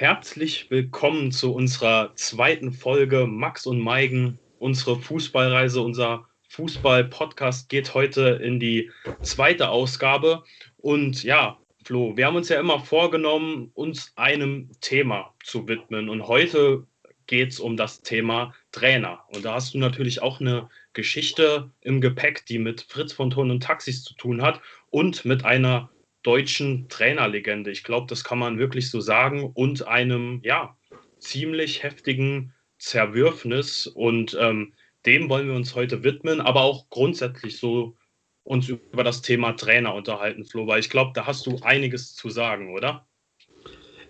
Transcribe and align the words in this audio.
Herzlich 0.00 0.70
willkommen 0.70 1.32
zu 1.32 1.52
unserer 1.52 2.14
zweiten 2.14 2.70
Folge 2.70 3.26
Max 3.26 3.66
und 3.66 3.80
Meigen, 3.80 4.38
unsere 4.60 4.94
Fußballreise, 4.94 5.80
unser 5.80 6.24
Fußball-Podcast 6.50 7.68
geht 7.68 7.94
heute 7.94 8.38
in 8.40 8.60
die 8.60 8.92
zweite 9.22 9.70
Ausgabe. 9.70 10.44
Und 10.76 11.24
ja, 11.24 11.58
Flo, 11.82 12.16
wir 12.16 12.26
haben 12.26 12.36
uns 12.36 12.48
ja 12.48 12.60
immer 12.60 12.78
vorgenommen, 12.78 13.72
uns 13.74 14.12
einem 14.14 14.70
Thema 14.80 15.34
zu 15.42 15.66
widmen. 15.66 16.08
Und 16.08 16.28
heute 16.28 16.86
geht 17.26 17.48
es 17.48 17.58
um 17.58 17.76
das 17.76 18.00
Thema 18.00 18.54
Trainer. 18.70 19.24
Und 19.34 19.44
da 19.44 19.54
hast 19.54 19.74
du 19.74 19.78
natürlich 19.78 20.22
auch 20.22 20.38
eine 20.38 20.68
Geschichte 20.92 21.72
im 21.80 22.00
Gepäck, 22.00 22.46
die 22.46 22.60
mit 22.60 22.82
Fritz 22.82 23.12
von 23.12 23.30
Ton 23.30 23.50
und 23.50 23.64
Taxis 23.64 24.04
zu 24.04 24.14
tun 24.14 24.42
hat 24.42 24.60
und 24.90 25.24
mit 25.24 25.44
einer 25.44 25.90
deutschen 26.22 26.88
Trainerlegende. 26.88 27.70
Ich 27.70 27.84
glaube, 27.84 28.06
das 28.08 28.24
kann 28.24 28.38
man 28.38 28.58
wirklich 28.58 28.90
so 28.90 29.00
sagen. 29.00 29.50
Und 29.54 29.86
einem, 29.86 30.40
ja, 30.44 30.76
ziemlich 31.18 31.82
heftigen 31.82 32.52
Zerwürfnis. 32.78 33.86
Und 33.86 34.36
ähm, 34.40 34.72
dem 35.06 35.28
wollen 35.28 35.48
wir 35.48 35.54
uns 35.54 35.74
heute 35.74 36.02
widmen, 36.02 36.40
aber 36.40 36.62
auch 36.62 36.88
grundsätzlich 36.90 37.58
so 37.58 37.96
uns 38.44 38.68
über 38.68 39.04
das 39.04 39.20
Thema 39.20 39.52
Trainer 39.52 39.94
unterhalten, 39.94 40.44
Flo, 40.44 40.66
weil 40.66 40.80
ich 40.80 40.88
glaube, 40.88 41.12
da 41.14 41.26
hast 41.26 41.46
du 41.46 41.58
einiges 41.62 42.14
zu 42.14 42.30
sagen, 42.30 42.74
oder? 42.74 43.06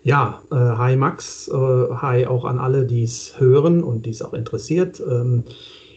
Ja, 0.02 0.42
äh, 0.52 0.54
hi 0.54 0.96
Max, 0.96 1.48
äh, 1.48 1.52
hi 1.52 2.24
auch 2.24 2.44
an 2.44 2.60
alle, 2.60 2.86
die 2.86 3.02
es 3.02 3.38
hören 3.40 3.82
und 3.82 4.06
die 4.06 4.10
es 4.10 4.22
auch 4.22 4.32
interessiert. 4.32 5.00
Ähm, 5.00 5.44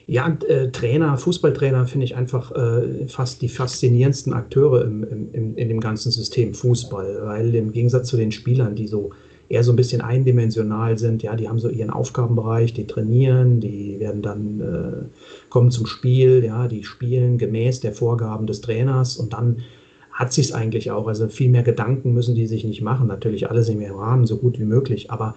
ja, 0.07 0.37
äh, 0.47 0.69
Trainer, 0.69 1.17
Fußballtrainer 1.17 1.85
finde 1.85 2.05
ich 2.05 2.15
einfach 2.15 2.51
äh, 2.51 3.07
fast 3.07 3.41
die 3.41 3.49
faszinierendsten 3.49 4.33
Akteure 4.33 4.83
im, 4.83 5.03
im, 5.31 5.55
in 5.55 5.69
dem 5.69 5.79
ganzen 5.79 6.11
System 6.11 6.53
Fußball, 6.53 7.21
weil 7.23 7.53
im 7.55 7.71
Gegensatz 7.71 8.09
zu 8.09 8.17
den 8.17 8.31
Spielern, 8.31 8.75
die 8.75 8.87
so 8.87 9.11
eher 9.51 9.63
so 9.63 9.73
ein 9.73 9.75
bisschen 9.75 10.01
eindimensional 10.01 10.97
sind, 10.97 11.23
ja, 11.23 11.35
die 11.35 11.49
haben 11.49 11.59
so 11.59 11.69
ihren 11.69 11.89
Aufgabenbereich, 11.89 12.73
die 12.73 12.87
trainieren, 12.87 13.59
die 13.59 13.99
werden 13.99 14.21
dann 14.21 14.61
äh, 14.61 15.49
kommen 15.49 15.71
zum 15.71 15.85
Spiel, 15.85 16.43
ja, 16.45 16.67
die 16.67 16.83
spielen 16.83 17.37
gemäß 17.37 17.81
der 17.81 17.93
Vorgaben 17.93 18.47
des 18.47 18.61
Trainers 18.61 19.17
und 19.17 19.33
dann 19.33 19.57
hat 20.11 20.33
sich 20.33 20.47
es 20.47 20.53
eigentlich 20.53 20.91
auch. 20.91 21.07
Also 21.07 21.27
viel 21.27 21.49
mehr 21.49 21.63
Gedanken 21.63 22.13
müssen 22.13 22.35
die 22.35 22.47
sich 22.47 22.63
nicht 22.63 22.81
machen. 22.81 23.07
Natürlich 23.07 23.49
alles 23.49 23.69
im 23.69 23.81
Rahmen, 23.83 24.25
so 24.25 24.37
gut 24.37 24.59
wie 24.59 24.65
möglich. 24.65 25.09
Aber 25.09 25.35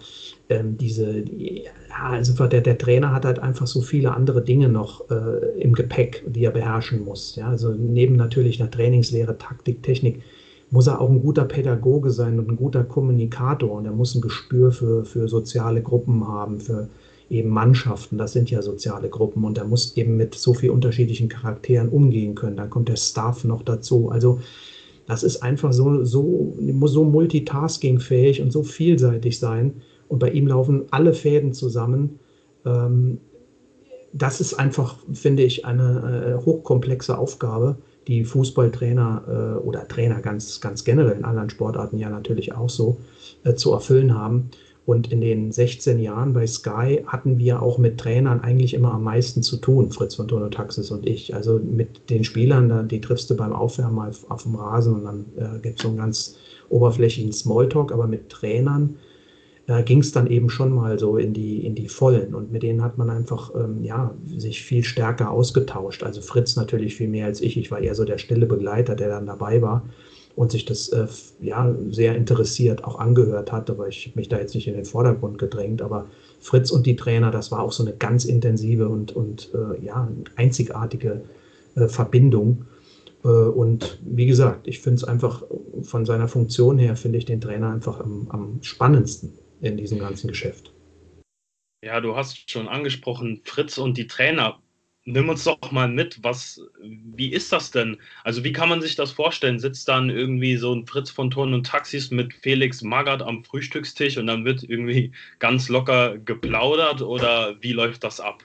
ähm, 0.48 0.76
diese, 0.76 1.22
die, 1.22 1.64
ja, 1.88 2.10
also 2.10 2.46
der, 2.46 2.60
der 2.60 2.78
Trainer 2.78 3.12
hat 3.12 3.24
halt 3.24 3.38
einfach 3.38 3.66
so 3.66 3.80
viele 3.80 4.12
andere 4.12 4.42
Dinge 4.42 4.68
noch 4.68 5.08
äh, 5.10 5.60
im 5.60 5.72
Gepäck, 5.72 6.24
die 6.26 6.44
er 6.44 6.50
beherrschen 6.50 7.04
muss. 7.04 7.36
Ja? 7.36 7.48
Also 7.48 7.72
neben 7.72 8.16
natürlich 8.16 8.60
einer 8.60 8.70
Trainingslehre, 8.70 9.38
Taktik, 9.38 9.82
Technik, 9.82 10.22
muss 10.70 10.88
er 10.88 11.00
auch 11.00 11.08
ein 11.08 11.22
guter 11.22 11.44
Pädagoge 11.44 12.10
sein 12.10 12.38
und 12.38 12.50
ein 12.50 12.56
guter 12.56 12.82
Kommunikator. 12.82 13.70
Und 13.70 13.84
er 13.84 13.92
muss 13.92 14.14
ein 14.14 14.20
Gespür 14.20 14.72
für, 14.72 15.04
für 15.04 15.28
soziale 15.28 15.82
Gruppen 15.82 16.26
haben, 16.26 16.60
für 16.60 16.88
eben 17.30 17.48
Mannschaften, 17.48 18.18
das 18.18 18.32
sind 18.32 18.50
ja 18.50 18.62
soziale 18.62 19.08
Gruppen 19.08 19.44
und 19.44 19.58
er 19.58 19.64
muss 19.64 19.96
eben 19.96 20.16
mit 20.16 20.34
so 20.34 20.54
vielen 20.54 20.74
unterschiedlichen 20.74 21.28
Charakteren 21.28 21.88
umgehen 21.88 22.34
können. 22.34 22.56
Dann 22.56 22.70
kommt 22.70 22.88
der 22.88 22.96
Staff 22.96 23.44
noch 23.44 23.62
dazu. 23.62 24.10
Also 24.10 24.40
das 25.06 25.22
ist 25.22 25.42
einfach 25.42 25.72
so, 25.72 26.04
so, 26.04 26.56
so 26.84 27.04
multitaskingfähig 27.04 28.40
und 28.40 28.52
so 28.52 28.62
vielseitig 28.62 29.38
sein. 29.38 29.82
Und 30.08 30.18
bei 30.18 30.30
ihm 30.30 30.46
laufen 30.46 30.84
alle 30.90 31.14
Fäden 31.14 31.52
zusammen. 31.52 32.18
Ähm, 32.64 33.18
das 34.12 34.40
ist 34.40 34.54
einfach, 34.54 34.96
finde 35.12 35.42
ich, 35.42 35.64
eine 35.64 36.38
äh, 36.40 36.44
hochkomplexe 36.44 37.18
Aufgabe, 37.18 37.76
die 38.06 38.24
Fußballtrainer 38.24 39.24
äh, 39.26 39.66
oder 39.66 39.88
Trainer 39.88 40.20
ganz, 40.20 40.60
ganz 40.60 40.84
generell 40.84 41.16
in 41.16 41.24
anderen 41.24 41.50
Sportarten 41.50 41.98
ja 41.98 42.10
natürlich 42.10 42.54
auch 42.54 42.70
so 42.70 42.98
äh, 43.44 43.54
zu 43.54 43.72
erfüllen 43.72 44.14
haben. 44.14 44.50
Und 44.86 45.10
in 45.10 45.22
den 45.22 45.50
16 45.50 45.98
Jahren 45.98 46.34
bei 46.34 46.46
Sky 46.46 47.02
hatten 47.06 47.38
wir 47.38 47.62
auch 47.62 47.78
mit 47.78 47.98
Trainern 47.98 48.40
eigentlich 48.40 48.74
immer 48.74 48.92
am 48.92 49.04
meisten 49.04 49.42
zu 49.42 49.56
tun, 49.56 49.90
Fritz 49.90 50.14
von 50.14 50.28
Tono 50.28 50.48
Taxis 50.48 50.90
und 50.90 51.06
ich. 51.06 51.34
Also 51.34 51.58
mit 51.58 52.10
den 52.10 52.22
Spielern, 52.22 52.88
die 52.88 53.00
triffst 53.00 53.30
du 53.30 53.36
beim 53.36 53.54
Aufwärmen 53.54 53.94
mal 53.94 54.10
auf 54.28 54.42
dem 54.42 54.56
Rasen 54.56 54.94
und 54.94 55.04
dann 55.04 55.24
äh, 55.36 55.58
gibt 55.60 55.78
es 55.78 55.82
so 55.82 55.88
einen 55.88 55.96
ganz 55.96 56.36
oberflächlichen 56.68 57.32
Smalltalk, 57.32 57.92
aber 57.92 58.06
mit 58.06 58.28
Trainern 58.28 58.96
äh, 59.68 59.82
ging 59.84 60.00
es 60.00 60.12
dann 60.12 60.26
eben 60.26 60.50
schon 60.50 60.74
mal 60.74 60.98
so 60.98 61.16
in 61.16 61.32
die, 61.32 61.64
in 61.64 61.74
die 61.74 61.88
Vollen. 61.88 62.34
Und 62.34 62.52
mit 62.52 62.62
denen 62.62 62.82
hat 62.82 62.98
man 62.98 63.08
einfach 63.08 63.54
ähm, 63.54 63.82
ja, 63.82 64.14
sich 64.36 64.62
viel 64.62 64.84
stärker 64.84 65.30
ausgetauscht. 65.30 66.02
Also 66.02 66.20
Fritz 66.20 66.56
natürlich 66.56 66.96
viel 66.96 67.08
mehr 67.08 67.24
als 67.24 67.40
ich. 67.40 67.56
Ich 67.56 67.70
war 67.70 67.80
eher 67.80 67.94
so 67.94 68.04
der 68.04 68.18
stille 68.18 68.44
Begleiter, 68.44 68.96
der 68.96 69.08
dann 69.08 69.24
dabei 69.24 69.62
war 69.62 69.82
und 70.36 70.50
sich 70.50 70.64
das 70.64 70.88
äh, 70.88 71.06
ja 71.40 71.74
sehr 71.90 72.16
interessiert 72.16 72.84
auch 72.84 72.98
angehört 72.98 73.52
hat, 73.52 73.70
aber 73.70 73.88
ich 73.88 74.06
habe 74.06 74.18
mich 74.18 74.28
da 74.28 74.38
jetzt 74.38 74.54
nicht 74.54 74.66
in 74.66 74.74
den 74.74 74.84
Vordergrund 74.84 75.38
gedrängt, 75.38 75.80
aber 75.80 76.06
Fritz 76.40 76.70
und 76.70 76.86
die 76.86 76.96
Trainer, 76.96 77.30
das 77.30 77.50
war 77.52 77.60
auch 77.60 77.72
so 77.72 77.84
eine 77.84 77.96
ganz 77.96 78.24
intensive 78.24 78.88
und, 78.88 79.12
und 79.14 79.50
äh, 79.54 79.84
ja, 79.84 80.08
einzigartige 80.36 81.22
äh, 81.76 81.88
Verbindung. 81.88 82.66
Äh, 83.24 83.28
und 83.28 83.98
wie 84.04 84.26
gesagt, 84.26 84.66
ich 84.66 84.80
finde 84.80 84.96
es 84.96 85.04
einfach 85.04 85.42
von 85.82 86.04
seiner 86.04 86.28
Funktion 86.28 86.78
her, 86.78 86.96
finde 86.96 87.18
ich 87.18 87.24
den 87.24 87.40
Trainer 87.40 87.70
einfach 87.70 88.00
am, 88.00 88.26
am 88.30 88.58
spannendsten 88.62 89.32
in 89.60 89.76
diesem 89.76 89.98
ganzen 89.98 90.28
Geschäft. 90.28 90.72
Ja, 91.84 92.00
du 92.00 92.16
hast 92.16 92.50
schon 92.50 92.66
angesprochen, 92.66 93.40
Fritz 93.44 93.78
und 93.78 93.96
die 93.96 94.06
Trainer 94.06 94.58
nimm 95.04 95.28
uns 95.28 95.44
doch 95.44 95.70
mal 95.70 95.88
mit, 95.88 96.22
was, 96.22 96.60
wie 96.80 97.32
ist 97.32 97.52
das 97.52 97.70
denn? 97.70 97.96
Also 98.24 98.44
wie 98.44 98.52
kann 98.52 98.68
man 98.68 98.80
sich 98.80 98.96
das 98.96 99.12
vorstellen? 99.12 99.58
Sitzt 99.58 99.88
dann 99.88 100.10
irgendwie 100.10 100.56
so 100.56 100.74
ein 100.74 100.86
Fritz 100.86 101.10
von 101.10 101.30
Turn 101.30 101.54
und 101.54 101.66
Taxis 101.66 102.10
mit 102.10 102.32
Felix 102.32 102.82
Magath 102.82 103.22
am 103.22 103.44
Frühstückstisch 103.44 104.16
und 104.16 104.26
dann 104.26 104.44
wird 104.44 104.62
irgendwie 104.62 105.12
ganz 105.38 105.68
locker 105.68 106.16
geplaudert 106.18 107.02
oder 107.02 107.56
wie 107.60 107.72
läuft 107.72 108.04
das 108.04 108.20
ab? 108.20 108.42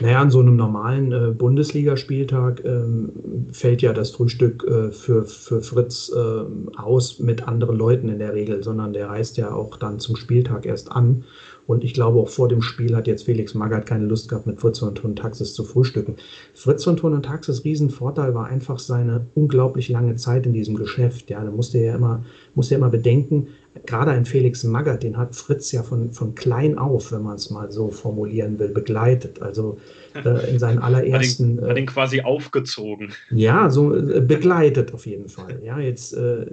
Naja, 0.00 0.20
an 0.20 0.30
so 0.30 0.38
einem 0.38 0.54
normalen 0.54 1.10
äh, 1.10 1.32
Bundesligaspieltag 1.32 2.64
ähm, 2.64 3.10
fällt 3.50 3.82
ja 3.82 3.92
das 3.92 4.12
Frühstück 4.12 4.62
äh, 4.64 4.92
für, 4.92 5.24
für 5.24 5.60
Fritz 5.60 6.12
äh, 6.14 6.78
aus 6.80 7.18
mit 7.18 7.48
anderen 7.48 7.76
Leuten 7.76 8.08
in 8.08 8.20
der 8.20 8.32
Regel, 8.32 8.62
sondern 8.62 8.92
der 8.92 9.08
reist 9.08 9.36
ja 9.38 9.52
auch 9.52 9.76
dann 9.76 9.98
zum 9.98 10.14
Spieltag 10.14 10.66
erst 10.66 10.92
an. 10.92 11.24
Und 11.68 11.84
ich 11.84 11.92
glaube, 11.92 12.18
auch 12.18 12.30
vor 12.30 12.48
dem 12.48 12.62
Spiel 12.62 12.96
hat 12.96 13.06
jetzt 13.06 13.24
Felix 13.24 13.52
Magath 13.52 13.84
keine 13.84 14.06
Lust 14.06 14.30
gehabt, 14.30 14.46
mit 14.46 14.58
Fritz 14.58 14.78
von 14.78 14.94
Thun 14.94 15.14
Taxis 15.14 15.52
zu 15.52 15.64
frühstücken. 15.64 16.16
Fritz 16.54 16.82
von 16.82 16.96
Thun 16.96 17.22
Taxis 17.22 17.62
Riesenvorteil 17.62 18.34
war 18.34 18.46
einfach 18.46 18.78
seine 18.78 19.26
unglaublich 19.34 19.90
lange 19.90 20.16
Zeit 20.16 20.46
in 20.46 20.54
diesem 20.54 20.76
Geschäft. 20.76 21.28
Ja, 21.28 21.44
da 21.44 21.50
musste 21.50 21.76
er 21.76 21.84
ja 21.84 21.94
immer, 21.96 22.24
musste 22.54 22.74
er 22.74 22.78
immer 22.78 22.88
bedenken, 22.88 23.48
gerade 23.86 24.10
ein 24.10 24.24
Felix 24.24 24.64
Magath, 24.64 25.02
den 25.02 25.16
hat 25.16 25.34
Fritz 25.34 25.72
ja 25.72 25.82
von, 25.82 26.12
von 26.12 26.34
klein 26.34 26.78
auf, 26.78 27.12
wenn 27.12 27.22
man 27.22 27.36
es 27.36 27.50
mal 27.50 27.70
so 27.70 27.88
formulieren 27.90 28.58
will, 28.58 28.68
begleitet. 28.68 29.40
Also 29.42 29.78
äh, 30.24 30.50
in 30.50 30.58
seinen 30.58 30.78
allerersten. 30.78 31.56
Hat 31.56 31.62
ihn, 31.62 31.70
hat 31.70 31.78
ihn 31.78 31.86
quasi 31.86 32.20
aufgezogen. 32.20 33.12
Ja, 33.30 33.70
so 33.70 33.94
äh, 33.94 34.20
begleitet 34.20 34.92
auf 34.94 35.06
jeden 35.06 35.28
Fall. 35.28 35.60
Ja, 35.64 35.78
jetzt 35.78 36.14
äh, 36.14 36.46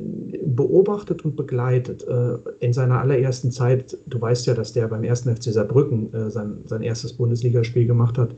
beobachtet 0.45 1.25
und 1.25 1.35
begleitet. 1.35 2.05
Äh, 2.07 2.37
in 2.59 2.73
seiner 2.73 3.01
allerersten 3.01 3.51
Zeit, 3.51 3.97
du 4.05 4.19
weißt 4.19 4.47
ja, 4.47 4.53
dass 4.53 4.73
der 4.73 4.87
beim 4.87 5.03
ersten 5.03 5.35
FC 5.35 5.45
Saarbrücken 5.45 6.13
äh, 6.13 6.29
sein, 6.29 6.57
sein 6.65 6.81
erstes 6.81 7.13
Bundesligaspiel 7.13 7.85
gemacht 7.85 8.17
hat 8.17 8.35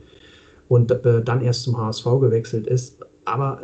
und 0.68 0.90
äh, 0.90 1.22
dann 1.22 1.42
erst 1.42 1.62
zum 1.62 1.76
HSV 1.78 2.04
gewechselt 2.20 2.66
ist. 2.66 2.98
Aber 3.24 3.60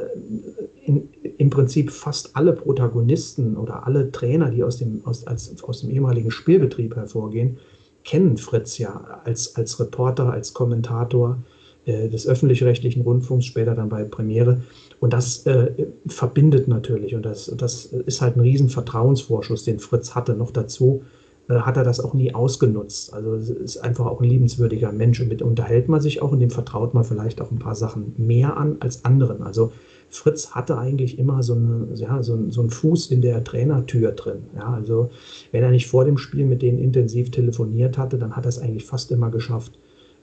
in, 0.84 1.08
im 1.38 1.50
Prinzip 1.50 1.90
fast 1.90 2.36
alle 2.36 2.52
Protagonisten 2.52 3.56
oder 3.56 3.86
alle 3.86 4.10
Trainer, 4.12 4.50
die 4.50 4.62
aus 4.62 4.78
dem, 4.78 5.00
aus, 5.04 5.26
als, 5.26 5.62
aus 5.62 5.80
dem 5.80 5.90
ehemaligen 5.90 6.30
Spielbetrieb 6.30 6.94
hervorgehen, 6.96 7.58
kennen 8.04 8.36
Fritz 8.36 8.78
ja 8.78 9.20
als, 9.24 9.56
als 9.56 9.80
Reporter, 9.80 10.30
als 10.30 10.52
Kommentator 10.52 11.38
äh, 11.86 12.08
des 12.08 12.26
öffentlich-rechtlichen 12.26 13.02
Rundfunks, 13.02 13.46
später 13.46 13.74
dann 13.74 13.88
bei 13.88 14.04
Premiere. 14.04 14.62
Und 15.00 15.12
das 15.12 15.46
äh, 15.46 15.70
verbindet 16.06 16.68
natürlich. 16.68 17.14
Und 17.14 17.24
das, 17.24 17.52
das 17.56 17.86
ist 17.86 18.20
halt 18.20 18.36
ein 18.36 18.40
riesen 18.40 18.68
Vertrauensvorschuss, 18.68 19.64
den 19.64 19.78
Fritz 19.78 20.14
hatte. 20.14 20.34
Noch 20.34 20.50
dazu 20.50 21.02
äh, 21.48 21.54
hat 21.54 21.78
er 21.78 21.84
das 21.84 22.00
auch 22.00 22.12
nie 22.12 22.34
ausgenutzt. 22.34 23.12
Also 23.14 23.34
ist 23.34 23.78
einfach 23.78 24.06
auch 24.06 24.20
ein 24.20 24.28
liebenswürdiger 24.28 24.92
Mensch. 24.92 25.20
Und 25.20 25.28
mit 25.28 25.40
unterhält 25.40 25.88
man 25.88 26.02
sich 26.02 26.20
auch 26.20 26.32
und 26.32 26.40
dem 26.40 26.50
vertraut 26.50 26.92
man 26.92 27.04
vielleicht 27.04 27.40
auch 27.40 27.50
ein 27.50 27.58
paar 27.58 27.74
Sachen 27.74 28.14
mehr 28.18 28.56
an 28.58 28.76
als 28.80 29.04
anderen. 29.04 29.42
Also 29.42 29.72
Fritz 30.14 30.52
hatte 30.52 30.78
eigentlich 30.78 31.18
immer 31.18 31.42
so, 31.42 31.54
eine, 31.54 31.88
ja, 31.94 32.22
so, 32.22 32.38
so 32.50 32.60
einen 32.60 32.70
Fuß 32.70 33.10
in 33.10 33.20
der 33.20 33.42
Trainertür 33.42 34.12
drin. 34.12 34.44
Ja, 34.54 34.72
also 34.72 35.10
wenn 35.50 35.64
er 35.64 35.70
nicht 35.70 35.88
vor 35.88 36.04
dem 36.04 36.18
Spiel 36.18 36.44
mit 36.44 36.62
denen 36.62 36.78
intensiv 36.78 37.30
telefoniert 37.30 37.98
hatte, 37.98 38.16
dann 38.16 38.36
hat 38.36 38.46
er 38.46 38.50
es 38.50 38.60
eigentlich 38.60 38.84
fast 38.84 39.10
immer 39.10 39.30
geschafft, 39.30 39.72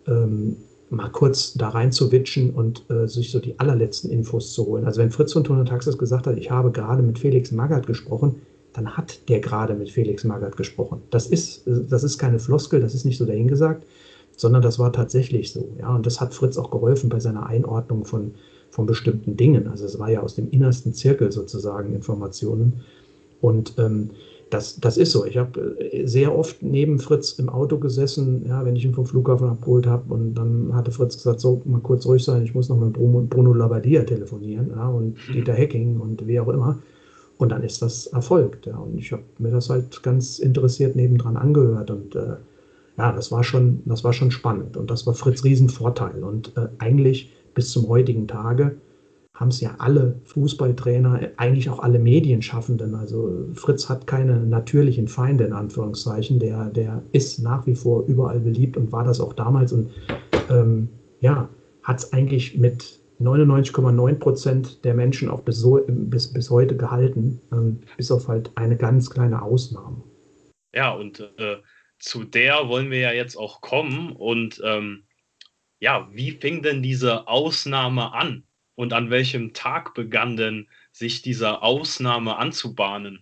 ähm, 0.07 0.55
mal 0.89 1.09
kurz 1.09 1.53
da 1.53 1.69
rein 1.69 1.91
zu 1.91 2.11
witschen 2.11 2.51
und 2.51 2.89
äh, 2.89 3.07
sich 3.07 3.31
so 3.31 3.39
die 3.39 3.59
allerletzten 3.59 4.09
Infos 4.09 4.53
zu 4.53 4.65
holen. 4.65 4.85
Also 4.85 5.01
wenn 5.01 5.11
Fritz 5.11 5.33
von 5.33 5.43
Taxis 5.65 5.97
gesagt 5.97 6.25
hat, 6.25 6.37
ich 6.37 6.49
habe 6.49 6.71
gerade 6.71 7.01
mit 7.01 7.19
Felix 7.19 7.51
Magath 7.51 7.85
gesprochen, 7.85 8.35
dann 8.73 8.95
hat 8.95 9.27
der 9.27 9.41
gerade 9.41 9.73
mit 9.73 9.89
Felix 9.89 10.23
Magath 10.23 10.55
gesprochen. 10.55 11.01
Das 11.09 11.27
ist, 11.27 11.63
das 11.65 12.03
ist 12.03 12.17
keine 12.17 12.39
Floskel, 12.39 12.79
das 12.79 12.95
ist 12.95 13.03
nicht 13.03 13.17
so 13.17 13.25
dahingesagt, 13.25 13.85
sondern 14.37 14.61
das 14.61 14.79
war 14.79 14.93
tatsächlich 14.93 15.51
so. 15.51 15.67
Ja, 15.79 15.93
und 15.93 16.05
das 16.05 16.21
hat 16.21 16.33
Fritz 16.33 16.57
auch 16.57 16.71
geholfen 16.71 17.09
bei 17.09 17.19
seiner 17.19 17.45
Einordnung 17.45 18.05
von, 18.05 18.33
von 18.71 18.85
bestimmten 18.85 19.37
Dingen. 19.37 19.67
Also 19.67 19.85
es 19.85 19.99
war 19.99 20.09
ja 20.09 20.21
aus 20.21 20.35
dem 20.35 20.49
innersten 20.49 20.93
Zirkel 20.93 21.31
sozusagen 21.31 21.93
Informationen. 21.93 22.81
Und 23.41 23.75
ähm, 23.77 24.11
das, 24.49 24.79
das 24.79 24.97
ist 24.97 25.11
so. 25.11 25.25
Ich 25.25 25.37
habe 25.37 25.77
äh, 25.79 26.05
sehr 26.05 26.37
oft 26.37 26.61
neben 26.61 26.99
Fritz 26.99 27.33
im 27.33 27.49
Auto 27.49 27.77
gesessen, 27.77 28.45
ja, 28.47 28.63
wenn 28.65 28.75
ich 28.75 28.85
ihn 28.85 28.93
vom 28.93 29.05
Flughafen 29.05 29.47
abgeholt 29.47 29.87
habe. 29.87 30.13
Und 30.13 30.35
dann 30.35 30.73
hatte 30.73 30.91
Fritz 30.91 31.17
gesagt, 31.17 31.39
so, 31.39 31.61
mal 31.65 31.79
kurz 31.81 32.05
ruhig 32.05 32.23
sein, 32.23 32.43
ich 32.43 32.53
muss 32.53 32.69
noch 32.69 32.79
mit 32.79 32.93
Bruno, 32.93 33.25
Bruno 33.29 33.53
Labbadia 33.53 34.03
telefonieren 34.03 34.71
ja, 34.75 34.87
und 34.87 35.15
mhm. 35.27 35.33
Dieter 35.33 35.53
Hecking 35.53 35.99
und 35.99 36.25
wie 36.27 36.39
auch 36.39 36.49
immer. 36.49 36.79
Und 37.37 37.49
dann 37.49 37.63
ist 37.63 37.81
das 37.81 38.07
erfolgt. 38.07 38.67
Ja. 38.67 38.77
Und 38.77 38.97
ich 38.97 39.11
habe 39.11 39.23
mir 39.39 39.51
das 39.51 39.69
halt 39.69 40.03
ganz 40.03 40.39
interessiert 40.39 40.95
nebendran 40.95 41.37
angehört. 41.37 41.89
Und 41.89 42.15
äh, 42.15 42.35
ja, 42.97 43.11
das 43.11 43.31
war, 43.31 43.43
schon, 43.43 43.81
das 43.85 44.03
war 44.03 44.13
schon 44.13 44.31
spannend. 44.31 44.77
Und 44.77 44.91
das 44.91 45.07
war 45.07 45.13
Fritz 45.13 45.43
Riesenvorteil. 45.43 46.23
Und 46.23 46.55
äh, 46.55 46.67
eigentlich 46.77 47.31
bis 47.53 47.71
zum 47.71 47.87
heutigen 47.87 48.27
Tage 48.27 48.77
haben 49.41 49.49
es 49.49 49.59
ja 49.59 49.73
alle 49.79 50.19
Fußballtrainer, 50.25 51.31
eigentlich 51.37 51.69
auch 51.69 51.79
alle 51.79 51.97
Medienschaffenden. 51.97 52.93
Also 52.93 53.47
Fritz 53.55 53.89
hat 53.89 54.05
keine 54.05 54.37
natürlichen 54.39 55.07
Feinde 55.07 55.45
in 55.45 55.53
Anführungszeichen. 55.53 56.37
Der, 56.37 56.65
der 56.65 57.01
ist 57.11 57.39
nach 57.39 57.65
wie 57.65 57.73
vor 57.73 58.05
überall 58.05 58.39
beliebt 58.39 58.77
und 58.77 58.91
war 58.91 59.03
das 59.03 59.19
auch 59.19 59.33
damals. 59.33 59.73
Und 59.73 59.89
ähm, 60.51 60.89
ja, 61.21 61.49
hat 61.81 61.99
es 61.99 62.13
eigentlich 62.13 62.57
mit 62.57 62.99
99,9 63.19 64.15
Prozent 64.15 64.83
der 64.83 64.93
Menschen 64.93 65.29
auch 65.29 65.41
bis, 65.41 65.57
so, 65.57 65.81
bis, 65.87 66.31
bis 66.31 66.49
heute 66.51 66.77
gehalten, 66.77 67.41
ähm, 67.51 67.79
bis 67.97 68.11
auf 68.11 68.27
halt 68.27 68.51
eine 68.55 68.77
ganz 68.77 69.09
kleine 69.09 69.41
Ausnahme. 69.41 70.03
Ja, 70.73 70.91
und 70.91 71.19
äh, 71.37 71.57
zu 71.97 72.23
der 72.23 72.67
wollen 72.67 72.91
wir 72.91 72.99
ja 72.99 73.11
jetzt 73.11 73.35
auch 73.37 73.61
kommen. 73.61 74.15
Und 74.15 74.61
ähm, 74.63 75.03
ja, 75.81 76.07
wie 76.13 76.31
fing 76.31 76.61
denn 76.61 76.81
diese 76.81 77.27
Ausnahme 77.27 78.13
an? 78.13 78.43
Und 78.75 78.93
an 78.93 79.09
welchem 79.09 79.53
Tag 79.53 79.93
begann 79.93 80.37
denn 80.37 80.67
sich 80.91 81.21
diese 81.21 81.61
Ausnahme 81.61 82.37
anzubahnen? 82.37 83.19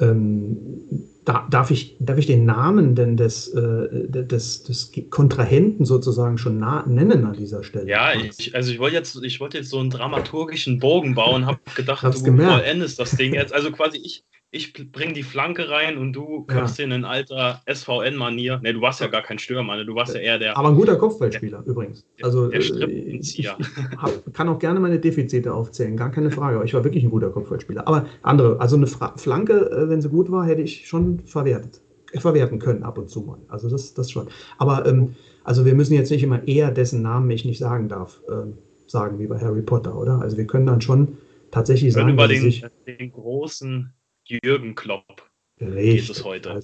Ähm, 0.00 1.08
da, 1.24 1.46
darf, 1.48 1.70
ich, 1.70 1.96
darf 2.00 2.18
ich 2.18 2.26
den 2.26 2.44
Namen 2.44 2.94
denn 2.96 3.16
des, 3.16 3.48
äh, 3.48 4.08
des, 4.08 4.64
des 4.64 4.92
Kontrahenten 5.10 5.84
sozusagen 5.84 6.36
schon 6.36 6.58
nennen 6.58 7.24
an 7.24 7.34
dieser 7.34 7.62
Stelle? 7.62 7.88
Ja, 7.88 8.12
ich, 8.14 8.54
also 8.54 8.72
ich 8.72 8.78
wollte 8.80 8.96
jetzt, 8.96 9.16
ich 9.22 9.38
jetzt 9.38 9.70
so 9.70 9.78
einen 9.78 9.90
dramaturgischen 9.90 10.80
Bogen 10.80 11.14
bauen, 11.14 11.46
habe 11.46 11.60
gedacht, 11.76 12.02
Hab's 12.02 12.18
du 12.18 12.24
gemerkt. 12.24 12.60
vollendest 12.64 12.98
das 12.98 13.12
Ding 13.12 13.34
jetzt. 13.34 13.54
Also 13.54 13.70
quasi 13.70 13.98
ich, 13.98 14.24
ich 14.54 14.74
bringe 14.92 15.14
die 15.14 15.22
Flanke 15.22 15.70
rein 15.70 15.96
und 15.96 16.12
du 16.12 16.44
kommst 16.46 16.78
ja. 16.78 16.84
in 16.84 17.04
alter 17.06 17.62
SVN-Manier. 17.66 18.60
Ne, 18.62 18.74
du 18.74 18.82
warst 18.82 19.00
ja 19.00 19.06
gar 19.06 19.22
kein 19.22 19.38
Stürmer, 19.38 19.76
ne? 19.76 19.86
du 19.86 19.94
warst 19.94 20.14
ja 20.14 20.20
eher 20.20 20.38
der. 20.38 20.58
Aber 20.58 20.68
ein 20.68 20.74
guter 20.74 20.96
Kopfballspieler 20.96 21.62
der, 21.62 21.66
übrigens. 21.66 22.04
Also, 22.20 22.48
der 22.48 22.60
äh, 22.60 23.16
ich 23.16 23.48
hab, 23.48 24.34
kann 24.34 24.50
auch 24.50 24.58
gerne 24.58 24.78
meine 24.78 25.00
Defizite 25.00 25.54
aufzählen, 25.54 25.96
gar 25.96 26.10
keine 26.10 26.30
Frage. 26.30 26.56
Aber 26.56 26.66
ich 26.66 26.74
war 26.74 26.84
wirklich 26.84 27.02
ein 27.02 27.10
guter 27.10 27.30
Kopfballspieler. 27.30 27.88
Aber 27.88 28.06
andere, 28.20 28.60
also 28.60 28.76
eine 28.76 28.86
Fra 28.86 29.16
Flanke, 29.16 29.70
äh, 29.70 29.88
wenn 29.88 30.02
sie 30.02 30.10
gut 30.10 30.30
war, 30.30 30.44
hätte 30.44 30.60
ich 30.60 30.86
schon 30.86 31.20
verwertet. 31.20 31.80
Verwerten 32.14 32.58
können 32.58 32.82
ab 32.82 32.98
und 32.98 33.08
zu 33.08 33.22
mal. 33.22 33.38
Also 33.48 33.70
das, 33.70 33.94
das 33.94 34.10
schon. 34.10 34.28
Aber 34.58 34.84
ähm, 34.84 35.14
also 35.44 35.64
wir 35.64 35.74
müssen 35.74 35.94
jetzt 35.94 36.10
nicht 36.10 36.22
immer 36.22 36.46
eher 36.46 36.70
dessen 36.70 37.00
Namen 37.00 37.30
ich 37.30 37.46
nicht 37.46 37.58
sagen 37.58 37.88
darf, 37.88 38.20
äh, 38.28 38.52
sagen 38.86 39.18
wie 39.18 39.28
bei 39.28 39.38
Harry 39.38 39.62
Potter, 39.62 39.96
oder? 39.96 40.20
Also 40.20 40.36
wir 40.36 40.46
können 40.46 40.66
dann 40.66 40.82
schon 40.82 41.16
tatsächlich 41.50 41.94
sagen, 41.94 42.10
über 42.10 42.28
den, 42.28 42.52
den 42.86 43.12
großen 43.12 43.94
Jürgen 44.24 44.74
Klopp 44.74 45.30
Richtig. 45.60 46.06
geht 46.06 46.16
es 46.16 46.24
heute. 46.24 46.60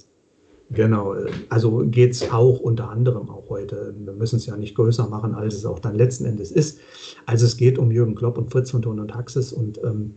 Genau, 0.71 1.15
also 1.49 1.79
geht 1.87 2.11
es 2.11 2.29
auch 2.31 2.59
unter 2.59 2.89
anderem 2.89 3.29
auch 3.29 3.49
heute. 3.49 3.95
Wir 3.97 4.13
müssen 4.13 4.35
es 4.35 4.45
ja 4.45 4.55
nicht 4.55 4.75
größer 4.75 5.07
machen, 5.07 5.33
als 5.33 5.55
es 5.55 5.65
auch 5.65 5.79
dann 5.79 5.95
letzten 5.95 6.25
Endes 6.25 6.51
ist. 6.51 6.79
Also 7.25 7.47
es 7.47 7.57
geht 7.57 7.79
um 7.79 7.91
Jürgen 7.91 8.13
Klopp 8.13 8.37
und 8.37 8.51
Fritz 8.51 8.69
von 8.69 8.83
Ton 8.83 8.99
und 8.99 9.07
Taxis 9.09 9.51
und 9.51 9.83
ähm, 9.83 10.13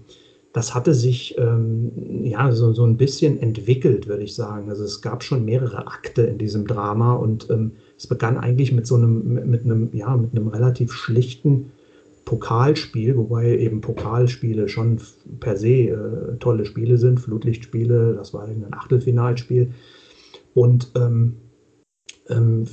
das 0.52 0.74
hatte 0.74 0.92
sich 0.92 1.38
ähm, 1.38 1.92
ja 2.24 2.52
so, 2.52 2.74
so 2.74 2.84
ein 2.84 2.98
bisschen 2.98 3.40
entwickelt, 3.40 4.06
würde 4.06 4.24
ich 4.24 4.34
sagen. 4.34 4.68
Also 4.68 4.84
es 4.84 5.00
gab 5.00 5.24
schon 5.24 5.46
mehrere 5.46 5.86
Akte 5.86 6.22
in 6.22 6.36
diesem 6.36 6.66
Drama 6.66 7.14
und 7.14 7.48
ähm, 7.48 7.72
es 7.96 8.06
begann 8.06 8.36
eigentlich 8.36 8.72
mit 8.72 8.86
so 8.86 8.96
einem, 8.96 9.48
mit 9.48 9.64
einem, 9.64 9.88
ja, 9.94 10.14
mit 10.14 10.36
einem 10.36 10.48
relativ 10.48 10.92
schlichten 10.92 11.72
Pokalspiel, 12.24 13.16
wobei 13.16 13.58
eben 13.58 13.80
Pokalspiele 13.80 14.68
schon 14.68 15.00
per 15.40 15.56
se 15.56 15.88
äh, 15.88 16.36
tolle 16.38 16.64
Spiele 16.64 16.98
sind, 16.98 17.20
Flutlichtspiele, 17.20 18.14
das 18.14 18.32
war 18.32 18.44
ein 18.44 18.66
Achtelfinalspiel. 18.72 19.72
Und 20.54 20.92
ähm, 20.96 21.36
ähm, 22.28 22.66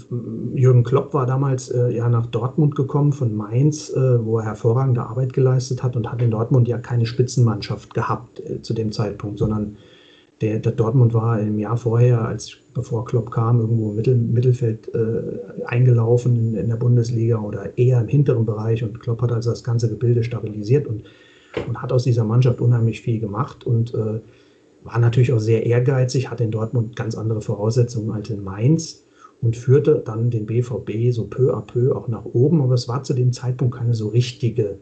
Jürgen 0.54 0.84
Klopp 0.84 1.14
war 1.14 1.26
damals 1.26 1.70
äh, 1.70 1.90
ja 1.90 2.10
nach 2.10 2.28
Dortmund 2.28 2.76
gekommen 2.76 3.14
von 3.14 3.36
Mainz, 3.36 3.90
äh, 3.90 4.24
wo 4.24 4.40
er 4.40 4.46
hervorragende 4.46 5.02
Arbeit 5.02 5.34
geleistet 5.34 5.82
hat 5.82 5.96
und 5.96 6.12
hat 6.12 6.22
in 6.22 6.32
Dortmund 6.32 6.68
ja 6.68 6.78
keine 6.78 7.06
Spitzenmannschaft 7.06 7.94
gehabt 7.94 8.40
äh, 8.40 8.62
zu 8.62 8.74
dem 8.74 8.92
Zeitpunkt, 8.92 9.40
sondern 9.40 9.78
der, 10.42 10.60
der, 10.60 10.72
Dortmund 10.72 11.14
war 11.14 11.40
im 11.40 11.60
Jahr 11.60 11.78
vorher, 11.78 12.22
als 12.26 12.58
bevor 12.74 13.06
Klopp 13.06 13.32
kam, 13.32 13.60
irgendwo 13.60 13.90
im 13.90 13.96
Mittel, 13.96 14.16
Mittelfeld 14.16 14.94
äh, 14.94 15.66
eingelaufen 15.66 16.36
in, 16.36 16.56
in, 16.56 16.68
der 16.70 16.78
Bundesliga 16.78 17.40
oder 17.40 17.78
eher 17.78 18.00
im 18.00 18.08
hinteren 18.08 18.46
Bereich. 18.46 18.84
Und 18.84 19.00
Klopp 19.00 19.22
hat 19.22 19.32
also 19.32 19.50
das 19.50 19.64
ganze 19.64 19.90
Gebilde 19.90 20.24
stabilisiert 20.24 20.88
und, 20.88 21.04
und 21.68 21.82
hat 21.82 21.92
aus 21.92 22.06
dieser 22.06 22.24
Mannschaft 22.24 22.62
unheimlich 22.62 23.02
viel 23.02 23.20
gemacht 23.20 23.66
und 23.66 23.94
äh, 23.94 24.22
war 24.84 25.00
natürlich 25.00 25.34
auch 25.34 25.40
sehr 25.40 25.66
ehrgeizig, 25.66 26.30
hatte 26.30 26.46
in 26.46 26.52
Dortmund 26.52 26.96
ganz 26.96 27.16
andere 27.16 27.42
Voraussetzungen 27.42 28.12
als 28.12 28.30
in 28.30 28.44
Mainz 28.44 29.04
und 29.42 29.58
führte 29.58 30.02
dann 30.04 30.30
den 30.30 30.46
BVB 30.46 31.12
so 31.12 31.26
peu 31.26 31.54
à 31.54 31.62
peu 31.62 31.96
auch 31.96 32.08
nach 32.08 32.26
oben. 32.26 32.62
Aber 32.62 32.74
es 32.74 32.88
war 32.88 33.04
zu 33.04 33.14
dem 33.14 33.34
Zeitpunkt 33.34 33.76
keine 33.76 33.94
so 33.94 34.08
richtige 34.08 34.80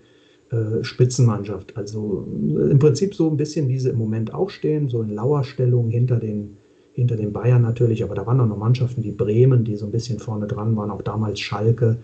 Spitzenmannschaft. 0.81 1.75
Also 1.75 2.27
äh, 2.55 2.71
im 2.71 2.79
Prinzip 2.79 3.13
so 3.13 3.29
ein 3.29 3.37
bisschen, 3.37 3.67
wie 3.67 3.79
sie 3.79 3.89
im 3.89 3.97
Moment 3.97 4.33
auch 4.33 4.49
stehen, 4.49 4.89
so 4.89 5.01
in 5.01 5.13
Lauerstellung 5.13 5.89
hinter 5.89 6.17
den, 6.17 6.57
hinter 6.93 7.15
den 7.15 7.33
Bayern 7.33 7.61
natürlich, 7.61 8.03
aber 8.03 8.15
da 8.15 8.25
waren 8.25 8.39
auch 8.39 8.47
noch 8.47 8.57
Mannschaften 8.57 9.03
wie 9.03 9.11
Bremen, 9.11 9.63
die 9.63 9.75
so 9.75 9.85
ein 9.85 9.91
bisschen 9.91 10.19
vorne 10.19 10.47
dran 10.47 10.75
waren, 10.75 10.91
auch 10.91 11.01
damals 11.01 11.39
Schalke. 11.39 11.97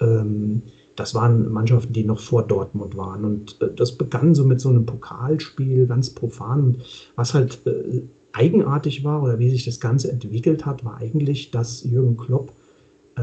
Ähm, 0.00 0.62
das 0.96 1.14
waren 1.14 1.50
Mannschaften, 1.50 1.92
die 1.92 2.04
noch 2.04 2.20
vor 2.20 2.42
Dortmund 2.46 2.96
waren. 2.96 3.24
Und 3.24 3.60
äh, 3.60 3.68
das 3.74 3.92
begann 3.92 4.34
so 4.34 4.44
mit 4.44 4.60
so 4.60 4.68
einem 4.68 4.86
Pokalspiel, 4.86 5.86
ganz 5.86 6.10
profan. 6.10 6.76
Was 7.16 7.34
halt 7.34 7.60
äh, 7.66 8.02
eigenartig 8.32 9.02
war 9.02 9.22
oder 9.22 9.38
wie 9.38 9.50
sich 9.50 9.64
das 9.64 9.80
Ganze 9.80 10.12
entwickelt 10.12 10.64
hat, 10.64 10.84
war 10.84 10.98
eigentlich, 10.98 11.50
dass 11.50 11.82
Jürgen 11.82 12.16
Klopp 12.16 12.50
äh, 12.50 12.59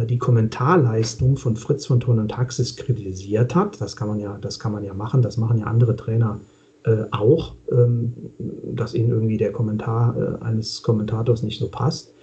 die 0.07 0.17
Kommentarleistung 0.17 1.37
von 1.37 1.55
Fritz 1.55 1.85
von 1.85 1.99
Ton 1.99 2.19
und 2.19 2.29
Taxis 2.29 2.75
kritisiert 2.75 3.55
hat. 3.55 3.81
Das 3.81 3.95
kann 3.95 4.07
man 4.07 4.19
ja, 4.19 4.37
das 4.39 4.59
kann 4.59 4.71
man 4.71 4.83
ja 4.83 4.93
machen, 4.93 5.21
das 5.21 5.37
machen 5.37 5.57
ja 5.57 5.65
andere 5.65 5.95
Trainer 5.95 6.39
äh, 6.87 7.05
auch, 7.11 7.55
ähm, 7.71 8.13
dass 8.73 8.93
ihnen 8.93 9.09
irgendwie 9.09 9.37
der 9.37 9.51
Kommentar 9.51 10.15
äh, 10.15 10.43
eines 10.43 10.81
Kommentators 10.83 11.43
nicht 11.43 11.59
so 11.59 11.67
passt. 11.67 12.13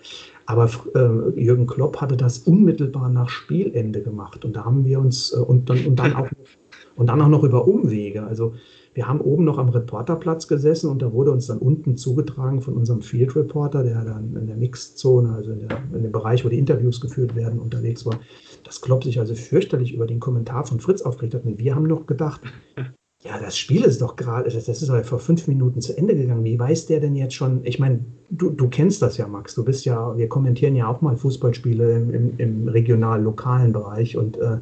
Aber 0.47 0.71
äh, 0.95 1.41
Jürgen 1.41 1.67
Klopp 1.67 2.01
hatte 2.01 2.17
das 2.17 2.39
unmittelbar 2.39 3.09
nach 3.09 3.29
Spielende 3.29 4.03
gemacht 4.03 4.45
und 4.45 4.57
da 4.57 4.65
haben 4.65 4.85
wir 4.85 5.01
uns 5.01 5.33
äh, 5.33 5.37
und, 5.37 5.69
dann, 5.69 5.85
und, 5.87 5.99
dann 5.99 6.15
auch, 6.15 6.29
und 6.97 7.07
dann 7.07 7.21
auch 7.21 7.29
noch 7.29 7.45
über 7.45 7.67
Umwege. 7.67 8.25
Also 8.25 8.55
wir 8.95 9.09
haben 9.09 9.21
oben 9.21 9.45
noch 9.45 9.59
am 9.59 9.69
Reporterplatz 9.69 10.47
gesessen 10.47 10.89
und 10.89 11.03
da 11.03 11.13
wurde 11.13 11.33
uns 11.33 11.49
dann 11.49 11.59
unten 11.59 11.97
zugetragen 11.97 12.63
von 12.63 12.75
unserem 12.75 13.03
Field 13.03 13.35
Reporter, 13.35 13.83
der 13.83 14.05
dann 14.05 14.37
in 14.37 14.47
der 14.47 14.57
Mixzone, 14.57 15.35
also 15.35 15.51
in, 15.51 15.69
der, 15.69 15.83
in, 15.93 16.03
dem 16.03 16.13
Bereich, 16.13 16.45
wo 16.45 16.49
die 16.49 16.59
Interviews 16.59 17.01
geführt 17.01 17.35
werden, 17.35 17.59
unterwegs 17.59 18.07
war, 18.07 18.21
dass 18.63 18.81
Klopp 18.81 19.03
sich 19.03 19.19
also 19.19 19.35
fürchterlich 19.35 19.93
über 19.93 20.07
den 20.07 20.21
Kommentar 20.21 20.65
von 20.65 20.79
Fritz 20.79 21.03
aufgeregt 21.03 21.35
hat. 21.35 21.45
Und 21.45 21.59
wir 21.59 21.75
haben 21.75 21.89
noch 21.89 22.07
gedacht, 22.07 22.41
ja, 23.25 23.41
das 23.41 23.59
Spiel 23.59 23.83
ist 23.83 24.01
doch 24.01 24.15
gerade, 24.15 24.51
das 24.51 24.69
ist 24.69 24.89
halt 24.89 25.07
vor 25.07 25.19
fünf 25.19 25.49
Minuten 25.49 25.81
zu 25.81 25.97
Ende 25.97 26.15
gegangen. 26.15 26.45
Wie 26.45 26.59
weiß 26.59 26.87
der 26.87 27.01
denn 27.01 27.17
jetzt 27.17 27.35
schon? 27.35 27.61
Ich 27.65 27.81
meine, 27.81 28.01
du, 28.31 28.51
du 28.51 28.69
kennst 28.69 29.03
das 29.03 29.17
ja, 29.17 29.27
Max. 29.27 29.57
Du 29.57 29.65
bist 29.65 29.85
ja, 29.85 30.17
wir 30.17 30.29
kommentieren 30.29 30.77
ja 30.77 30.87
auch 30.87 31.01
mal 31.01 31.17
Fußballspiele 31.17 31.97
im, 31.97 32.15
im, 32.15 32.35
im 32.39 32.69
regional-lokalen 32.69 33.73
Bereich 33.73 34.17
und 34.17 34.37
äh, 34.37 34.59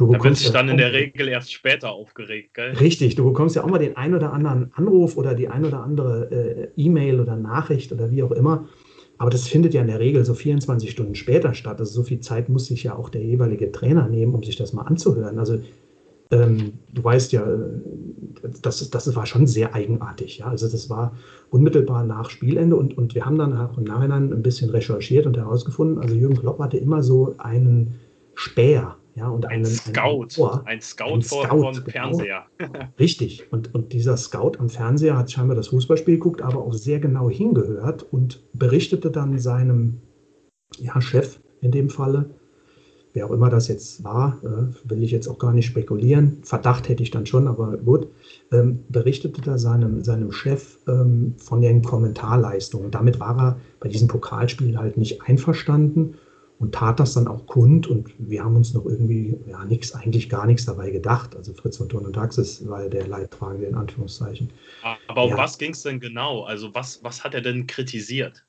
Du 0.00 0.06
bekommst 0.06 0.40
da 0.40 0.44
bin 0.44 0.46
ich 0.46 0.52
dann 0.52 0.68
in 0.70 0.76
der 0.78 0.94
Regel 0.94 1.28
erst 1.28 1.52
später 1.52 1.90
aufgeregt, 1.90 2.54
gell? 2.54 2.70
Richtig, 2.70 3.16
du 3.16 3.24
bekommst 3.24 3.54
ja 3.54 3.62
auch 3.62 3.68
mal 3.68 3.76
den 3.76 3.98
ein 3.98 4.14
oder 4.14 4.32
anderen 4.32 4.72
Anruf 4.72 5.18
oder 5.18 5.34
die 5.34 5.48
ein 5.48 5.62
oder 5.62 5.82
andere 5.82 6.30
äh, 6.30 6.68
E-Mail 6.74 7.20
oder 7.20 7.36
Nachricht 7.36 7.92
oder 7.92 8.10
wie 8.10 8.22
auch 8.22 8.30
immer. 8.30 8.66
Aber 9.18 9.28
das 9.28 9.46
findet 9.46 9.74
ja 9.74 9.82
in 9.82 9.88
der 9.88 10.00
Regel 10.00 10.24
so 10.24 10.32
24 10.32 10.90
Stunden 10.90 11.14
später 11.16 11.52
statt. 11.52 11.80
Also 11.80 11.92
so 11.92 12.02
viel 12.02 12.20
Zeit 12.20 12.48
muss 12.48 12.64
sich 12.64 12.82
ja 12.82 12.96
auch 12.96 13.10
der 13.10 13.22
jeweilige 13.22 13.72
Trainer 13.72 14.08
nehmen, 14.08 14.34
um 14.34 14.42
sich 14.42 14.56
das 14.56 14.72
mal 14.72 14.84
anzuhören. 14.84 15.38
Also 15.38 15.60
ähm, 16.30 16.72
du 16.94 17.04
weißt 17.04 17.32
ja, 17.32 17.46
das, 18.62 18.88
das 18.88 19.14
war 19.14 19.26
schon 19.26 19.46
sehr 19.46 19.74
eigenartig. 19.74 20.38
Ja? 20.38 20.46
Also 20.46 20.66
das 20.66 20.88
war 20.88 21.14
unmittelbar 21.50 22.06
nach 22.06 22.30
Spielende 22.30 22.74
und, 22.76 22.96
und 22.96 23.14
wir 23.14 23.26
haben 23.26 23.36
dann 23.36 23.54
auch 23.54 23.76
im 23.76 23.84
Nachhinein 23.84 24.32
ein 24.32 24.42
bisschen 24.42 24.70
recherchiert 24.70 25.26
und 25.26 25.36
herausgefunden, 25.36 25.98
also 25.98 26.14
Jürgen 26.14 26.38
Klopp 26.38 26.58
hatte 26.58 26.78
immer 26.78 27.02
so 27.02 27.34
einen 27.36 28.00
Späher 28.34 28.96
ja, 29.14 29.28
und 29.28 29.46
ein 29.46 29.58
einen, 29.58 29.64
Scout, 29.66 30.28
einen 30.38 30.66
ein 30.66 30.80
Scout, 30.80 31.14
ein 31.14 31.22
Scout 31.22 31.48
vom 31.48 31.72
genau. 31.72 31.90
Fernseher. 31.90 32.44
Richtig. 32.98 33.52
Und, 33.52 33.74
und 33.74 33.92
dieser 33.92 34.16
Scout 34.16 34.52
am 34.58 34.68
Fernseher 34.68 35.16
hat 35.16 35.30
scheinbar 35.30 35.56
das 35.56 35.68
Fußballspiel 35.68 36.14
geguckt, 36.14 36.42
aber 36.42 36.58
auch 36.60 36.74
sehr 36.74 37.00
genau 37.00 37.28
hingehört 37.28 38.04
und 38.12 38.42
berichtete 38.52 39.10
dann 39.10 39.38
seinem 39.38 40.00
ja, 40.78 41.00
Chef 41.00 41.40
in 41.60 41.72
dem 41.72 41.90
Falle, 41.90 42.30
wer 43.12 43.26
auch 43.26 43.32
immer 43.32 43.50
das 43.50 43.68
jetzt 43.68 44.04
war, 44.04 44.38
äh, 44.44 44.88
will 44.88 45.02
ich 45.02 45.10
jetzt 45.10 45.26
auch 45.26 45.38
gar 45.38 45.52
nicht 45.52 45.66
spekulieren. 45.66 46.38
Verdacht 46.42 46.88
hätte 46.88 47.02
ich 47.02 47.10
dann 47.10 47.26
schon, 47.26 47.48
aber 47.48 47.76
gut, 47.76 48.08
ähm, 48.52 48.84
berichtete 48.88 49.40
da 49.40 49.58
seinem, 49.58 50.02
seinem 50.04 50.30
Chef 50.30 50.78
ähm, 50.86 51.34
von 51.36 51.60
den 51.60 51.82
Kommentarleistungen. 51.82 52.90
Damit 52.90 53.18
war 53.18 53.38
er 53.38 53.60
bei 53.80 53.88
diesem 53.88 54.08
Pokalspiel 54.08 54.78
halt 54.78 54.96
nicht 54.96 55.22
einverstanden 55.22 56.14
und 56.60 56.74
tat 56.74 57.00
das 57.00 57.14
dann 57.14 57.26
auch 57.26 57.46
kund 57.46 57.86
und 57.86 58.12
wir 58.18 58.44
haben 58.44 58.54
uns 58.54 58.74
noch 58.74 58.84
irgendwie 58.84 59.36
ja 59.48 59.64
nichts, 59.64 59.94
eigentlich 59.94 60.28
gar 60.28 60.46
nichts 60.46 60.66
dabei 60.66 60.90
gedacht. 60.90 61.34
Also 61.34 61.54
Fritz 61.54 61.78
von 61.78 61.88
Turn 61.88 62.04
und 62.04 62.12
Taxis 62.12 62.66
war 62.68 62.86
der 62.88 63.08
Leidtragende 63.08 63.66
in 63.66 63.74
Anführungszeichen. 63.74 64.50
Aber 65.08 65.24
um 65.24 65.30
ja. 65.30 65.38
was 65.38 65.56
ging 65.56 65.72
es 65.72 65.82
denn 65.82 65.98
genau? 65.98 66.42
Also 66.42 66.72
was, 66.74 67.02
was 67.02 67.24
hat 67.24 67.34
er 67.34 67.40
denn 67.40 67.66
kritisiert? 67.66 68.44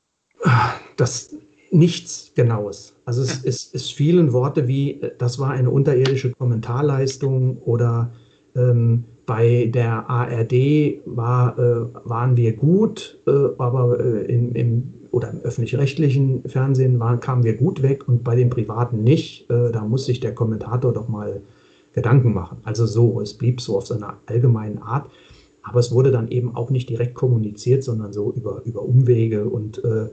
Das 0.97 1.33
nichts 1.71 2.33
Genaues. 2.35 2.93
Also 3.05 3.21
es, 3.21 3.45
es, 3.45 3.73
es 3.73 3.89
fielen 3.89 4.33
Worte 4.33 4.67
wie, 4.67 5.01
das 5.17 5.39
war 5.39 5.51
eine 5.51 5.69
unterirdische 5.69 6.31
Kommentarleistung 6.31 7.57
oder 7.59 8.11
ähm, 8.57 9.05
bei 9.25 9.71
der 9.73 10.09
ARD 10.09 10.99
war, 11.05 11.57
äh, 11.57 11.93
waren 12.03 12.35
wir 12.35 12.57
gut, 12.57 13.19
äh, 13.25 13.31
aber 13.57 13.97
äh, 14.01 14.25
in, 14.25 14.53
im, 14.53 14.93
oder 15.11 15.29
im 15.29 15.41
öffentlich-rechtlichen 15.41 16.43
Fernsehen 16.47 16.99
waren, 16.99 17.19
kamen 17.19 17.43
wir 17.43 17.55
gut 17.55 17.81
weg 17.81 18.07
und 18.07 18.23
bei 18.23 18.35
den 18.35 18.49
privaten 18.49 19.03
nicht. 19.03 19.49
Äh, 19.49 19.71
da 19.71 19.83
muss 19.83 20.05
sich 20.05 20.19
der 20.19 20.33
Kommentator 20.33 20.93
doch 20.93 21.07
mal 21.07 21.41
Gedanken 21.93 22.33
machen. 22.33 22.57
Also 22.63 22.85
so, 22.85 23.19
es 23.21 23.33
blieb 23.33 23.61
so 23.61 23.77
auf 23.77 23.87
seiner 23.87 24.17
allgemeinen 24.25 24.79
Art. 24.79 25.09
Aber 25.63 25.79
es 25.79 25.91
wurde 25.91 26.11
dann 26.11 26.29
eben 26.29 26.55
auch 26.55 26.71
nicht 26.71 26.89
direkt 26.89 27.13
kommuniziert, 27.13 27.83
sondern 27.83 28.13
so 28.13 28.31
über, 28.31 28.61
über 28.65 28.81
Umwege 28.81 29.45
und 29.45 29.83
äh, 29.83 30.07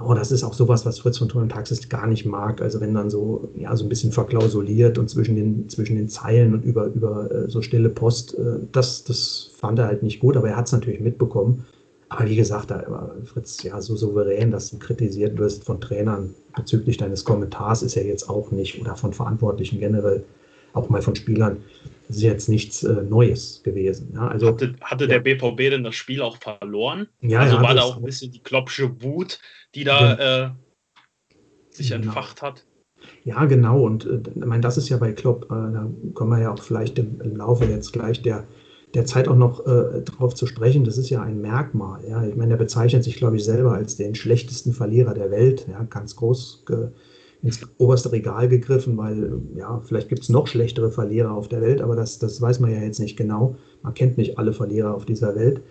Oh, 0.00 0.14
das 0.14 0.30
ist 0.30 0.44
auch 0.44 0.54
sowas, 0.54 0.86
was 0.86 1.00
Fritz 1.00 1.18
von 1.18 1.28
Thun 1.28 1.42
und 1.42 1.48
Taxis 1.48 1.88
gar 1.88 2.06
nicht 2.06 2.24
mag. 2.24 2.62
Also 2.62 2.80
wenn 2.80 2.94
dann 2.94 3.10
so, 3.10 3.48
ja, 3.56 3.74
so 3.74 3.84
ein 3.84 3.88
bisschen 3.88 4.12
verklausuliert 4.12 4.96
und 4.96 5.10
zwischen 5.10 5.34
den, 5.34 5.68
zwischen 5.68 5.96
den 5.96 6.08
Zeilen 6.08 6.54
und 6.54 6.64
über, 6.64 6.86
über 6.86 7.30
äh, 7.30 7.50
so 7.50 7.62
stille 7.62 7.88
Post, 7.88 8.38
äh, 8.38 8.60
das, 8.70 9.02
das 9.02 9.50
fand 9.56 9.80
er 9.80 9.86
halt 9.86 10.04
nicht 10.04 10.20
gut, 10.20 10.36
aber 10.36 10.50
er 10.50 10.56
hat 10.56 10.66
es 10.66 10.72
natürlich 10.72 11.00
mitbekommen. 11.00 11.64
Aber 12.10 12.28
wie 12.28 12.36
gesagt, 12.36 12.70
da 12.70 12.84
war 12.88 13.14
Fritz 13.24 13.62
ja 13.62 13.80
so 13.82 13.94
souverän, 13.96 14.50
dass 14.50 14.70
du 14.70 14.78
kritisiert 14.78 15.36
wirst 15.38 15.64
von 15.64 15.80
Trainern 15.80 16.34
bezüglich 16.56 16.96
deines 16.96 17.24
Kommentars, 17.24 17.82
ist 17.82 17.96
er 17.96 18.06
jetzt 18.06 18.28
auch 18.28 18.50
nicht, 18.50 18.80
oder 18.80 18.96
von 18.96 19.12
Verantwortlichen 19.12 19.78
generell, 19.78 20.24
auch 20.72 20.88
mal 20.88 21.02
von 21.02 21.16
Spielern 21.16 21.58
das 22.08 22.16
ist 22.16 22.22
jetzt 22.22 22.48
nichts 22.48 22.82
äh, 22.82 23.02
Neues 23.02 23.62
gewesen. 23.62 24.12
Ja, 24.14 24.28
also, 24.28 24.48
hatte, 24.48 24.74
hatte 24.80 25.04
ja. 25.04 25.18
der 25.18 25.20
BVB 25.20 25.70
denn 25.70 25.84
das 25.84 25.94
Spiel 25.94 26.22
auch 26.22 26.38
verloren? 26.38 27.06
Ja, 27.20 27.40
also 27.40 27.56
ja, 27.56 27.62
war 27.62 27.74
da 27.74 27.82
auch 27.82 27.98
ein 27.98 28.04
bisschen 28.04 28.32
die 28.32 28.42
Kloppsche 28.42 29.02
Wut, 29.02 29.38
die 29.74 29.84
da 29.84 30.46
äh, 30.46 30.50
sich 31.70 31.90
genau. 31.90 32.06
entfacht 32.06 32.40
hat? 32.40 32.64
Ja, 33.24 33.44
genau. 33.44 33.82
Und 33.82 34.06
äh, 34.06 34.20
ich 34.34 34.44
meine, 34.44 34.62
das 34.62 34.78
ist 34.78 34.88
ja 34.88 34.96
bei 34.96 35.12
Klopp, 35.12 35.44
äh, 35.44 35.48
da 35.48 35.86
kommen 36.14 36.30
wir 36.30 36.40
ja 36.40 36.52
auch 36.52 36.62
vielleicht 36.62 36.98
im, 36.98 37.20
im 37.20 37.36
Laufe 37.36 37.66
jetzt 37.66 37.92
gleich 37.92 38.22
der, 38.22 38.46
der 38.94 39.04
Zeit 39.04 39.28
auch 39.28 39.36
noch 39.36 39.66
äh, 39.66 40.02
drauf 40.02 40.34
zu 40.34 40.46
sprechen. 40.46 40.84
Das 40.84 40.98
ist 40.98 41.10
ja 41.10 41.22
ein 41.22 41.40
Merkmal. 41.40 42.00
Ja? 42.08 42.24
Ich 42.24 42.36
meine, 42.36 42.54
er 42.54 42.58
bezeichnet 42.58 43.04
sich, 43.04 43.16
glaube 43.16 43.36
ich, 43.36 43.44
selber 43.44 43.72
als 43.72 43.96
den 43.96 44.14
schlechtesten 44.14 44.72
Verlierer 44.72 45.14
der 45.14 45.30
Welt. 45.30 45.66
Ja? 45.68 45.84
Ganz 45.84 46.16
groß 46.16 46.64
ins 47.42 47.60
oberste 47.78 48.10
Regal 48.12 48.48
gegriffen, 48.48 48.96
weil 48.96 49.40
ja, 49.56 49.80
vielleicht 49.84 50.08
gibt 50.08 50.22
es 50.22 50.28
noch 50.28 50.46
schlechtere 50.46 50.90
Verlierer 50.90 51.32
auf 51.32 51.48
der 51.48 51.60
Welt, 51.60 51.80
aber 51.80 51.94
das, 51.94 52.18
das 52.18 52.40
weiß 52.40 52.60
man 52.60 52.72
ja 52.72 52.80
jetzt 52.80 52.98
nicht 52.98 53.16
genau. 53.16 53.54
Man 53.82 53.94
kennt 53.94 54.18
nicht 54.18 54.38
alle 54.38 54.52
Verlierer 54.52 54.94
auf 54.94 55.04
dieser 55.04 55.36
Welt. 55.36 55.62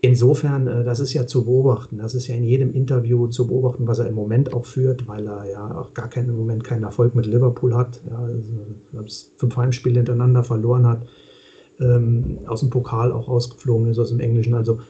Insofern, 0.00 0.66
äh, 0.66 0.84
das 0.84 1.00
ist 1.00 1.14
ja 1.14 1.26
zu 1.26 1.44
beobachten. 1.44 1.98
Das 1.98 2.14
ist 2.14 2.26
ja 2.26 2.34
in 2.34 2.44
jedem 2.44 2.72
Interview 2.72 3.28
zu 3.28 3.46
beobachten, 3.46 3.86
was 3.86 4.00
er 4.00 4.06
im 4.06 4.14
Moment 4.14 4.52
auch 4.52 4.66
führt, 4.66 5.06
weil 5.06 5.26
er 5.26 5.48
ja 5.48 5.78
auch 5.78 5.94
gar 5.94 6.08
keinen 6.08 6.30
im 6.30 6.36
Moment 6.36 6.64
keinen 6.64 6.82
Erfolg 6.82 7.14
mit 7.14 7.26
Liverpool 7.26 7.74
hat. 7.74 8.02
Ja, 8.10 8.18
also 8.98 9.30
fünf 9.36 9.56
Heimspiele 9.56 10.00
hintereinander 10.00 10.42
verloren 10.42 10.86
hat, 10.86 11.06
ähm, 11.80 12.38
aus 12.46 12.60
dem 12.60 12.70
Pokal 12.70 13.12
auch 13.12 13.28
rausgeflogen 13.28 13.90
ist, 13.90 13.98
aus 13.98 14.10
dem 14.10 14.20
Englischen. 14.20 14.54
Also 14.54 14.80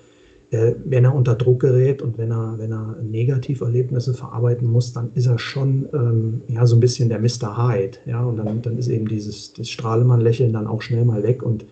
äh, 0.50 0.74
wenn 0.84 1.04
er 1.04 1.14
unter 1.14 1.34
Druck 1.34 1.60
gerät 1.60 2.02
und 2.02 2.18
wenn 2.18 2.30
er, 2.30 2.54
wenn 2.58 2.72
er 2.72 2.96
Negativerlebnisse 3.02 4.14
verarbeiten 4.14 4.68
muss, 4.68 4.92
dann 4.92 5.12
ist 5.14 5.26
er 5.26 5.38
schon 5.38 5.88
ähm, 5.92 6.42
ja, 6.48 6.66
so 6.66 6.76
ein 6.76 6.80
bisschen 6.80 7.08
der 7.08 7.18
Mr. 7.18 7.56
Hyde. 7.56 7.98
Ja, 8.06 8.24
und 8.24 8.36
dann, 8.36 8.62
dann 8.62 8.78
ist 8.78 8.88
eben 8.88 9.08
dieses 9.08 9.52
das 9.52 9.68
Strahlemann-Lächeln 9.68 10.52
dann 10.52 10.66
auch 10.66 10.82
schnell 10.82 11.04
mal 11.04 11.22
weg. 11.22 11.42
Und 11.42 11.64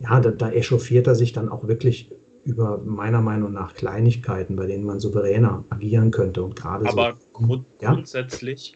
ja, 0.00 0.20
da, 0.20 0.30
da 0.30 0.50
echauffiert 0.50 1.06
er 1.06 1.14
sich 1.14 1.32
dann 1.32 1.48
auch 1.48 1.66
wirklich 1.68 2.10
über 2.44 2.78
meiner 2.78 3.20
Meinung 3.20 3.52
nach 3.52 3.74
Kleinigkeiten, 3.74 4.56
bei 4.56 4.66
denen 4.66 4.84
man 4.84 5.00
souveräner 5.00 5.64
agieren 5.68 6.10
könnte. 6.10 6.42
Und 6.42 6.56
gerade 6.56 6.88
Aber 6.88 7.14
so, 7.14 7.28
grund 7.32 7.66
ja? 7.82 7.92
grundsätzlich, 7.92 8.74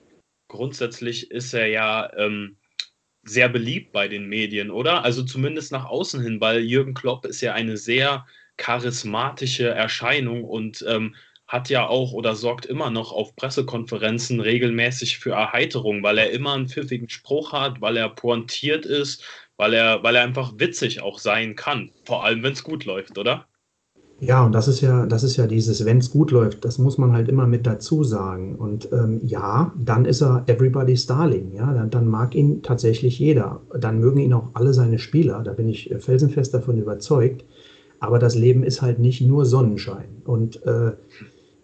grundsätzlich 0.49 1.31
ist 1.31 1.55
er 1.55 1.69
ja 1.69 2.11
ähm, 2.19 2.57
sehr 3.25 3.49
beliebt 3.49 3.93
bei 3.93 4.09
den 4.09 4.29
Medien, 4.29 4.71
oder? 4.71 5.05
Also 5.05 5.23
zumindest 5.23 5.73
nach 5.73 5.85
außen 5.85 6.21
hin, 6.23 6.41
weil 6.41 6.61
Jürgen 6.61 6.95
Klopp 6.95 7.25
ist 7.25 7.41
ja 7.41 7.55
eine 7.55 7.77
sehr 7.77 8.27
charismatische 8.57 9.69
Erscheinung 9.69 10.45
und 10.45 10.85
ähm, 10.89 11.15
hat 11.47 11.69
ja 11.69 11.87
auch 11.87 12.13
oder 12.13 12.35
sorgt 12.35 12.65
immer 12.67 12.91
noch 12.91 13.13
auf 13.13 13.37
Pressekonferenzen 13.37 14.41
regelmäßig 14.41 15.19
für 15.19 15.33
Erheiterung, 15.33 16.03
weil 16.03 16.19
er 16.19 16.31
immer 16.31 16.55
einen 16.55 16.69
pfiffigen 16.69 17.11
Spruch 17.11 17.53
hat, 17.53 17.81
weil 17.81 17.97
er 17.97 18.09
pointiert 18.09 18.87
ist, 18.87 19.25
weil 19.57 19.75
er, 19.75 20.03
weil 20.03 20.17
er 20.17 20.23
einfach 20.23 20.53
witzig 20.57 21.03
auch 21.03 21.19
sein 21.19 21.55
kann. 21.55 21.93
Vor 22.05 22.25
allem, 22.25 22.43
wenn 22.43 22.55
es 22.55 22.65
gut 22.65 22.85
läuft, 22.87 23.19
oder? 23.19 23.47
Ja, 24.25 24.47
und 24.47 24.53
das 24.53 24.69
ist 24.69 24.81
ja, 24.81 25.05
das 25.07 25.25
ist 25.25 25.37
ja 25.37 25.49
dieses, 25.49 25.85
wenn 25.85 25.99
es 25.99 26.13
gut 26.13 26.31
läuft, 26.31 26.65
das 26.65 26.79
muss 26.79 26.97
man 26.97 27.13
halt 27.13 27.29
immer 27.29 27.49
mit 27.49 27.67
dazu 27.67 28.05
sagen. 28.05 28.55
Und 28.55 28.89
ähm, 28.93 29.21
ja, 29.25 29.73
dann 29.77 30.05
ist 30.05 30.23
er 30.23 30.45
Everybody's 30.47 31.07
Darling, 31.07 31.53
ja, 31.57 31.73
dann, 31.73 31.91
dann, 31.91 32.07
mag 32.07 32.37
ihn 32.37 32.63
tatsächlich 32.63 33.19
jeder. 33.19 33.63
Dann 33.77 33.99
mögen 33.99 34.21
ihn 34.21 34.33
auch 34.33 34.51
alle 34.55 34.75
seine 34.75 35.01
Spieler, 35.01 35.43
da 35.43 35.53
bin 35.53 35.69
ich 35.69 35.93
felsenfest 35.99 36.55
davon 36.55 36.79
überzeugt. 36.79 37.45
Aber 37.99 38.21
das 38.21 38.37
Leben 38.37 38.63
ist 38.63 38.81
halt 38.81 39.01
nicht 39.01 39.23
nur 39.23 39.45
Sonnenschein. 39.45 40.23
Und 40.25 40.65
äh, 40.67 40.93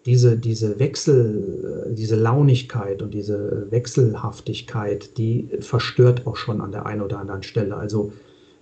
diese, 0.05 0.37
diese 0.37 0.79
Wechsel, 0.79 1.85
äh, 1.87 1.95
diese 1.95 2.17
Launigkeit 2.17 3.01
und 3.01 3.13
diese 3.13 3.67
Wechselhaftigkeit, 3.69 5.17
die 5.17 5.47
verstört 5.61 6.27
auch 6.27 6.35
schon 6.35 6.59
an 6.59 6.73
der 6.73 6.85
einen 6.85 7.03
oder 7.03 7.19
anderen 7.19 7.43
Stelle. 7.43 7.77
Also 7.77 8.11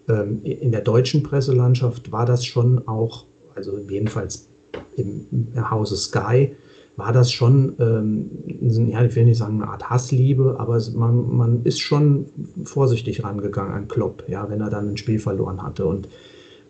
ähm, 0.07 0.41
in 0.43 0.71
der 0.71 0.81
deutschen 0.81 1.23
Presselandschaft 1.23 2.11
war 2.11 2.27
das 2.27 2.45
schon 2.45 2.87
auch, 2.87 3.25
also 3.57 3.77
jedenfalls 3.89 4.47
im, 4.95 5.27
Hause 5.69 5.97
Sky, 5.97 6.55
war 6.95 7.11
das 7.11 7.31
schon, 7.31 7.75
ähm, 7.79 8.29
ja, 8.89 9.03
ich 9.03 9.15
will 9.15 9.25
nicht 9.25 9.37
sagen 9.37 9.61
eine 9.61 9.71
Art 9.71 9.89
Hassliebe, 9.89 10.55
aber 10.57 10.81
man, 10.95 11.35
man 11.35 11.63
ist 11.63 11.79
schon 11.79 12.25
vorsichtig 12.63 13.23
rangegangen 13.23 13.73
an 13.73 13.87
Klopp, 13.87 14.23
ja, 14.27 14.49
wenn 14.49 14.61
er 14.61 14.69
dann 14.69 14.89
ein 14.89 14.97
Spiel 14.97 15.19
verloren 15.19 15.61
hatte. 15.61 15.85
Und 15.85 16.07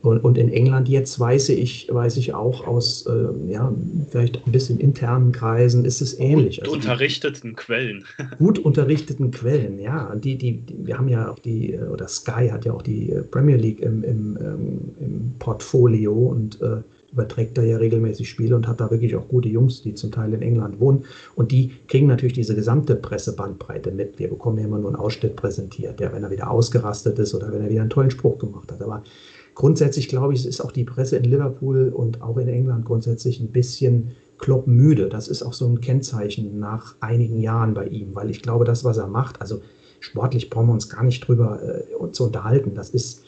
und, 0.02 0.20
und, 0.20 0.38
in 0.38 0.52
England 0.52 0.90
jetzt 0.90 1.20
weiß 1.20 1.50
ich, 1.50 1.88
weiß 1.92 2.18
ich 2.18 2.34
auch 2.34 2.66
aus, 2.66 3.06
äh, 3.08 3.52
ja, 3.52 3.74
vielleicht 4.10 4.46
ein 4.46 4.52
bisschen 4.52 4.80
internen 4.80 5.32
Kreisen 5.32 5.86
ist 5.86 6.02
es 6.02 6.18
ähnlich. 6.20 6.58
Gut 6.58 6.66
also 6.66 6.76
unterrichteten 6.76 7.56
Quellen. 7.56 8.06
gut 8.38 8.60
unterrichteten 8.60 9.32
Quellen, 9.32 9.80
ja. 9.80 10.14
Die, 10.16 10.38
die, 10.38 10.58
die, 10.58 10.86
wir 10.86 10.98
haben 10.98 11.10
ja 11.10 11.32
auch 11.32 11.40
die, 11.40 11.74
äh, 11.74 11.84
oder 11.84 12.08
Sky 12.08 12.50
hat 12.50 12.66
ja 12.66 12.74
auch 12.74 12.82
die 12.82 13.12
äh, 13.12 13.24
Premier 13.24 13.58
League 13.58 13.80
im, 13.82 14.04
im, 14.04 14.38
ähm, 14.40 14.80
im 15.00 15.36
Portfolio 15.40 16.14
und 16.14 16.62
äh, 16.62 16.82
überträgt 17.12 17.58
da 17.58 17.64
ja 17.64 17.78
regelmäßig 17.78 18.30
Spiele 18.30 18.56
und 18.56 18.68
hat 18.68 18.80
da 18.80 18.92
wirklich 18.92 19.16
auch 19.16 19.28
gute 19.28 19.50
Jungs, 19.50 19.82
die 19.82 19.96
zum 19.96 20.12
Teil 20.12 20.34
in 20.34 20.42
England 20.42 20.80
wohnen. 20.80 21.06
Und 21.36 21.52
die 21.52 21.72
kriegen 21.88 22.08
natürlich 22.08 22.34
diese 22.34 22.56
gesamte 22.56 22.96
Pressebandbreite 22.96 23.92
mit. 23.92 24.20
Wir 24.20 24.30
bekommen 24.30 24.60
ja 24.60 24.66
immer 24.66 24.80
nur 24.80 24.90
einen 24.90 24.98
Ausschnitt 24.98 25.36
präsentiert, 25.36 26.00
ja, 26.00 26.12
wenn 26.14 26.24
er 26.24 26.32
wieder 26.32 26.50
ausgerastet 26.52 27.18
ist 27.20 27.34
oder 27.34 27.52
wenn 27.52 27.62
er 27.62 27.70
wieder 27.70 27.82
einen 27.82 27.90
tollen 27.90 28.12
Spruch 28.12 28.38
gemacht 28.38 28.72
hat. 28.72 28.82
Aber 28.82 29.04
grundsätzlich 29.58 30.08
glaube 30.08 30.36
ich, 30.36 30.46
ist 30.46 30.62
auch 30.62 30.72
die 30.72 30.84
Presse 30.84 31.18
in 31.18 31.24
Liverpool 31.24 31.90
und 31.90 32.22
auch 32.22 32.38
in 32.38 32.48
England 32.48 32.86
grundsätzlich 32.86 33.40
ein 33.40 33.52
bisschen 33.52 34.12
kloppmüde. 34.38 35.10
Das 35.10 35.28
ist 35.28 35.42
auch 35.42 35.54
so 35.54 35.66
ein 35.66 35.82
Kennzeichen 35.82 36.60
nach 36.60 36.96
einigen 37.00 37.42
Jahren 37.42 37.74
bei 37.74 37.88
ihm, 37.88 38.14
weil 38.14 38.30
ich 38.30 38.44
glaube, 38.44 38.66
das, 38.66 38.84
was 38.84 38.98
er 38.98 39.08
macht, 39.08 39.42
also 39.42 39.62
sportlich 40.00 40.52
brauchen 40.52 40.68
wir 40.68 40.74
uns 40.74 40.90
gar 40.90 41.04
nicht 41.04 41.28
drüber 41.28 41.60
äh, 41.64 42.12
zu 42.12 42.26
unterhalten. 42.26 42.76
Das 42.76 42.92
ist, 42.92 43.24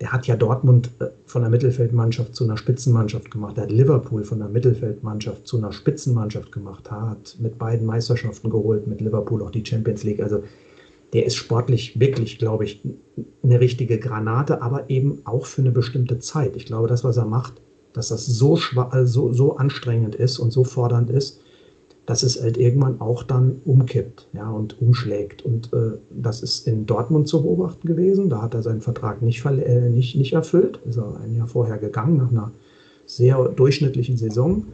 der 0.00 0.10
hat 0.10 0.26
ja 0.26 0.34
Dortmund 0.34 0.90
äh, 0.98 1.10
von 1.26 1.42
der 1.42 1.50
Mittelfeldmannschaft 1.50 2.34
zu 2.34 2.42
einer 2.42 2.56
Spitzenmannschaft 2.56 3.30
gemacht. 3.30 3.56
Er 3.56 3.62
hat 3.62 3.70
Liverpool 3.70 4.24
von 4.24 4.40
der 4.40 4.48
Mittelfeldmannschaft 4.48 5.46
zu 5.46 5.58
einer 5.58 5.70
Spitzenmannschaft 5.70 6.50
gemacht. 6.50 6.88
Er 6.90 7.10
hat 7.10 7.36
mit 7.38 7.56
beiden 7.56 7.86
Meisterschaften 7.86 8.50
geholt, 8.50 8.88
mit 8.88 9.00
Liverpool 9.00 9.44
auch 9.44 9.52
die 9.52 9.64
Champions 9.64 10.02
League. 10.02 10.20
Also 10.20 10.42
der 11.12 11.24
ist 11.24 11.36
sportlich 11.36 11.98
wirklich, 11.98 12.38
glaube 12.38 12.64
ich, 12.64 12.82
eine 13.42 13.60
richtige 13.60 13.98
Granate, 13.98 14.62
aber 14.62 14.90
eben 14.90 15.20
auch 15.24 15.46
für 15.46 15.62
eine 15.62 15.70
bestimmte 15.70 16.18
Zeit. 16.18 16.56
Ich 16.56 16.66
glaube, 16.66 16.88
das, 16.88 17.04
was 17.04 17.16
er 17.16 17.24
macht, 17.24 17.54
dass 17.92 18.08
das 18.08 18.26
so, 18.26 18.58
so, 19.04 19.32
so 19.32 19.56
anstrengend 19.56 20.14
ist 20.14 20.38
und 20.38 20.52
so 20.52 20.64
fordernd 20.64 21.10
ist, 21.10 21.40
dass 22.08 22.22
es 22.22 22.40
halt 22.40 22.56
irgendwann 22.56 23.00
auch 23.00 23.22
dann 23.22 23.60
umkippt 23.66 24.28
ja, 24.32 24.50
und 24.50 24.80
umschlägt. 24.80 25.42
Und 25.42 25.70
äh, 25.74 25.98
das 26.10 26.42
ist 26.42 26.66
in 26.66 26.86
Dortmund 26.86 27.28
zu 27.28 27.42
beobachten 27.42 27.86
gewesen. 27.86 28.30
Da 28.30 28.40
hat 28.40 28.54
er 28.54 28.62
seinen 28.62 28.80
Vertrag 28.80 29.20
nicht, 29.20 29.44
äh, 29.44 29.90
nicht, 29.90 30.16
nicht 30.16 30.32
erfüllt. 30.32 30.80
Ist 30.88 30.96
er 30.96 31.20
ein 31.20 31.34
Jahr 31.34 31.48
vorher 31.48 31.76
gegangen, 31.76 32.16
nach 32.16 32.30
einer 32.30 32.52
sehr 33.04 33.36
durchschnittlichen 33.48 34.16
Saison. 34.16 34.64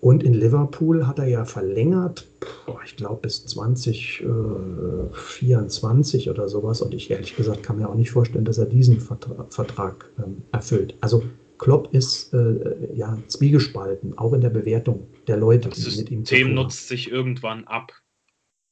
Und 0.00 0.22
in 0.22 0.32
Liverpool 0.32 1.06
hat 1.06 1.18
er 1.18 1.26
ja 1.26 1.44
verlängert, 1.44 2.26
ich 2.86 2.96
glaube, 2.96 3.20
bis 3.22 3.44
2024 3.44 6.26
äh, 6.26 6.30
oder 6.30 6.48
sowas. 6.48 6.80
Und 6.80 6.94
ich 6.94 7.10
ehrlich 7.10 7.36
gesagt 7.36 7.62
kann 7.62 7.76
mir 7.76 7.86
auch 7.88 7.94
nicht 7.94 8.10
vorstellen, 8.10 8.46
dass 8.46 8.56
er 8.56 8.64
diesen 8.66 8.98
Vertra 8.98 9.44
Vertrag 9.50 10.10
ähm, 10.18 10.38
erfüllt. 10.52 10.94
Also 11.02 11.22
Klopp 11.58 11.92
ist 11.92 12.32
äh, 12.32 12.94
ja 12.94 13.18
zwiegespalten, 13.26 14.16
auch 14.16 14.32
in 14.32 14.40
der 14.40 14.48
Bewertung 14.48 15.06
der 15.26 15.36
Leute, 15.36 15.68
das 15.68 15.80
die 15.80 15.98
mit 15.98 16.10
ihm 16.10 16.24
zu 16.24 16.34
tun 16.34 16.54
nutzt 16.54 16.88
sich 16.88 17.10
irgendwann 17.10 17.64
ab. 17.64 17.92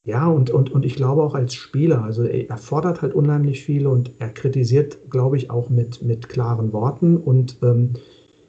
Ja, 0.04 0.26
und, 0.26 0.48
und, 0.48 0.72
und 0.72 0.86
ich 0.86 0.96
glaube 0.96 1.22
auch 1.22 1.34
als 1.34 1.54
Spieler, 1.54 2.02
also 2.02 2.22
er 2.22 2.56
fordert 2.56 3.02
halt 3.02 3.12
unheimlich 3.12 3.62
viel 3.62 3.86
und 3.86 4.12
er 4.18 4.30
kritisiert, 4.30 5.10
glaube 5.10 5.36
ich, 5.36 5.50
auch 5.50 5.68
mit, 5.68 6.00
mit 6.00 6.30
klaren 6.30 6.72
Worten 6.72 7.18
und 7.18 7.58
ähm, 7.62 7.92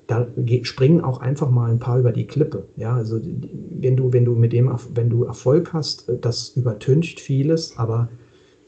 da 0.09 0.25
springen 0.63 1.01
auch 1.01 1.19
einfach 1.19 1.51
mal 1.51 1.69
ein 1.69 1.77
paar 1.77 1.99
über 1.99 2.11
die 2.11 2.25
Klippe. 2.25 2.63
Ja, 2.77 2.95
also 2.95 3.21
wenn 3.21 3.95
du, 3.95 4.11
wenn 4.11 4.25
du 4.25 4.33
mit 4.33 4.53
dem, 4.53 4.75
wenn 4.95 5.07
du 5.07 5.23
Erfolg 5.23 5.71
hast, 5.71 6.09
äh, 6.09 6.17
das 6.19 6.49
übertüncht 6.55 7.19
vieles, 7.19 7.77
aber 7.77 8.09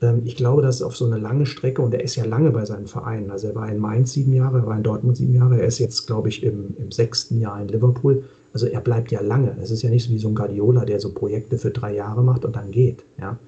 ähm, 0.04 0.22
ich 0.24 0.36
glaube, 0.36 0.62
dass 0.62 0.84
auf 0.84 0.96
so 0.96 1.06
eine 1.06 1.18
lange 1.18 1.48
Strecke, 1.48 1.82
und 1.82 1.96
er 1.96 2.04
ist 2.04 2.16
ja 2.16 2.26
lange 2.26 2.52
bei 2.52 2.64
seinen 2.66 2.86
Vereinen, 2.86 3.32
also 3.32 3.48
er 3.48 3.56
war 3.56 3.68
in 3.68 3.80
Mainz 3.80 4.14
sieben 4.14 4.34
Jahre, 4.34 4.60
er 4.60 4.68
war 4.68 4.78
in 4.78 4.84
Dortmund 4.84 5.18
sieben 5.18 5.34
Jahre, 5.34 5.60
er 5.60 5.66
ist 5.66 5.80
jetzt, 5.80 6.06
glaube 6.06 6.30
ich, 6.30 6.44
im, 6.44 6.76
im 6.78 6.92
sechsten 6.92 7.40
Jahr 7.40 7.60
in 7.60 7.70
Liverpool. 7.70 8.24
Also 8.54 8.68
er 8.68 8.82
bleibt 8.82 9.12
ja 9.12 9.22
lange. 9.22 9.58
Es 9.62 9.72
ist 9.72 9.82
ja 9.82 9.90
nicht 9.90 10.04
so 10.04 10.12
wie 10.12 10.20
so 10.20 10.28
ein 10.28 10.36
Guardiola, 10.36 10.86
der 10.86 11.00
so 11.00 11.12
Projekte 11.12 11.58
für 11.58 11.72
drei 11.72 11.96
Jahre 11.96 12.24
macht 12.24 12.46
und 12.46 12.56
dann 12.56 12.70
geht. 12.70 13.04
Ja. 13.20 13.40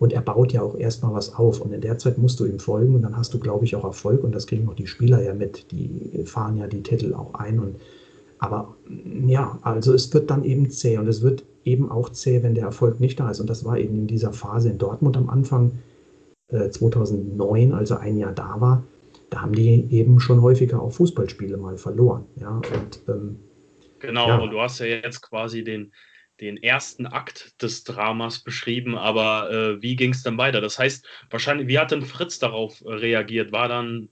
Und 0.00 0.14
er 0.14 0.22
baut 0.22 0.54
ja 0.54 0.62
auch 0.62 0.78
erstmal 0.78 1.12
was 1.12 1.34
auf. 1.34 1.60
Und 1.60 1.74
in 1.74 1.82
der 1.82 1.98
Zeit 1.98 2.16
musst 2.16 2.40
du 2.40 2.46
ihm 2.46 2.58
folgen 2.58 2.94
und 2.94 3.02
dann 3.02 3.18
hast 3.18 3.34
du, 3.34 3.38
glaube 3.38 3.66
ich, 3.66 3.76
auch 3.76 3.84
Erfolg. 3.84 4.24
Und 4.24 4.34
das 4.34 4.46
kriegen 4.46 4.66
auch 4.66 4.74
die 4.74 4.86
Spieler 4.86 5.22
ja 5.22 5.34
mit. 5.34 5.70
Die 5.72 6.22
fahren 6.24 6.56
ja 6.56 6.66
die 6.66 6.82
Titel 6.82 7.12
auch 7.12 7.34
ein. 7.34 7.58
Und, 7.58 7.76
aber 8.38 8.74
ja, 9.26 9.58
also 9.60 9.92
es 9.92 10.12
wird 10.14 10.30
dann 10.30 10.42
eben 10.42 10.70
zäh. 10.70 10.96
Und 10.96 11.06
es 11.06 11.20
wird 11.20 11.44
eben 11.66 11.90
auch 11.90 12.08
zäh, 12.08 12.42
wenn 12.42 12.54
der 12.54 12.64
Erfolg 12.64 12.98
nicht 12.98 13.20
da 13.20 13.30
ist. 13.30 13.40
Und 13.40 13.50
das 13.50 13.66
war 13.66 13.76
eben 13.76 13.94
in 13.94 14.06
dieser 14.06 14.32
Phase 14.32 14.70
in 14.70 14.78
Dortmund 14.78 15.18
am 15.18 15.28
Anfang 15.28 15.72
äh, 16.48 16.70
2009, 16.70 17.74
als 17.74 17.90
er 17.90 18.00
ein 18.00 18.16
Jahr 18.16 18.32
da 18.32 18.58
war. 18.58 18.82
Da 19.28 19.42
haben 19.42 19.52
die 19.52 19.86
eben 19.90 20.18
schon 20.18 20.40
häufiger 20.40 20.80
auch 20.80 20.92
Fußballspiele 20.92 21.58
mal 21.58 21.76
verloren. 21.76 22.24
Ja, 22.36 22.56
und, 22.56 23.02
ähm, 23.06 23.36
genau, 23.98 24.28
ja. 24.28 24.38
und 24.38 24.50
du 24.50 24.60
hast 24.60 24.78
ja 24.78 24.86
jetzt 24.86 25.20
quasi 25.20 25.62
den, 25.62 25.92
den 26.40 26.56
ersten 26.62 27.06
Akt 27.06 27.60
des 27.62 27.84
Dramas 27.84 28.40
beschrieben, 28.40 28.96
aber 28.96 29.50
äh, 29.50 29.82
wie 29.82 29.96
ging 29.96 30.10
es 30.10 30.22
dann 30.22 30.38
weiter? 30.38 30.60
Das 30.60 30.78
heißt, 30.78 31.06
wahrscheinlich, 31.28 31.68
wie 31.68 31.78
hat 31.78 31.90
denn 31.90 32.02
Fritz 32.02 32.38
darauf 32.38 32.80
äh, 32.82 32.92
reagiert? 32.92 33.52
War 33.52 33.68
dann, 33.68 34.08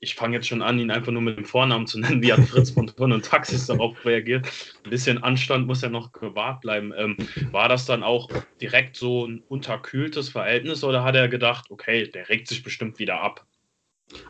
ich 0.00 0.14
fange 0.14 0.36
jetzt 0.36 0.48
schon 0.48 0.62
an, 0.62 0.78
ihn 0.78 0.90
einfach 0.90 1.12
nur 1.12 1.22
mit 1.22 1.36
dem 1.36 1.44
Vornamen 1.44 1.86
zu 1.86 2.00
nennen, 2.00 2.22
wie 2.22 2.32
hat 2.32 2.40
Fritz 2.40 2.70
von 2.70 2.86
Turn 2.96 3.12
und 3.12 3.24
Taxis 3.24 3.66
darauf 3.66 4.04
reagiert? 4.04 4.46
Ein 4.84 4.90
bisschen 4.90 5.22
Anstand 5.22 5.66
muss 5.66 5.82
ja 5.82 5.88
noch 5.88 6.12
gewahrt 6.12 6.62
bleiben. 6.62 6.92
Ähm, 6.96 7.16
war 7.52 7.68
das 7.68 7.86
dann 7.86 8.02
auch 8.02 8.28
direkt 8.60 8.96
so 8.96 9.26
ein 9.26 9.42
unterkühltes 9.48 10.28
Verhältnis 10.28 10.82
oder 10.82 11.04
hat 11.04 11.14
er 11.14 11.28
gedacht, 11.28 11.70
okay, 11.70 12.08
der 12.08 12.28
regt 12.28 12.48
sich 12.48 12.62
bestimmt 12.62 12.98
wieder 12.98 13.20
ab? 13.20 13.46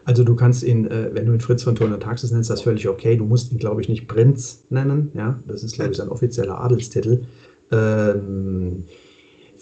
Also 0.04 0.24
du 0.24 0.34
kannst 0.34 0.62
ihn, 0.62 0.86
äh, 0.86 1.10
wenn 1.12 1.26
du 1.26 1.32
ihn 1.32 1.40
Fritz 1.40 1.62
von 1.62 1.74
Turner 1.74 2.00
Taxis 2.00 2.30
nennst, 2.30 2.50
das 2.50 2.60
ist 2.60 2.64
völlig 2.64 2.88
okay. 2.88 3.16
Du 3.16 3.24
musst 3.24 3.52
ihn, 3.52 3.58
glaube 3.58 3.80
ich, 3.80 3.88
nicht 3.88 4.08
Prinz 4.08 4.64
nennen. 4.70 5.10
Ja, 5.14 5.38
das 5.46 5.62
ist, 5.62 5.74
glaube 5.74 5.92
ich, 5.92 5.96
sein 5.96 6.08
offizieller 6.08 6.60
Adelstitel. 6.60 7.22
Ähm, 7.70 8.84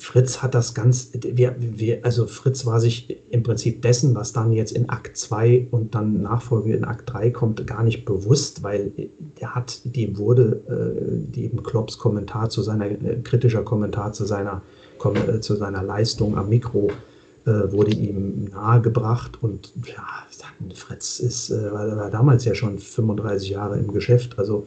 Fritz 0.00 0.40
hat 0.42 0.54
das 0.54 0.72
ganz, 0.72 1.10
wir, 1.12 1.54
wir, 1.58 2.02
also 2.04 2.26
Fritz 2.26 2.64
war 2.64 2.80
sich 2.80 3.18
im 3.30 3.42
Prinzip 3.42 3.82
dessen, 3.82 4.14
was 4.14 4.32
dann 4.32 4.50
jetzt 4.50 4.72
in 4.72 4.88
Akt 4.88 5.18
2 5.18 5.68
und 5.70 5.94
dann 5.94 6.22
nachfolgend 6.22 6.74
in 6.74 6.84
Akt 6.86 7.12
3 7.12 7.30
kommt, 7.30 7.66
gar 7.66 7.82
nicht 7.82 8.06
bewusst, 8.06 8.62
weil 8.62 8.92
der 9.40 9.54
hat, 9.54 9.82
dem 9.84 10.16
wurde 10.16 10.62
äh, 10.68 11.36
dem 11.36 11.62
Klopps 11.62 11.98
Kommentar 11.98 12.48
zu 12.48 12.62
seiner, 12.62 12.86
äh, 12.86 13.20
kritischer 13.22 13.62
Kommentar 13.62 14.14
zu 14.14 14.24
seiner, 14.24 14.62
äh, 15.04 15.40
zu 15.40 15.56
seiner 15.56 15.82
Leistung 15.82 16.38
am 16.38 16.48
Mikro 16.48 16.90
wurde 17.72 17.92
ihm 17.92 18.44
nahegebracht 18.52 19.42
und 19.42 19.72
ja, 19.86 20.04
Fritz 20.74 21.20
ist, 21.20 21.50
äh, 21.50 21.72
war 21.72 22.10
damals 22.10 22.44
ja 22.44 22.54
schon 22.54 22.78
35 22.78 23.50
Jahre 23.50 23.78
im 23.78 23.92
Geschäft, 23.92 24.38
also 24.38 24.66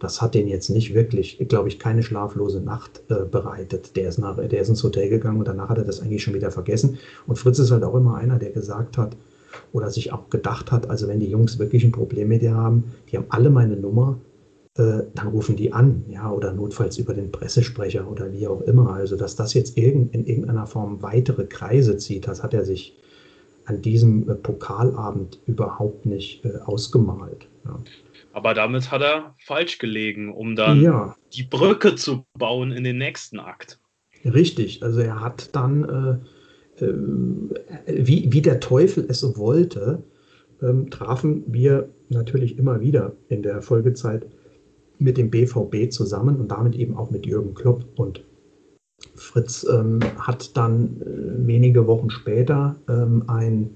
das 0.00 0.22
hat 0.22 0.34
den 0.34 0.48
jetzt 0.48 0.70
nicht 0.70 0.94
wirklich, 0.94 1.38
glaube 1.48 1.68
ich, 1.68 1.78
keine 1.78 2.02
schlaflose 2.02 2.60
Nacht 2.60 3.02
äh, 3.10 3.26
bereitet. 3.30 3.96
Der 3.96 4.08
ist, 4.08 4.18
nach, 4.18 4.36
der 4.36 4.60
ist 4.60 4.70
ins 4.70 4.82
Hotel 4.82 5.10
gegangen 5.10 5.38
und 5.38 5.46
danach 5.46 5.68
hat 5.68 5.76
er 5.76 5.84
das 5.84 6.00
eigentlich 6.00 6.22
schon 6.22 6.32
wieder 6.32 6.50
vergessen. 6.50 6.98
Und 7.26 7.36
Fritz 7.36 7.58
ist 7.58 7.70
halt 7.70 7.84
auch 7.84 7.94
immer 7.94 8.16
einer, 8.16 8.38
der 8.38 8.50
gesagt 8.50 8.96
hat 8.96 9.14
oder 9.72 9.90
sich 9.90 10.12
auch 10.12 10.30
gedacht 10.30 10.72
hat, 10.72 10.88
also 10.88 11.06
wenn 11.06 11.20
die 11.20 11.28
Jungs 11.28 11.58
wirklich 11.58 11.84
ein 11.84 11.92
Problem 11.92 12.28
mit 12.28 12.40
dir 12.40 12.54
haben, 12.54 12.84
die 13.10 13.18
haben 13.18 13.26
alle 13.28 13.50
meine 13.50 13.76
Nummer, 13.76 14.18
äh, 14.76 15.02
dann 15.14 15.28
rufen 15.28 15.56
die 15.56 15.72
an, 15.72 16.04
ja, 16.08 16.30
oder 16.30 16.52
notfalls 16.52 16.98
über 16.98 17.14
den 17.14 17.32
Pressesprecher 17.32 18.08
oder 18.08 18.32
wie 18.32 18.46
auch 18.46 18.60
immer. 18.62 18.94
Also, 18.94 19.16
dass 19.16 19.36
das 19.36 19.54
jetzt 19.54 19.76
irgend, 19.76 20.14
in 20.14 20.26
irgendeiner 20.26 20.66
Form 20.66 21.02
weitere 21.02 21.44
Kreise 21.44 21.96
zieht, 21.96 22.26
das 22.26 22.42
hat 22.42 22.54
er 22.54 22.64
sich 22.64 22.96
an 23.64 23.82
diesem 23.82 24.28
äh, 24.28 24.34
Pokalabend 24.34 25.40
überhaupt 25.46 26.06
nicht 26.06 26.44
äh, 26.44 26.58
ausgemalt. 26.64 27.48
Ja. 27.64 27.78
Aber 28.32 28.54
damit 28.54 28.90
hat 28.90 29.02
er 29.02 29.34
falsch 29.44 29.78
gelegen, 29.78 30.32
um 30.32 30.54
dann 30.54 30.80
ja. 30.80 31.16
die 31.32 31.42
Brücke 31.42 31.96
zu 31.96 32.24
bauen 32.38 32.70
in 32.70 32.84
den 32.84 32.98
nächsten 32.98 33.40
Akt. 33.40 33.78
Richtig, 34.24 34.82
also 34.82 35.00
er 35.00 35.20
hat 35.20 35.54
dann, 35.54 36.20
äh, 36.78 36.84
äh, 36.84 36.94
wie, 37.86 38.32
wie 38.32 38.42
der 38.42 38.60
Teufel 38.60 39.06
es 39.08 39.24
wollte, 39.36 40.02
ähm, 40.62 40.90
trafen 40.90 41.42
wir 41.46 41.88
natürlich 42.08 42.58
immer 42.58 42.80
wieder 42.80 43.16
in 43.28 43.42
der 43.42 43.62
Folgezeit 43.62 44.26
mit 45.00 45.16
dem 45.18 45.30
BVB 45.30 45.90
zusammen 45.90 46.36
und 46.36 46.50
damit 46.50 46.74
eben 46.76 46.96
auch 46.96 47.10
mit 47.10 47.26
Jürgen 47.26 47.54
Klopp. 47.54 47.84
Und 47.96 48.22
Fritz 49.14 49.66
ähm, 49.70 50.00
hat 50.18 50.56
dann 50.56 51.00
äh, 51.00 51.46
wenige 51.46 51.86
Wochen 51.86 52.10
später 52.10 52.76
ähm, 52.88 53.24
ein 53.26 53.70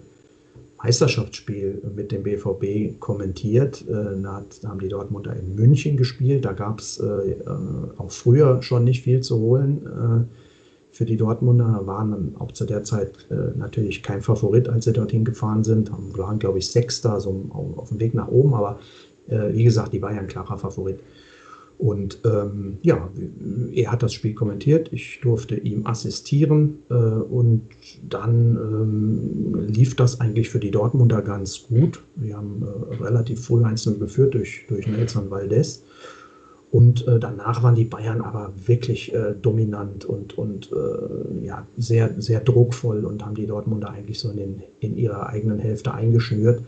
Meisterschaftsspiel 0.84 1.82
mit 1.96 2.12
dem 2.12 2.22
BVB 2.22 3.00
kommentiert. 3.00 3.82
Äh, 3.88 4.20
da, 4.22 4.44
haben 4.66 4.80
die 4.80 4.88
Dortmunder 4.88 5.34
in 5.34 5.54
München 5.54 5.96
gespielt. 5.96 6.44
Da 6.44 6.52
gab 6.52 6.80
es 6.80 7.00
äh, 7.00 7.04
äh, 7.04 7.36
auch 7.96 8.10
früher 8.10 8.62
schon 8.62 8.84
nicht 8.84 9.02
viel 9.02 9.20
zu 9.20 9.38
holen. 9.38 9.86
Äh, 9.86 10.94
für 10.94 11.06
die 11.06 11.16
Dortmunder 11.16 11.86
waren 11.86 12.36
auch 12.38 12.52
zu 12.52 12.66
der 12.66 12.84
Zeit 12.84 13.26
äh, 13.30 13.58
natürlich 13.58 14.02
kein 14.02 14.20
Favorit, 14.20 14.68
als 14.68 14.84
sie 14.84 14.92
dorthin 14.92 15.24
gefahren 15.24 15.64
sind. 15.64 15.90
Waren, 16.18 16.38
glaube 16.38 16.58
ich, 16.58 16.70
Sechster, 16.70 17.18
so 17.18 17.46
auf, 17.50 17.88
dem 17.88 17.98
Weg 17.98 18.14
nach 18.14 18.28
oben. 18.28 18.54
Aber 18.54 18.78
wie 19.26 19.64
gesagt, 19.64 19.94
die 19.94 20.02
war 20.02 20.12
ja 20.12 20.20
ein 20.20 20.26
klarer 20.26 20.58
Favorit. 20.58 21.00
Und 21.78 22.20
ähm, 22.24 22.78
ja, 22.82 23.10
er 23.72 23.90
hat 23.90 24.02
das 24.02 24.12
Spiel 24.14 24.34
kommentiert, 24.34 24.92
ich 24.92 25.20
durfte 25.22 25.56
ihm 25.56 25.86
assistieren 25.86 26.78
äh, 26.88 26.94
und 26.94 27.62
dann 28.08 28.56
ähm, 28.56 29.66
lief 29.66 29.96
das 29.96 30.20
eigentlich 30.20 30.50
für 30.50 30.60
die 30.60 30.70
Dortmunder 30.70 31.20
ganz 31.20 31.64
gut. 31.64 32.02
Wir 32.14 32.36
haben 32.36 32.62
äh, 32.62 33.02
relativ 33.02 33.44
früh 33.44 33.64
einzeln 33.64 33.98
geführt 33.98 34.34
durch, 34.34 34.64
durch 34.68 34.86
Nelson 34.86 35.30
Valdez. 35.30 35.82
Und 36.70 37.06
äh, 37.06 37.20
danach 37.20 37.62
waren 37.62 37.76
die 37.76 37.84
Bayern 37.84 38.20
aber 38.20 38.52
wirklich 38.66 39.14
äh, 39.14 39.34
dominant 39.40 40.04
und, 40.04 40.36
und 40.36 40.72
äh, 40.72 41.44
ja, 41.44 41.64
sehr, 41.76 42.20
sehr 42.20 42.40
druckvoll 42.40 43.04
und 43.04 43.24
haben 43.24 43.36
die 43.36 43.46
Dortmunder 43.46 43.90
eigentlich 43.90 44.18
so 44.18 44.30
in, 44.30 44.60
in 44.80 44.96
ihrer 44.96 45.28
eigenen 45.28 45.60
Hälfte 45.60 45.94
eingeschnürt. 45.94 46.62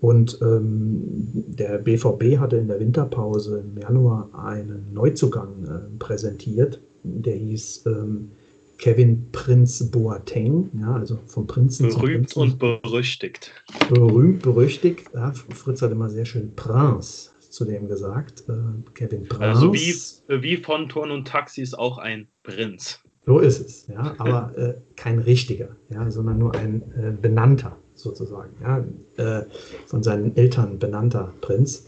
Und 0.00 0.38
ähm, 0.42 1.02
der 1.48 1.78
BVB 1.78 2.38
hatte 2.38 2.56
in 2.56 2.68
der 2.68 2.78
Winterpause 2.78 3.64
im 3.66 3.80
Januar 3.80 4.30
einen 4.32 4.92
Neuzugang 4.92 5.64
äh, 5.64 5.98
präsentiert, 5.98 6.80
der 7.02 7.34
hieß 7.34 7.86
ähm, 7.86 8.30
Kevin 8.78 9.26
Prinz 9.32 9.90
Boateng, 9.90 10.70
ja, 10.80 10.94
also 10.94 11.18
vom 11.26 11.48
Prinzen 11.48 11.88
Berühmt 11.88 12.36
und 12.36 12.58
berüchtigt. 12.60 13.52
Berühmt, 13.88 14.42
berüchtigt. 14.42 15.10
Ja, 15.14 15.32
Fritz 15.32 15.82
hat 15.82 15.90
immer 15.90 16.08
sehr 16.08 16.24
schön 16.24 16.54
Prinz 16.54 17.34
zu 17.50 17.64
dem 17.64 17.88
gesagt. 17.88 18.44
Äh, 18.48 18.52
Kevin 18.94 19.26
Prinz. 19.26 19.42
Also 19.42 19.74
wie, 19.74 19.94
wie 20.28 20.56
von 20.58 20.88
Turn 20.88 21.10
und 21.10 21.26
Taxis 21.26 21.74
auch 21.74 21.98
ein 21.98 22.28
Prinz. 22.44 23.00
So 23.26 23.40
ist 23.40 23.60
es, 23.60 23.86
ja, 23.88 24.14
aber 24.18 24.56
äh, 24.56 24.74
kein 24.96 25.18
richtiger, 25.18 25.76
ja, 25.90 26.08
sondern 26.10 26.38
nur 26.38 26.54
ein 26.54 26.82
äh, 26.92 27.10
benannter 27.20 27.76
sozusagen, 27.98 28.50
ja, 28.62 28.84
äh, 29.16 29.44
von 29.86 30.02
seinen 30.02 30.36
Eltern 30.36 30.78
benannter 30.78 31.32
Prinz. 31.40 31.86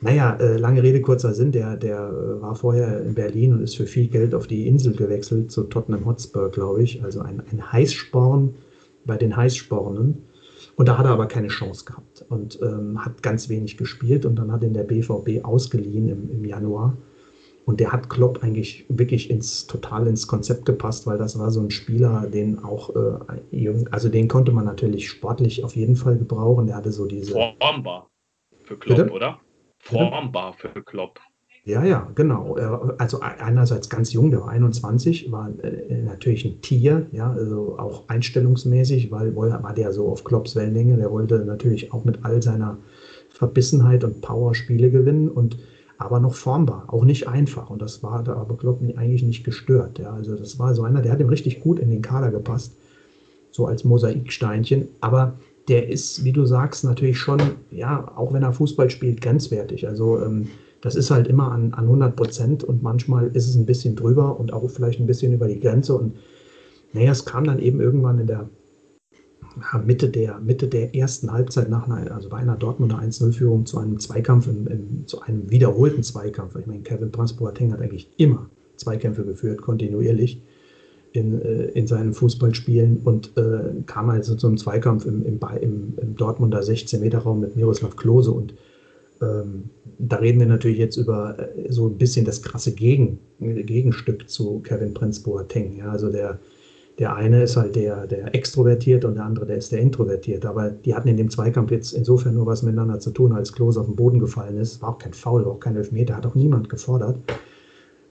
Naja, 0.00 0.36
äh, 0.36 0.56
lange 0.56 0.82
Rede, 0.82 1.00
kurzer 1.00 1.34
Sinn, 1.34 1.50
der, 1.50 1.76
der 1.76 1.98
äh, 1.98 2.40
war 2.40 2.54
vorher 2.54 3.02
in 3.02 3.14
Berlin 3.14 3.52
und 3.52 3.62
ist 3.62 3.76
für 3.76 3.86
viel 3.86 4.06
Geld 4.06 4.34
auf 4.34 4.46
die 4.46 4.68
Insel 4.68 4.94
gewechselt, 4.94 5.50
zu 5.50 5.64
Tottenham 5.64 6.06
Hotspur, 6.06 6.50
glaube 6.50 6.82
ich, 6.82 7.02
also 7.02 7.20
ein, 7.20 7.42
ein 7.50 7.72
Heißsporn 7.72 8.54
bei 9.04 9.16
den 9.16 9.36
Heißspornen. 9.36 10.22
Und 10.76 10.86
da 10.86 10.96
hat 10.96 11.06
er 11.06 11.12
aber 11.12 11.26
keine 11.26 11.48
Chance 11.48 11.84
gehabt 11.84 12.24
und 12.28 12.60
ähm, 12.62 13.04
hat 13.04 13.20
ganz 13.24 13.48
wenig 13.48 13.76
gespielt 13.76 14.24
und 14.24 14.36
dann 14.36 14.52
hat 14.52 14.62
ihn 14.62 14.74
der 14.74 14.84
BVB 14.84 15.44
ausgeliehen 15.44 16.08
im, 16.08 16.30
im 16.30 16.44
Januar 16.44 16.96
und 17.68 17.80
der 17.80 17.92
hat 17.92 18.08
Klopp 18.08 18.42
eigentlich 18.42 18.86
wirklich 18.88 19.28
ins 19.28 19.66
total 19.66 20.06
ins 20.06 20.26
Konzept 20.26 20.64
gepasst, 20.64 21.06
weil 21.06 21.18
das 21.18 21.38
war 21.38 21.50
so 21.50 21.60
ein 21.60 21.70
Spieler, 21.70 22.26
den 22.26 22.64
auch, 22.64 22.96
äh, 22.96 23.68
also 23.90 24.08
den 24.08 24.26
konnte 24.26 24.52
man 24.52 24.64
natürlich 24.64 25.06
sportlich 25.10 25.62
auf 25.62 25.76
jeden 25.76 25.94
Fall 25.94 26.16
gebrauchen. 26.16 26.66
Der 26.66 26.76
hatte 26.76 26.92
so 26.92 27.04
diese. 27.04 27.32
Formbar 27.60 28.08
für 28.64 28.78
Klopp, 28.78 28.96
Bitte? 28.96 29.12
oder? 29.12 29.38
Formbar 29.80 30.54
für 30.54 30.82
Klopp. 30.82 31.20
Ja, 31.64 31.84
ja, 31.84 32.10
genau. 32.14 32.54
Also 32.96 33.20
einerseits 33.20 33.90
ganz 33.90 34.14
jung, 34.14 34.30
der 34.30 34.40
war 34.40 34.48
21, 34.48 35.30
war 35.30 35.50
äh, 35.62 36.00
natürlich 36.04 36.46
ein 36.46 36.62
Tier, 36.62 37.06
ja, 37.12 37.30
also 37.32 37.78
auch 37.78 38.08
einstellungsmäßig, 38.08 39.10
weil 39.10 39.36
war 39.36 39.74
der 39.74 39.92
so 39.92 40.08
auf 40.08 40.24
Klopps 40.24 40.56
Wellenlänge, 40.56 40.96
der 40.96 41.10
wollte 41.10 41.40
natürlich 41.40 41.92
auch 41.92 42.06
mit 42.06 42.24
all 42.24 42.40
seiner 42.40 42.78
Verbissenheit 43.28 44.04
und 44.04 44.22
Power 44.22 44.54
Spiele 44.54 44.90
gewinnen 44.90 45.28
und 45.28 45.58
aber 45.98 46.20
noch 46.20 46.34
formbar, 46.34 46.84
auch 46.86 47.04
nicht 47.04 47.28
einfach. 47.28 47.70
Und 47.70 47.82
das 47.82 48.02
war 48.02 48.22
da 48.22 48.34
aber 48.34 48.56
Klopp 48.56 48.80
eigentlich 48.96 49.24
nicht 49.24 49.44
gestört. 49.44 49.98
Ja. 49.98 50.12
Also 50.12 50.36
das 50.36 50.58
war 50.58 50.74
so 50.74 50.84
einer, 50.84 51.02
der 51.02 51.12
hat 51.12 51.20
ihm 51.20 51.28
richtig 51.28 51.60
gut 51.60 51.80
in 51.80 51.90
den 51.90 52.02
Kader 52.02 52.30
gepasst, 52.30 52.72
so 53.50 53.66
als 53.66 53.84
Mosaiksteinchen. 53.84 54.88
Aber 55.00 55.34
der 55.66 55.88
ist, 55.88 56.24
wie 56.24 56.32
du 56.32 56.46
sagst, 56.46 56.84
natürlich 56.84 57.18
schon, 57.18 57.40
ja, 57.72 58.10
auch 58.16 58.32
wenn 58.32 58.44
er 58.44 58.52
Fußball 58.52 58.88
spielt, 58.90 59.20
grenzwertig. 59.20 59.88
Also 59.88 60.22
ähm, 60.22 60.48
das 60.80 60.94
ist 60.94 61.10
halt 61.10 61.26
immer 61.26 61.50
an, 61.50 61.74
an 61.74 61.84
100 61.84 62.14
Prozent 62.14 62.64
und 62.64 62.82
manchmal 62.82 63.26
ist 63.28 63.48
es 63.48 63.56
ein 63.56 63.66
bisschen 63.66 63.96
drüber 63.96 64.38
und 64.38 64.52
auch 64.52 64.70
vielleicht 64.70 65.00
ein 65.00 65.06
bisschen 65.06 65.32
über 65.32 65.48
die 65.48 65.58
Grenze. 65.58 65.96
Und 65.96 66.16
naja, 66.92 67.10
es 67.10 67.24
kam 67.24 67.44
dann 67.44 67.58
eben 67.58 67.80
irgendwann 67.80 68.20
in 68.20 68.28
der 68.28 68.48
Mitte 69.84 70.08
der, 70.08 70.38
Mitte 70.40 70.68
der 70.68 70.94
ersten 70.94 71.32
Halbzeit 71.32 71.68
nach 71.68 71.88
einer, 71.88 72.12
also 72.12 72.28
bei 72.28 72.38
einer 72.38 72.56
Dortmunder 72.56 72.98
1-0-Führung 72.98 73.66
zu 73.66 73.78
einem 73.78 73.98
Zweikampf, 73.98 74.46
im, 74.46 74.66
im, 74.66 75.06
zu 75.06 75.20
einem 75.22 75.50
wiederholten 75.50 76.02
Zweikampf. 76.02 76.56
Ich 76.56 76.66
meine, 76.66 76.82
Kevin 76.82 77.10
Prince-Boateng 77.10 77.72
hat 77.72 77.80
eigentlich 77.80 78.08
immer 78.16 78.48
Zweikämpfe 78.76 79.24
geführt, 79.24 79.60
kontinuierlich 79.62 80.40
in, 81.12 81.40
äh, 81.42 81.64
in 81.70 81.86
seinen 81.86 82.14
Fußballspielen 82.14 82.98
und 83.04 83.36
äh, 83.36 83.82
kam 83.86 84.10
also 84.10 84.34
zum 84.34 84.56
Zweikampf 84.56 85.06
im, 85.06 85.24
im, 85.24 85.40
im, 85.60 85.94
im 86.00 86.16
Dortmunder 86.16 86.60
16-Meter-Raum 86.60 87.40
mit 87.40 87.56
Miroslav 87.56 87.96
Klose 87.96 88.30
und 88.30 88.54
ähm, 89.20 89.70
da 89.98 90.16
reden 90.16 90.38
wir 90.38 90.46
natürlich 90.46 90.78
jetzt 90.78 90.96
über 90.96 91.36
äh, 91.38 91.72
so 91.72 91.86
ein 91.86 91.98
bisschen 91.98 92.24
das 92.24 92.42
krasse 92.42 92.72
Gegen, 92.72 93.18
Gegenstück 93.40 94.28
zu 94.28 94.60
Kevin 94.60 94.94
Prince 94.94 95.22
Boateng. 95.22 95.76
Ja, 95.76 95.90
also 95.90 96.10
der, 96.10 96.38
der 96.98 97.14
eine 97.14 97.44
ist 97.44 97.56
halt 97.56 97.76
der, 97.76 98.06
der 98.06 98.34
extrovertiert 98.34 99.04
und 99.04 99.14
der 99.14 99.24
andere, 99.24 99.46
der 99.46 99.56
ist 99.56 99.70
der 99.70 99.80
introvertiert. 99.80 100.44
Aber 100.44 100.70
die 100.70 100.94
hatten 100.94 101.08
in 101.08 101.16
dem 101.16 101.30
Zweikampf 101.30 101.70
jetzt 101.70 101.92
insofern 101.92 102.34
nur 102.34 102.46
was 102.46 102.62
miteinander 102.62 102.98
zu 102.98 103.12
tun, 103.12 103.32
als 103.32 103.52
Klose 103.52 103.80
auf 103.80 103.86
den 103.86 103.94
Boden 103.94 104.18
gefallen 104.18 104.56
ist. 104.56 104.82
War 104.82 104.90
auch 104.90 104.98
kein 104.98 105.12
Foul, 105.12 105.44
war 105.44 105.52
auch 105.52 105.60
kein 105.60 105.76
Elfmeter, 105.76 106.16
hat 106.16 106.26
auch 106.26 106.34
niemand 106.34 106.68
gefordert. 106.68 107.18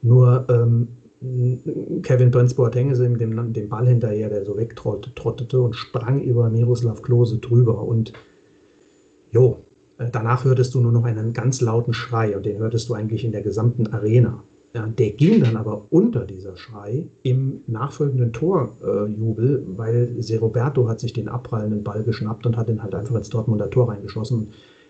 Nur 0.02 0.46
ähm, 0.50 0.88
Kevin 2.04 2.32
Prince 2.32 2.56
Boateng 2.56 2.94
ihm 2.96 3.18
dem, 3.18 3.54
dem 3.54 3.70
Ball 3.70 3.88
hinterher, 3.88 4.30
der 4.30 4.46
so 4.46 4.56
wegtrottete 4.56 5.60
und 5.60 5.76
sprang 5.76 6.22
über 6.22 6.50
Miroslav 6.50 7.02
Klose 7.02 7.40
drüber. 7.40 7.84
Und 7.84 8.14
jo, 9.32 9.66
äh, 9.98 10.10
danach 10.10 10.46
hörtest 10.46 10.74
du 10.74 10.80
nur 10.80 10.94
noch 10.94 11.04
einen 11.04 11.34
ganz 11.34 11.60
lauten 11.60 11.94
Schrei 11.94 12.38
und 12.38 12.46
den 12.46 12.60
hörtest 12.60 12.88
du 12.88 12.94
eigentlich 12.94 13.26
in 13.26 13.34
der 13.34 13.42
gesamten 13.42 13.88
Arena. 13.88 14.44
Der 14.74 15.10
ging 15.12 15.42
dann 15.42 15.56
aber 15.56 15.86
unter 15.90 16.26
dieser 16.26 16.56
Schrei 16.56 17.08
im 17.24 17.62
nachfolgenden 17.68 18.32
Torjubel, 18.32 19.66
äh, 19.66 19.78
weil 19.78 20.16
Seroberto 20.20 20.88
hat 20.88 21.00
sich 21.00 21.14
den 21.14 21.30
abprallenden 21.30 21.84
Ball 21.84 22.04
geschnappt 22.04 22.46
und 22.46 22.58
hat 22.58 22.70
ihn 22.70 22.84
halt 22.84 22.94
einfach 22.94 23.16
ins 23.16 23.30
Dortmunder 23.30 23.70
Tor 23.70 23.90
reingeschossen. 23.90 24.50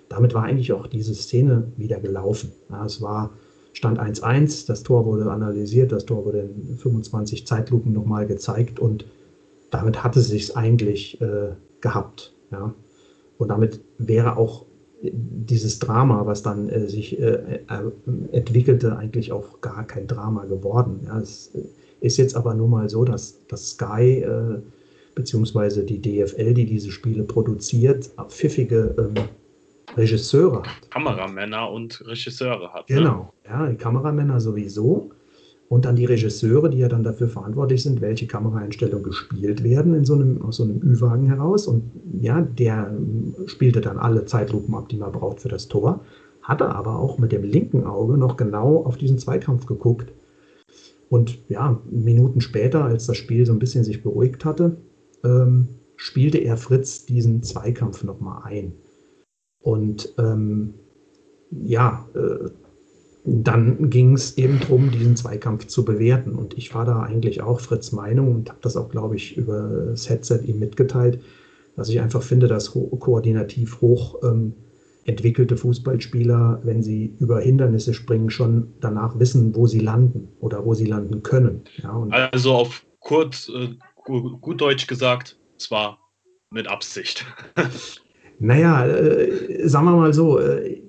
damit 0.09 0.33
war 0.33 0.43
eigentlich 0.43 0.71
auch 0.73 0.87
diese 0.87 1.13
Szene 1.13 1.71
wieder 1.75 1.99
gelaufen. 1.99 2.51
Ja, 2.69 2.85
es 2.85 3.01
war 3.01 3.31
Stand 3.73 3.99
1-1, 3.99 4.65
das 4.67 4.83
Tor 4.83 5.05
wurde 5.05 5.29
analysiert, 5.29 5.91
das 5.91 6.05
Tor 6.05 6.25
wurde 6.25 6.39
in 6.39 6.77
25 6.77 7.45
Zeitlupen 7.45 7.93
nochmal 7.93 8.25
gezeigt 8.25 8.79
und 8.79 9.05
damit 9.69 10.03
hatte 10.03 10.19
es 10.19 10.29
sich 10.29 10.55
eigentlich 10.57 11.21
äh, 11.21 11.49
gehabt. 11.81 12.33
Ja. 12.51 12.73
Und 13.37 13.49
damit 13.49 13.81
wäre 13.97 14.37
auch 14.37 14.65
dieses 15.01 15.79
Drama, 15.79 16.25
was 16.25 16.41
dann 16.43 16.69
äh, 16.69 16.87
sich 16.87 17.19
äh, 17.19 17.59
äh, 17.67 17.91
entwickelte, 18.31 18.97
eigentlich 18.97 19.31
auch 19.31 19.61
gar 19.61 19.85
kein 19.85 20.07
Drama 20.07 20.45
geworden. 20.45 21.01
Ja, 21.05 21.19
es 21.19 21.51
ist 22.01 22.17
jetzt 22.17 22.35
aber 22.35 22.53
nun 22.53 22.71
mal 22.71 22.89
so, 22.89 23.03
dass, 23.03 23.45
dass 23.47 23.71
Sky 23.71 24.21
äh, 24.21 24.59
beziehungsweise 25.15 25.83
die 25.83 26.01
DFL, 26.01 26.53
die 26.53 26.65
diese 26.65 26.91
Spiele 26.91 27.23
produziert, 27.23 28.11
pfiffige 28.27 28.95
ähm, 28.97 29.23
Regisseure 29.95 30.63
hat. 30.63 30.91
Kameramänner 30.91 31.71
und 31.71 32.03
Regisseure 32.05 32.73
hat. 32.73 32.89
Ne? 32.89 32.97
Genau, 32.97 33.33
ne? 33.43 33.49
ja, 33.49 33.67
die 33.67 33.77
Kameramänner 33.77 34.39
sowieso 34.39 35.11
und 35.69 35.85
dann 35.85 35.97
die 35.97 36.05
Regisseure, 36.05 36.69
die 36.69 36.77
ja 36.77 36.87
dann 36.87 37.03
dafür 37.03 37.27
verantwortlich 37.27 37.83
sind, 37.83 37.99
welche 37.99 38.25
Kameraeinstellungen 38.25 39.03
gespielt 39.03 39.63
werden 39.63 39.93
in 39.93 40.05
so 40.05 40.13
einem, 40.13 40.41
aus 40.41 40.57
so 40.57 40.63
einem 40.63 40.81
Ü-Wagen 40.81 41.27
heraus. 41.27 41.67
Und 41.67 41.91
ja, 42.13 42.41
der 42.41 42.95
spielte 43.47 43.81
dann 43.81 43.97
alle 43.97 44.25
Zeitlupen 44.25 44.73
ab, 44.75 44.87
die 44.89 44.97
man 44.97 45.11
braucht 45.11 45.41
für 45.41 45.49
das 45.49 45.67
Tor, 45.67 46.01
hatte 46.41 46.69
aber 46.69 46.99
auch 46.99 47.17
mit 47.17 47.33
dem 47.33 47.43
linken 47.43 47.83
Auge 47.83 48.17
noch 48.17 48.37
genau 48.37 48.83
auf 48.83 48.97
diesen 48.97 49.17
Zweikampf 49.17 49.65
geguckt. 49.65 50.13
Und 51.09 51.39
ja, 51.49 51.81
Minuten 51.89 52.39
später, 52.39 52.85
als 52.85 53.05
das 53.05 53.17
Spiel 53.17 53.45
so 53.45 53.51
ein 53.51 53.59
bisschen 53.59 53.83
sich 53.83 54.03
beruhigt 54.03 54.45
hatte, 54.45 54.77
ähm, 55.23 55.67
spielte 55.97 56.37
er 56.37 56.55
Fritz 56.55 57.05
diesen 57.05 57.43
Zweikampf 57.43 58.03
nochmal 58.03 58.41
ein. 58.45 58.73
Und 59.61 60.13
ähm, 60.17 60.75
ja, 61.51 62.07
äh, 62.13 62.49
dann 63.29 63.89
ging 63.89 64.13
es 64.13 64.37
eben 64.37 64.59
darum, 64.61 64.89
diesen 64.89 65.17
Zweikampf 65.17 65.67
zu 65.67 65.83
bewerten. 65.83 66.35
Und 66.35 66.57
ich 66.57 66.73
war 66.73 66.85
da 66.85 67.01
eigentlich 67.01 67.41
auch 67.41 67.59
Fritz 67.59 67.91
Meinung 67.91 68.33
und 68.33 68.49
habe 68.49 68.59
das 68.61 68.77
auch, 68.77 68.89
glaube 68.89 69.17
ich, 69.17 69.35
über 69.35 69.87
das 69.89 70.09
Headset 70.09 70.39
ihm 70.45 70.59
mitgeteilt, 70.59 71.21
dass 71.75 71.89
ich 71.89 71.99
einfach 71.99 72.23
finde, 72.23 72.47
dass 72.47 72.73
ho 72.73 72.87
koordinativ 72.97 73.81
hoch 73.81 74.23
ähm, 74.23 74.53
entwickelte 75.03 75.57
Fußballspieler, 75.57 76.61
wenn 76.63 76.81
sie 76.81 77.15
über 77.19 77.41
Hindernisse 77.41 77.93
springen, 77.93 78.29
schon 78.29 78.73
danach 78.79 79.19
wissen, 79.19 79.53
wo 79.55 79.67
sie 79.67 79.79
landen 79.79 80.29
oder 80.39 80.65
wo 80.65 80.73
sie 80.73 80.85
landen 80.85 81.21
können. 81.21 81.63
Ja, 81.83 82.07
also 82.31 82.53
auf 82.53 82.85
kurz, 83.01 83.49
äh, 83.49 83.75
gut 84.05 84.61
Deutsch 84.61 84.87
gesagt, 84.87 85.37
zwar 85.57 85.99
mit 86.49 86.67
Absicht. 86.67 87.25
Naja, 88.39 88.85
äh, 88.85 89.67
sagen 89.67 89.85
wir 89.85 89.95
mal 89.95 90.13
so, 90.13 90.39
äh, 90.39 90.79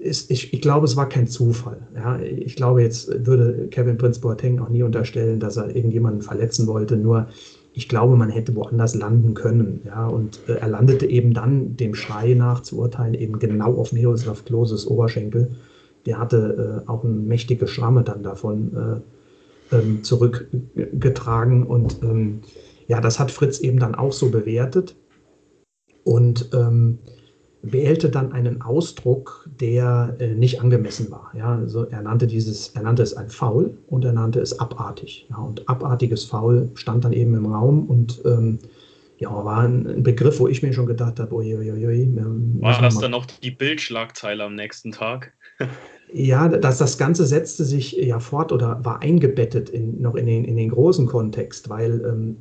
ist, 0.00 0.30
ich, 0.30 0.52
ich 0.52 0.60
glaube, 0.60 0.86
es 0.86 0.96
war 0.96 1.08
kein 1.08 1.26
Zufall. 1.26 1.78
Ja? 1.94 2.18
Ich 2.20 2.56
glaube, 2.56 2.82
jetzt 2.82 3.26
würde 3.26 3.68
Kevin 3.70 3.98
Prince 3.98 4.20
Boateng 4.20 4.58
auch 4.60 4.68
nie 4.68 4.82
unterstellen, 4.82 5.40
dass 5.40 5.56
er 5.56 5.74
irgendjemanden 5.74 6.22
verletzen 6.22 6.66
wollte. 6.66 6.96
Nur 6.96 7.28
ich 7.72 7.88
glaube, 7.88 8.16
man 8.16 8.30
hätte 8.30 8.54
woanders 8.54 8.94
landen 8.94 9.34
können. 9.34 9.82
Ja? 9.86 10.06
Und 10.06 10.40
äh, 10.48 10.54
er 10.54 10.68
landete 10.68 11.06
eben 11.06 11.34
dann, 11.34 11.76
dem 11.76 11.94
Schrei 11.94 12.34
nach 12.34 12.60
zu 12.60 12.78
urteilen, 12.78 13.14
eben 13.14 13.38
genau 13.38 13.74
auf 13.74 13.92
Miroslav 13.92 14.44
Kloses 14.44 14.86
Oberschenkel. 14.86 15.50
Der 16.06 16.18
hatte 16.18 16.84
äh, 16.86 16.88
auch 16.88 17.04
eine 17.04 17.12
mächtige 17.12 17.66
Schramme 17.66 18.02
dann 18.02 18.22
davon 18.22 19.02
äh, 19.72 19.76
ähm, 19.76 20.02
zurückgetragen. 20.02 21.64
Und 21.64 22.02
ähm, 22.02 22.40
ja, 22.86 23.00
das 23.00 23.18
hat 23.18 23.30
Fritz 23.30 23.60
eben 23.60 23.78
dann 23.78 23.94
auch 23.94 24.12
so 24.12 24.30
bewertet 24.30 24.96
und 26.08 26.48
ähm, 26.54 26.98
wählte 27.62 28.08
dann 28.08 28.32
einen 28.32 28.62
Ausdruck, 28.62 29.48
der 29.60 30.16
äh, 30.20 30.28
nicht 30.28 30.60
angemessen 30.60 31.10
war. 31.10 31.32
Ja, 31.36 31.56
also 31.56 31.84
er 31.84 32.02
nannte 32.02 32.26
dieses, 32.26 32.68
er 32.68 32.82
nannte 32.82 33.02
es 33.02 33.14
ein 33.14 33.28
Foul 33.28 33.76
und 33.88 34.04
er 34.04 34.12
nannte 34.12 34.40
es 34.40 34.58
abartig. 34.58 35.26
Ja, 35.30 35.36
und 35.38 35.68
abartiges 35.68 36.24
Foul 36.24 36.70
stand 36.74 37.04
dann 37.04 37.12
eben 37.12 37.34
im 37.34 37.46
Raum 37.46 37.86
und 37.86 38.22
ähm, 38.24 38.58
ja, 39.18 39.30
war 39.30 39.62
ein, 39.62 40.02
Begriff, 40.04 40.38
wo 40.38 40.46
ich 40.46 40.62
mir 40.62 40.72
schon 40.72 40.86
gedacht 40.86 41.18
habe, 41.18 41.34
uiuiui. 41.34 42.08
War 42.60 42.80
das 42.80 42.98
dann 42.98 43.10
noch 43.10 43.26
die 43.26 43.50
Bildschlagzeile 43.50 44.44
am 44.44 44.54
nächsten 44.54 44.92
Tag? 44.92 45.32
ja, 46.12 46.48
das, 46.48 46.78
das 46.78 46.98
Ganze 46.98 47.26
setzte 47.26 47.64
sich 47.64 47.92
ja 47.92 48.20
fort 48.20 48.52
oder 48.52 48.84
war 48.84 49.02
eingebettet 49.02 49.70
in, 49.70 50.00
noch 50.00 50.14
in 50.14 50.26
den, 50.26 50.44
in 50.44 50.56
den 50.56 50.70
großen 50.70 51.06
Kontext, 51.06 51.68
weil 51.68 52.00
ähm, 52.04 52.36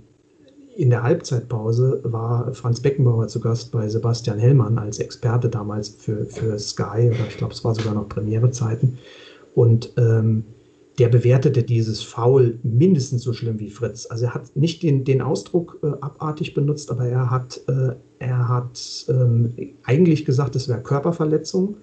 in 0.78 0.92
der 0.92 1.02
Halbzeitpause 1.02 2.02
war 2.04 2.54
Franz 2.54 2.80
Beckenbauer 2.80 3.28
zu 3.28 3.40
Gast 3.40 3.72
bei 3.72 3.88
Sebastian 3.90 4.38
Hellmann 4.38 4.78
als 4.78 5.00
Experte 5.00 5.50
damals 5.50 5.90
für, 5.90 6.26
für 6.28 6.60
Sky, 6.60 7.10
oder 7.10 7.28
ich 7.28 7.38
glaube, 7.38 7.54
es 7.54 7.64
war 7.64 7.74
sogar 7.74 7.96
noch 7.96 8.08
Premierezeiten. 8.08 9.00
Und 9.56 9.92
ähm, 9.98 10.44
der 11.00 11.10
bewertete 11.10 11.64
dieses 11.64 12.04
Foul 12.04 12.60
mindestens 12.62 13.24
so 13.24 13.34
schlimm 13.34 13.60
wie 13.60 13.72
Fritz. 13.72 14.06
Also 14.10 14.26
er 14.26 14.36
hat 14.36 14.56
nicht 14.56 14.84
den, 14.84 15.04
den 15.04 15.22
Ausdruck 15.22 15.80
äh, 15.82 15.88
abartig 16.02 16.54
benutzt, 16.54 16.92
aber 16.92 17.06
er 17.06 17.32
hat, 17.32 17.60
äh, 17.68 17.96
er 18.20 18.48
hat 18.48 19.06
ähm, 19.10 19.54
eigentlich 19.84 20.26
gesagt, 20.26 20.56
es 20.56 20.68
wäre 20.68 20.82
Körperverletzung 20.82 21.78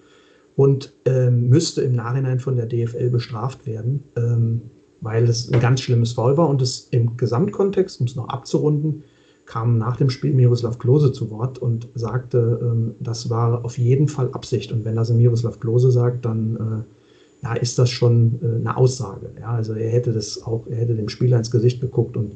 und 0.54 0.92
ähm, 1.04 1.48
müsste 1.48 1.82
im 1.82 1.94
Nachhinein 1.94 2.38
von 2.38 2.54
der 2.54 2.66
DFL 2.66 3.10
bestraft 3.10 3.66
werden. 3.66 4.04
Ähm, 4.16 4.62
weil 5.04 5.24
es 5.24 5.52
ein 5.52 5.60
ganz 5.60 5.82
schlimmes 5.82 6.12
Foul 6.12 6.36
war 6.36 6.48
und 6.48 6.62
es 6.62 6.88
im 6.90 7.16
Gesamtkontext, 7.16 8.00
um 8.00 8.06
es 8.06 8.16
noch 8.16 8.28
abzurunden, 8.28 9.04
kam 9.44 9.76
nach 9.76 9.96
dem 9.96 10.08
Spiel 10.08 10.32
Miroslav 10.32 10.78
Klose 10.78 11.12
zu 11.12 11.30
Wort 11.30 11.58
und 11.58 11.88
sagte, 11.94 12.58
ähm, 12.62 12.94
das 13.00 13.28
war 13.28 13.64
auf 13.64 13.76
jeden 13.76 14.08
Fall 14.08 14.30
Absicht. 14.32 14.72
Und 14.72 14.86
wenn 14.86 14.96
das 14.96 15.10
Miroslav 15.10 15.60
Klose 15.60 15.90
sagt, 15.90 16.24
dann 16.24 16.56
äh, 16.56 17.44
ja, 17.44 17.52
ist 17.54 17.78
das 17.78 17.90
schon 17.90 18.40
äh, 18.42 18.56
eine 18.56 18.76
Aussage. 18.78 19.30
Ja, 19.38 19.50
also 19.50 19.74
er 19.74 19.90
hätte 19.90 20.12
das 20.12 20.42
auch, 20.42 20.66
er 20.66 20.76
hätte 20.76 20.94
dem 20.94 21.10
Spieler 21.10 21.36
ins 21.36 21.50
Gesicht 21.50 21.82
geguckt 21.82 22.16
und 22.16 22.32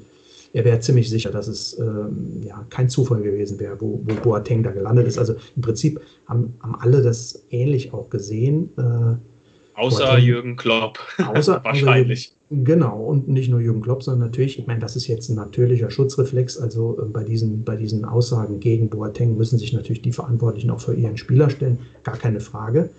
er 0.53 0.65
wäre 0.65 0.81
ziemlich 0.81 1.09
sicher, 1.09 1.31
dass 1.31 1.49
es 1.49 1.79
ähm, 1.79 2.43
ja, 2.43 2.65
kein 2.69 2.91
Zufall 2.91 3.23
gewesen 3.23 3.59
wäre, 3.59 3.81
wo, 3.81 4.01
wo 4.05 4.15
Boateng 4.23 4.63
da 4.63 4.71
gelandet 4.71 5.07
ist. 5.07 5.19
Also 5.19 5.35
im 5.57 5.63
Prinzip 5.63 6.01
haben, 6.27 6.55
haben 6.61 6.75
alle 6.75 7.03
das 7.03 7.43
ähnlich 7.51 7.95
auch 7.95 8.11
gesehen. 8.11 8.71
Äh, 8.77 9.17
Außer 9.79 10.19
Jürgen 10.19 10.57
Klopp. 10.57 10.99
Außer, 11.19 11.61
Wahrscheinlich. 11.65 12.33
Außer, 12.51 12.65
genau, 12.65 13.01
und 13.01 13.29
nicht 13.29 13.49
nur 13.49 13.61
Jürgen 13.61 13.81
Klopp, 13.81 14.03
sondern 14.03 14.29
natürlich, 14.29 14.59
ich 14.59 14.67
meine, 14.67 14.81
das 14.81 14.97
ist 14.97 15.07
jetzt 15.07 15.29
ein 15.29 15.37
natürlicher 15.37 15.91
Schutzreflex. 15.91 16.59
Also 16.59 16.99
äh, 17.01 17.05
bei, 17.05 17.23
diesen, 17.23 17.65
bei 17.65 17.77
diesen 17.77 18.05
Aussagen 18.05 18.61
gegen 18.61 18.89
Boateng 18.91 19.37
müssen 19.37 19.59
sich 19.59 19.73
natürlich 19.73 20.03
die 20.03 20.13
Verantwortlichen 20.13 20.71
auch 20.71 20.81
für 20.81 20.95
ihren 20.95 21.17
Spieler 21.17 21.49
stellen, 21.49 21.79
gar 22.03 22.17
keine 22.17 22.41
Frage. 22.41 22.91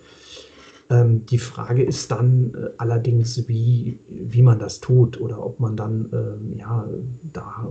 Ähm, 0.90 1.24
die 1.26 1.38
Frage 1.38 1.82
ist 1.84 2.10
dann 2.10 2.52
äh, 2.54 2.70
allerdings, 2.78 3.46
wie, 3.46 3.98
wie 4.08 4.42
man 4.42 4.58
das 4.58 4.80
tut 4.80 5.20
oder 5.20 5.44
ob 5.44 5.60
man 5.60 5.76
dann 5.76 6.08
ähm, 6.12 6.58
ja, 6.58 6.88
da, 7.32 7.68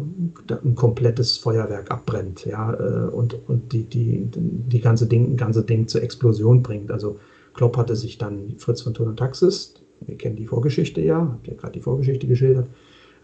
da, 0.48 0.60
ein 0.64 0.76
komplettes 0.76 1.38
Feuerwerk 1.38 1.92
abbrennt 1.92 2.46
ja, 2.46 2.74
äh, 2.74 3.10
und, 3.10 3.36
und 3.50 3.74
die, 3.74 3.84
die, 3.84 4.24
die 4.34 4.80
ganze 4.80 5.06
Ding, 5.06 5.36
ganze 5.36 5.64
Ding 5.64 5.88
zur 5.88 6.02
Explosion 6.02 6.64
bringt. 6.64 6.92
Also 6.92 7.20
Klopp 7.60 7.76
hatte 7.76 7.98
sich 7.98 8.18
dann 8.18 8.54
Fritz 8.58 8.84
von 8.84 8.94
Thun 8.94 9.10
und 9.10 9.18
Taxis, 9.18 9.74
wir 10.00 10.18
kennen 10.18 10.38
die 10.38 10.46
Vorgeschichte 10.46 11.02
ja, 11.02 11.20
habt 11.20 11.46
ja 11.46 11.56
gerade 11.56 11.74
die 11.74 11.82
Vorgeschichte 11.82 12.26
geschildert, 12.26 12.70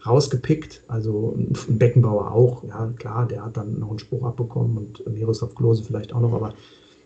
rausgepickt. 0.04 0.82
Also 0.88 1.34
ein 1.38 1.78
Beckenbauer 1.78 2.32
auch, 2.32 2.62
ja 2.62 2.92
klar, 2.98 3.26
der 3.26 3.46
hat 3.46 3.56
dann 3.56 3.78
noch 3.78 3.88
einen 3.88 3.98
Spruch 3.98 4.24
abbekommen 4.24 4.76
und 4.76 5.10
Miroslav 5.10 5.54
Klose 5.54 5.84
vielleicht 5.84 6.12
auch 6.12 6.20
noch, 6.20 6.34
aber 6.34 6.52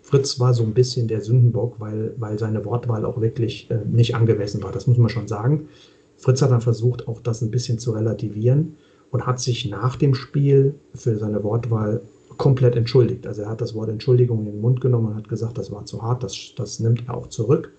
Fritz 0.03 0.41
war 0.41 0.55
so 0.55 0.65
ein 0.65 0.75
bisschen 0.75 1.07
der 1.07 1.21
Sündenbock, 1.21 1.77
weil, 1.79 2.15
weil 2.19 2.37
seine 2.37 2.65
Wortwahl 2.65 3.05
auch 3.05 3.21
wirklich 3.21 3.71
äh, 3.71 3.79
nicht 3.89 4.17
angemessen 4.17 4.61
war. 4.65 4.73
Das 4.73 4.89
muss 4.89 4.99
man 4.99 5.09
schon 5.09 5.29
sagen. 5.29 5.69
Fritz 6.17 6.43
hat 6.43 6.51
dann 6.51 6.63
versucht, 6.63 7.07
auch 7.07 7.21
das 7.21 7.43
ein 7.43 7.53
bisschen 7.53 7.79
zu 7.79 7.93
relativieren 7.93 8.75
und 9.13 9.25
hat 9.25 9.39
sich 9.39 9.71
nach 9.71 9.95
dem 9.95 10.17
Spiel 10.17 10.75
für 10.97 11.17
seine 11.17 11.45
Wortwahl 11.45 12.03
komplett 12.37 12.77
entschuldigt. 12.77 13.27
Also 13.27 13.43
er 13.43 13.51
hat 13.51 13.61
das 13.61 13.75
Wort 13.75 13.89
Entschuldigung 13.89 14.41
in 14.41 14.47
den 14.47 14.61
Mund 14.61 14.81
genommen 14.81 15.09
und 15.09 15.17
hat 15.17 15.29
gesagt, 15.29 15.59
das 15.59 15.71
war 15.71 15.85
zu 15.87 16.03
hart, 16.03 16.23
das, 16.23 16.53
das 16.57 16.81
nimmt 16.81 17.05
er 17.07 17.17
auch 17.17 17.29
zurück. 17.29 17.73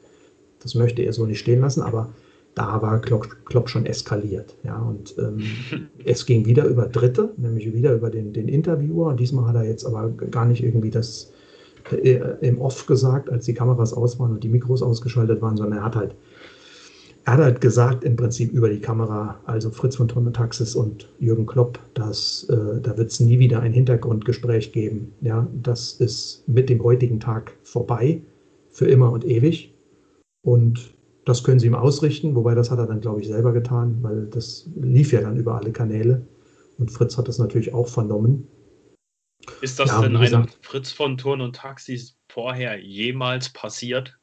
Das 0.62 0.76
möchte 0.76 1.02
er 1.02 1.14
so 1.14 1.26
nicht 1.26 1.40
stehen 1.40 1.62
lassen, 1.62 1.82
aber 1.82 2.10
da 2.54 2.82
war 2.82 3.00
Klopp, 3.00 3.28
Klopp 3.46 3.70
schon 3.70 3.86
eskaliert. 3.86 4.56
Ja, 4.64 4.78
und 4.80 5.16
ähm, 5.18 5.42
es 6.06 6.26
ging 6.26 6.46
wieder 6.46 6.66
über 6.66 6.88
Dritte, 6.88 7.32
nämlich 7.38 7.74
wieder 7.74 7.94
über 7.94 8.10
den, 8.10 8.34
den 8.34 8.48
Interviewer. 8.48 9.14
Diesmal 9.14 9.46
hat 9.48 9.56
er 9.56 9.64
jetzt 9.64 9.86
aber 9.86 10.10
gar 10.10 10.46
nicht 10.46 10.64
irgendwie 10.64 10.92
das 10.92 11.32
äh, 11.92 12.20
im 12.42 12.60
Off 12.62 12.86
gesagt, 12.86 13.30
als 13.30 13.46
die 13.46 13.54
Kameras 13.54 13.94
aus 13.94 14.20
waren 14.20 14.32
und 14.32 14.44
die 14.44 14.50
Mikros 14.50 14.82
ausgeschaltet 14.82 15.42
waren, 15.42 15.58
sondern 15.58 15.80
er 15.80 15.86
hat 15.86 15.96
halt, 15.96 16.16
er 17.26 17.34
hat 17.34 17.40
halt 17.40 17.62
gesagt, 17.62 18.04
im 18.04 18.16
Prinzip 18.16 18.52
über 18.52 18.70
die 18.70 18.80
Kamera, 18.80 19.40
also 19.46 19.70
Fritz 19.70 19.96
von 19.96 20.08
Tonne 20.08 20.32
Taxis 20.32 20.76
und 20.76 21.08
Jürgen 21.20 21.46
Klopp, 21.46 21.80
dass 21.94 22.46
äh, 22.50 22.82
da 22.82 22.98
wird 22.98 23.12
es 23.12 23.20
nie 23.20 23.38
wieder 23.38 23.60
ein 23.60 23.74
Hintergrundgespräch 23.74 24.72
geben. 24.72 25.14
Ja, 25.22 25.48
das 25.62 25.94
ist 25.94 26.44
mit 26.48 26.70
dem 26.70 26.84
heutigen 26.84 27.20
Tag 27.20 27.54
vorbei, 27.64 28.22
für 28.72 28.88
immer 28.88 29.12
und 29.12 29.24
ewig. 29.24 29.74
Und 30.44 30.94
das 31.26 31.44
können 31.44 31.60
sie 31.60 31.68
ihm 31.68 31.76
ausrichten, 31.76 32.34
wobei 32.36 32.56
das 32.56 32.72
hat 32.72 32.80
er 32.80 32.88
dann, 32.88 33.02
glaube 33.02 33.22
ich, 33.22 33.28
selber 33.28 33.54
getan, 33.54 34.00
weil 34.02 34.26
das 34.26 34.68
lief 34.76 35.12
ja 35.12 35.22
dann 35.22 35.38
über 35.38 35.56
alle 35.56 35.72
Kanäle. 35.72 36.26
Und 36.80 36.90
Fritz 36.90 37.18
hat 37.18 37.28
das 37.28 37.38
natürlich 37.38 37.74
auch 37.74 37.88
vernommen. 37.88 38.48
Ist 39.62 39.80
das 39.80 39.90
ja, 39.90 40.02
denn 40.02 40.16
einem 40.16 40.48
Fritz 40.62 40.92
von 40.92 41.18
Turn 41.18 41.42
und 41.42 41.56
Taxis 41.56 42.18
vorher 42.30 42.80
jemals 42.80 43.50
passiert? 43.50 44.18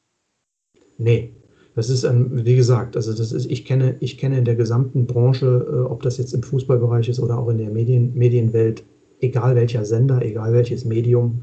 Nee. 0.97 1.33
Das 1.79 1.89
ist, 1.89 2.05
wie 2.05 2.57
gesagt, 2.57 2.97
also 2.97 3.13
das 3.13 3.31
ist, 3.31 3.49
ich 3.49 3.63
kenne, 3.63 3.95
ich 4.01 4.17
kenne 4.17 4.39
in 4.39 4.43
der 4.43 4.55
gesamten 4.55 5.07
Branche, 5.07 5.65
äh, 5.65 5.75
ob 5.89 6.03
das 6.03 6.17
jetzt 6.17 6.33
im 6.33 6.43
Fußballbereich 6.43 7.07
ist 7.07 7.21
oder 7.21 7.37
auch 7.37 7.47
in 7.47 7.57
der 7.57 7.69
Medien, 7.69 8.13
Medienwelt, 8.15 8.83
egal 9.21 9.55
welcher 9.55 9.85
Sender, 9.85 10.21
egal 10.21 10.51
welches 10.51 10.83
Medium, 10.83 11.39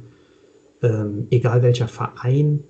ähm, 0.83 1.27
egal 1.31 1.63
welcher 1.63 1.89
Verein, 1.89 2.65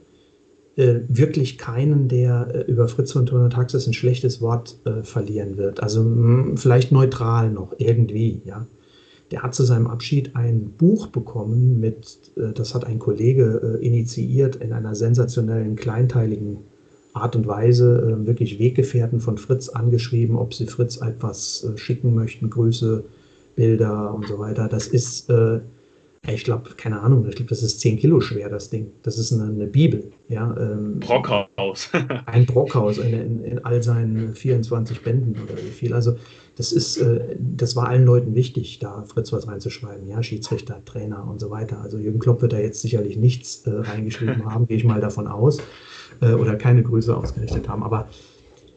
äh, 0.77 1.01
wirklich 1.09 1.59
keinen, 1.59 2.07
der 2.07 2.55
äh, 2.55 2.71
über 2.71 2.87
Fritz 2.87 3.11
von 3.11 3.27
Turner 3.27 3.51
Taxis 3.51 3.89
ein 3.89 3.95
schlechtes 3.95 4.41
Wort 4.41 4.79
äh, 4.85 5.03
verlieren 5.03 5.57
wird. 5.57 5.83
Also 5.83 6.05
mh, 6.05 6.59
vielleicht 6.59 6.93
neutral 6.93 7.51
noch 7.51 7.75
irgendwie, 7.79 8.43
ja. 8.45 8.65
Der 9.33 9.43
hat 9.43 9.57
zu 9.57 9.65
seinem 9.65 9.89
Abschied 9.89 10.37
ein 10.37 10.71
Buch 10.79 11.09
bekommen 11.09 11.81
mit, 11.81 12.31
äh, 12.37 12.53
das 12.53 12.77
hat 12.77 12.85
ein 12.85 13.01
Kollege 13.01 13.79
äh, 13.81 13.85
initiiert 13.85 14.55
in 14.55 14.73
einer 14.73 14.95
sensationellen, 14.95 15.75
kleinteiligen 15.75 16.59
Art 17.17 17.37
und 17.37 17.47
Weise, 17.47 18.19
äh, 18.23 18.27
wirklich 18.27 18.59
Weggefährten 18.59 19.21
von 19.21 19.39
Fritz 19.39 19.69
angeschrieben, 19.69 20.37
ob 20.37 20.55
sie 20.55 20.67
Fritz 20.67 20.99
etwas 20.99 21.67
schicken 21.77 22.15
möchten, 22.15 22.51
Grüße, 22.51 23.05
Bilder 23.57 24.15
und 24.15 24.27
so 24.29 24.39
weiter. 24.39 24.69
Das 24.69 24.87
ist 24.87 25.31
ich 26.35 26.45
glaube, 26.45 26.71
keine 26.77 27.01
Ahnung, 27.01 27.27
ich 27.29 27.37
glaube, 27.37 27.49
das 27.49 27.63
ist 27.63 27.81
10 27.81 27.99
Kilo 27.99 28.21
schwer, 28.21 28.49
das 28.49 28.69
Ding. 28.69 28.91
Das 29.03 29.19
ist 29.19 29.33
eine, 29.33 29.45
eine 29.45 29.67
Bibel. 29.67 30.11
Ja, 30.29 30.57
ähm, 30.59 30.99
Brockhaus. 30.99 31.91
ein 32.27 32.47
Brockhaus 32.47 32.99
in, 32.99 33.13
in, 33.13 33.45
in, 33.45 33.65
all 33.65 33.83
seinen 33.83 34.35
24 34.35 35.03
Bänden 35.03 35.37
oder 35.43 35.57
wie 35.57 35.71
viel. 35.71 35.95
Also 35.95 36.17
das 36.57 36.73
ist, 36.73 36.97
äh, 36.99 37.37
das 37.39 37.77
war 37.77 37.89
allen 37.89 38.05
Leuten 38.05 38.35
wichtig, 38.35 38.79
da 38.81 39.05
Fritz 39.07 39.33
was 39.33 39.47
reinzuschreiben. 39.47 40.09
Ja, 40.09 40.23
Schiedsrichter, 40.23 40.85
Trainer 40.85 41.27
und 41.29 41.41
so 41.41 41.51
weiter. 41.51 41.81
Also 41.81 41.99
Jürgen 41.99 42.19
Klopp 42.19 42.43
wird 42.43 42.53
da 42.53 42.59
jetzt 42.59 42.83
sicherlich 42.83 43.17
nichts 43.17 43.65
äh, 43.67 43.71
reingeschrieben 43.71 44.45
haben, 44.53 44.67
gehe 44.67 44.77
ich 44.77 44.85
mal 44.85 45.01
davon 45.01 45.29
aus. 45.29 45.59
Äh, 46.21 46.33
oder 46.33 46.57
keine 46.57 46.83
Grüße 46.83 47.17
ausgerichtet 47.17 47.69
haben. 47.69 47.83
Aber 47.83 48.09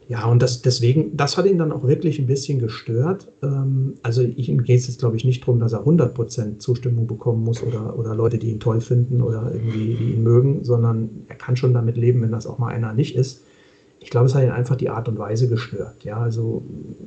ja, 0.10 0.25
und 0.25 0.41
das, 0.41 0.63
deswegen, 0.63 1.15
das 1.15 1.38
hat 1.38 1.45
ihn 1.45 1.60
dann 1.60 1.71
auch 1.71 1.84
wirklich 1.84 2.17
ein 2.17 2.25
bisschen 2.25 2.58
gestört. 2.58 3.32
Ähm, 3.43 3.93
also 4.02 4.23
ich, 4.23 4.49
ihm 4.49 4.63
geht 4.63 4.80
es 4.80 4.88
jetzt, 4.88 4.99
glaube 4.99 5.15
ich, 5.15 5.23
nicht 5.23 5.43
darum, 5.43 5.60
dass 5.60 5.73
er 5.73 5.86
100% 5.86 6.58
Zustimmung 6.58 7.06
bekommen 7.06 7.43
muss 7.43 7.62
oder, 7.62 7.97
oder 7.97 8.15
Leute, 8.15 8.39
die 8.39 8.49
ihn 8.49 8.60
toll 8.60 8.82
finden 8.82 9.21
oder 9.21 9.52
irgendwie, 9.54 9.95
die 9.95 10.13
ihn 10.13 10.23
mögen, 10.23 10.63
sondern 10.63 11.25
er 11.28 11.36
kann 11.36 11.56
schon 11.56 11.75
damit 11.75 11.95
leben, 11.95 12.23
wenn 12.23 12.32
das 12.32 12.47
auch 12.47 12.58
mal 12.58 12.69
einer 12.69 12.93
nicht 12.93 13.15
ist. 13.15 13.43
Ich 13.99 14.10
glaube, 14.10 14.25
es 14.25 14.34
hat 14.34 14.43
ihn 14.43 14.49
einfach 14.49 14.78
die 14.78 14.89
Art 14.89 15.08
und 15.08 15.19
Weise 15.19 15.47
gestört. 15.47 16.04
Ja, 16.04 16.17
also, 16.17 16.63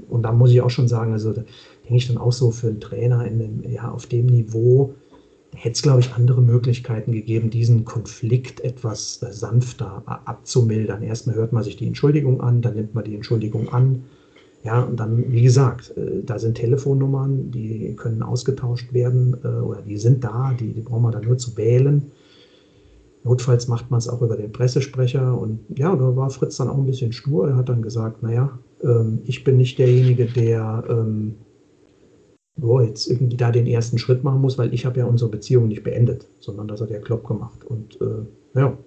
und 0.08 0.22
da 0.22 0.30
muss 0.30 0.52
ich 0.52 0.60
auch 0.60 0.70
schon 0.70 0.86
sagen, 0.86 1.12
also 1.12 1.32
da 1.32 1.42
denke 1.84 1.96
ich 1.96 2.06
dann 2.06 2.18
auch 2.18 2.32
so 2.32 2.52
für 2.52 2.68
einen 2.68 2.80
Trainer 2.80 3.26
in 3.26 3.38
dem, 3.40 3.68
ja, 3.68 3.90
auf 3.90 4.06
dem 4.06 4.26
Niveau, 4.26 4.94
hätte 5.54 5.74
es, 5.74 5.82
glaube 5.82 6.00
ich, 6.00 6.12
andere 6.14 6.40
Möglichkeiten 6.40 7.12
gegeben, 7.12 7.50
diesen 7.50 7.84
Konflikt 7.84 8.60
etwas 8.60 9.22
äh, 9.22 9.32
sanfter 9.32 10.02
abzumildern. 10.06 11.02
Erstmal 11.02 11.36
hört 11.36 11.52
man 11.52 11.62
sich 11.62 11.76
die 11.76 11.86
Entschuldigung 11.86 12.40
an, 12.40 12.62
dann 12.62 12.74
nimmt 12.74 12.94
man 12.94 13.04
die 13.04 13.14
Entschuldigung 13.14 13.68
an. 13.68 14.04
Ja, 14.64 14.80
und 14.80 14.98
dann, 15.00 15.32
wie 15.32 15.42
gesagt, 15.42 15.92
äh, 15.96 16.22
da 16.24 16.38
sind 16.38 16.54
Telefonnummern, 16.54 17.50
die 17.50 17.94
können 17.96 18.22
ausgetauscht 18.22 18.92
werden 18.92 19.36
äh, 19.44 19.48
oder 19.48 19.82
die 19.82 19.98
sind 19.98 20.24
da, 20.24 20.54
die, 20.58 20.72
die 20.72 20.80
brauchen 20.80 21.02
wir 21.02 21.10
dann 21.10 21.24
nur 21.24 21.38
zu 21.38 21.56
wählen. 21.56 22.10
Notfalls 23.24 23.68
macht 23.68 23.90
man 23.90 23.98
es 23.98 24.08
auch 24.08 24.22
über 24.22 24.36
den 24.36 24.52
Pressesprecher 24.52 25.38
und 25.38 25.60
ja, 25.76 25.94
da 25.94 26.16
war 26.16 26.30
Fritz 26.30 26.56
dann 26.56 26.68
auch 26.68 26.78
ein 26.78 26.86
bisschen 26.86 27.12
stur. 27.12 27.48
Er 27.48 27.56
hat 27.56 27.68
dann 27.68 27.82
gesagt, 27.82 28.22
naja, 28.22 28.58
ähm, 28.82 29.20
ich 29.24 29.44
bin 29.44 29.58
nicht 29.58 29.78
derjenige, 29.78 30.26
der 30.26 30.84
wo 32.62 32.80
jetzt 32.80 33.08
irgendwie 33.08 33.36
da 33.36 33.50
den 33.50 33.66
ersten 33.66 33.98
Schritt 33.98 34.24
machen 34.24 34.40
muss, 34.40 34.56
weil 34.56 34.72
ich 34.72 34.86
habe 34.86 35.00
ja 35.00 35.06
unsere 35.06 35.30
Beziehung 35.30 35.68
nicht 35.68 35.82
beendet, 35.82 36.26
sondern 36.40 36.68
das 36.68 36.80
hat 36.80 36.90
der 36.90 37.00
Klopp 37.00 37.26
gemacht. 37.26 37.64
Und 37.64 38.00
äh, 38.00 38.58
ja, 38.58 38.78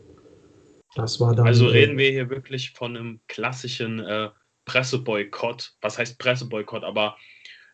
das 0.95 1.19
war 1.19 1.35
dann. 1.35 1.45
Also 1.45 1.67
äh, 1.67 1.71
reden 1.71 1.97
wir 1.97 2.09
hier 2.09 2.29
wirklich 2.29 2.71
von 2.71 2.95
einem 2.95 3.19
klassischen 3.27 3.99
äh, 3.99 4.29
Presseboykott. 4.65 5.73
Was 5.81 5.97
heißt 5.97 6.17
Presseboykott? 6.17 6.83
Aber 6.83 7.17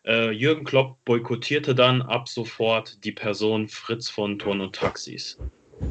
äh, 0.04 0.30
Jürgen 0.32 0.64
Klopp 0.64 0.98
boykottierte 1.04 1.74
dann 1.74 2.02
ab 2.02 2.28
sofort 2.28 3.04
die 3.04 3.12
Person 3.12 3.68
Fritz 3.68 4.08
von 4.08 4.38
Turn 4.38 4.60
und 4.60 4.74
Taxis. 4.74 5.38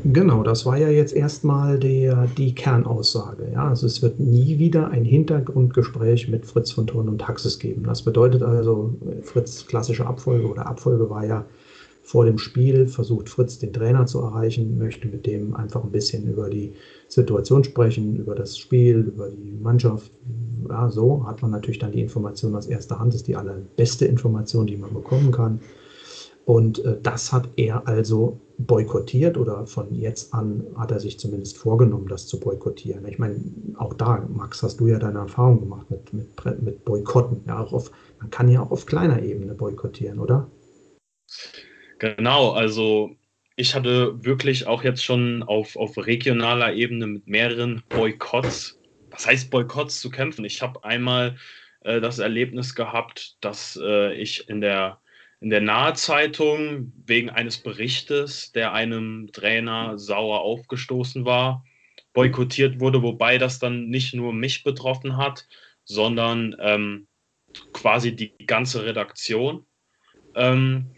Genau, 0.04 0.42
das 0.44 0.66
war 0.66 0.78
ja 0.78 0.90
jetzt 0.90 1.14
erstmal 1.14 1.78
der, 1.78 2.28
die 2.38 2.56
Kernaussage. 2.56 3.50
Ja? 3.54 3.70
Also 3.70 3.86
es 3.86 4.02
wird 4.02 4.20
nie 4.20 4.58
wieder 4.58 4.90
ein 4.90 5.06
Hintergrundgespräch 5.06 6.28
mit 6.28 6.46
Fritz 6.46 6.72
von 6.72 6.88
Thurn 6.88 7.08
und 7.08 7.20
Taxis 7.20 7.60
geben. 7.60 7.84
Das 7.84 8.02
bedeutet 8.02 8.42
also, 8.42 8.96
Fritz 9.24 9.66
klassische 9.68 10.06
Abfolge 10.06 10.48
oder 10.48 10.66
Abfolge 10.66 11.10
war 11.10 11.26
ja 11.26 11.46
vor 12.04 12.26
dem 12.26 12.40
Spiel, 12.40 12.88
versucht 12.88 13.30
Fritz 13.30 13.60
den 13.60 13.74
Trainer 13.74 14.06
zu 14.06 14.20
erreichen, 14.20 14.78
möchte 14.78 15.08
mit 15.08 15.26
dem 15.26 15.56
einfach 15.56 15.84
ein 15.84 15.92
bisschen 15.92 16.28
über 16.28 16.50
die 16.50 16.74
Situation 17.08 17.64
sprechen, 17.64 18.18
über 18.18 18.34
das 18.34 18.58
Spiel, 18.58 18.98
über 18.98 19.30
die 19.30 19.58
Mannschaft. 19.62 20.12
Ja, 20.68 20.90
so 20.90 21.26
hat 21.28 21.42
man 21.42 21.52
natürlich 21.52 21.80
dann 21.80 21.92
die 21.92 22.02
Information 22.02 22.56
aus 22.56 22.66
erster 22.66 23.00
Hand, 23.00 23.14
das 23.14 23.22
ist 23.22 23.28
die 23.28 23.36
allerbeste 23.36 24.06
Information, 24.06 24.66
die 24.66 24.78
man 24.78 24.94
bekommen 24.94 25.32
kann. 25.32 25.60
Und 26.46 26.84
äh, 26.84 26.98
das 27.02 27.32
hat 27.32 27.48
er 27.56 27.88
also 27.88 28.40
boykottiert 28.66 29.38
oder 29.38 29.66
von 29.66 29.94
jetzt 29.94 30.34
an 30.34 30.66
hat 30.78 30.92
er 30.92 31.00
sich 31.00 31.20
zumindest 31.20 31.58
vorgenommen, 31.58 32.08
das 32.08 32.28
zu 32.28 32.40
boykottieren. 32.40 33.06
Ich 33.08 33.20
meine, 33.20 33.40
auch 33.78 33.94
da, 33.94 34.28
Max, 34.34 34.64
hast 34.64 34.80
du 34.80 34.88
ja 34.88 35.00
deine 35.00 35.20
Erfahrung 35.20 35.60
gemacht 35.62 35.90
mit, 35.90 36.14
mit, 36.14 36.62
mit 36.62 36.86
Boykotten. 36.86 37.44
Ja, 37.48 37.60
auch 37.60 37.74
auf, 37.74 37.92
man 38.20 38.30
kann 38.30 38.50
ja 38.50 38.62
auch 38.62 38.72
auf 38.72 38.86
kleiner 38.86 39.22
Ebene 39.22 39.54
boykottieren, 39.54 40.20
oder? 40.20 40.50
Genau, 42.00 42.52
also 42.52 43.16
ich 43.56 43.76
hatte 43.76 44.24
wirklich 44.24 44.66
auch 44.68 44.84
jetzt 44.84 45.04
schon 45.04 45.44
auf, 45.44 45.76
auf 45.76 45.98
regionaler 45.98 46.74
Ebene 46.74 47.08
mit 47.08 47.28
mehreren 47.28 47.84
Boykotts, 47.90 48.80
was 49.12 49.28
heißt 49.28 49.52
Boykotts 49.52 50.00
zu 50.00 50.10
kämpfen? 50.10 50.46
Ich 50.46 50.62
habe 50.62 50.84
einmal 50.84 51.36
äh, 51.82 52.02
das 52.02 52.20
Erlebnis 52.20 52.76
gehabt, 52.76 53.38
dass 53.42 53.80
äh, 53.82 54.14
ich 54.14 54.50
in 54.50 54.62
der 54.62 55.00
in 55.42 55.50
der 55.50 55.62
Nahezeitung 55.62 56.94
wegen 57.06 57.32
eines 57.32 57.58
Berichtes, 57.58 58.52
der 58.52 58.74
einem 58.74 59.32
Trainer 59.34 59.98
sauer 59.98 60.42
aufgestoßen 60.42 61.26
war, 61.26 61.66
boykottiert 62.14 62.80
wurde, 62.80 63.02
wobei 63.02 63.40
das 63.40 63.58
dann 63.58 63.90
nicht 63.90 64.14
nur 64.14 64.34
mich 64.34 64.64
betroffen 64.64 65.18
hat, 65.18 65.48
sondern 65.84 66.56
ähm, 66.60 67.08
quasi 67.74 68.16
die 68.16 68.34
ganze 68.46 68.86
Redaktion. 68.86 69.66
Ähm, 70.36 70.92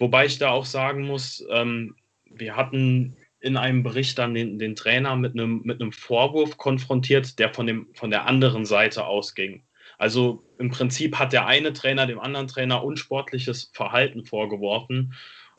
wobei 0.00 0.26
ich 0.26 0.38
da 0.38 0.50
auch 0.50 0.66
sagen 0.66 1.06
muss, 1.06 1.46
ähm, 1.50 1.94
wir 2.24 2.56
hatten 2.56 3.16
in 3.38 3.56
einem 3.56 3.84
Bericht 3.84 4.18
dann 4.18 4.34
den, 4.34 4.58
den 4.58 4.74
Trainer 4.74 5.14
mit 5.14 5.34
einem, 5.34 5.62
mit 5.62 5.80
einem 5.80 5.92
Vorwurf 5.92 6.56
konfrontiert, 6.56 7.38
der 7.38 7.54
von, 7.54 7.68
dem, 7.68 7.86
von 7.94 8.10
der 8.10 8.26
anderen 8.26 8.64
Seite 8.64 9.06
ausging. 9.06 9.62
Also 9.98 10.44
im 10.58 10.70
Prinzip 10.70 11.18
hat 11.18 11.32
der 11.32 11.46
eine 11.46 11.72
Trainer 11.72 12.06
dem 12.06 12.18
anderen 12.18 12.48
Trainer 12.48 12.84
unsportliches 12.84 13.70
Verhalten 13.72 14.24
vorgeworfen. 14.24 15.14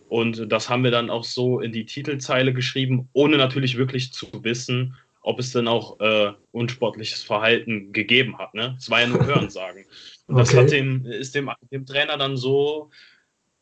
Und 0.10 0.52
das 0.52 0.70
haben 0.70 0.84
wir 0.84 0.92
dann 0.92 1.10
auch 1.10 1.24
so 1.24 1.60
in 1.60 1.72
die 1.72 1.86
Titelzeile 1.86 2.54
geschrieben, 2.54 3.10
ohne 3.14 3.38
natürlich 3.38 3.78
wirklich 3.78 4.14
zu 4.14 4.28
wissen, 4.44 4.96
ob 5.22 5.40
es 5.40 5.52
denn 5.52 5.68
auch 5.68 6.00
äh, 6.00 6.32
unsportliches 6.52 7.24
Verhalten 7.24 7.92
gegeben 7.92 8.38
hat. 8.38 8.54
Ne? 8.54 8.76
Es 8.78 8.90
war 8.90 9.02
ja 9.02 9.08
nur 9.08 9.26
Hörensagen. 9.26 9.86
Und 10.28 10.36
okay. 10.36 10.44
das 10.44 10.56
hat 10.56 10.72
dem, 10.72 11.06
ist 11.06 11.36
dem, 11.36 11.52
dem 11.72 11.86
Trainer 11.86 12.18
dann 12.18 12.38
so 12.38 12.90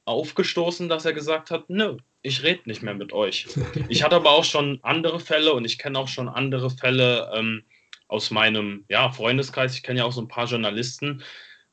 aufgestoßen, 0.05 0.87
dass 0.87 1.05
er 1.05 1.13
gesagt 1.13 1.49
hat, 1.49 1.69
nö, 1.69 1.97
ich 2.21 2.43
rede 2.43 2.61
nicht 2.65 2.83
mehr 2.83 2.93
mit 2.93 3.13
euch. 3.13 3.47
Ich 3.87 4.03
hatte 4.03 4.15
aber 4.15 4.31
auch 4.31 4.43
schon 4.43 4.79
andere 4.83 5.19
Fälle 5.19 5.53
und 5.53 5.65
ich 5.65 5.77
kenne 5.77 5.97
auch 5.97 6.07
schon 6.07 6.27
andere 6.27 6.69
Fälle 6.69 7.31
ähm, 7.33 7.63
aus 8.07 8.31
meinem 8.31 8.85
ja, 8.89 9.09
Freundeskreis. 9.09 9.75
Ich 9.75 9.83
kenne 9.83 9.99
ja 9.99 10.05
auch 10.05 10.11
so 10.11 10.21
ein 10.21 10.27
paar 10.27 10.47
Journalisten, 10.47 11.23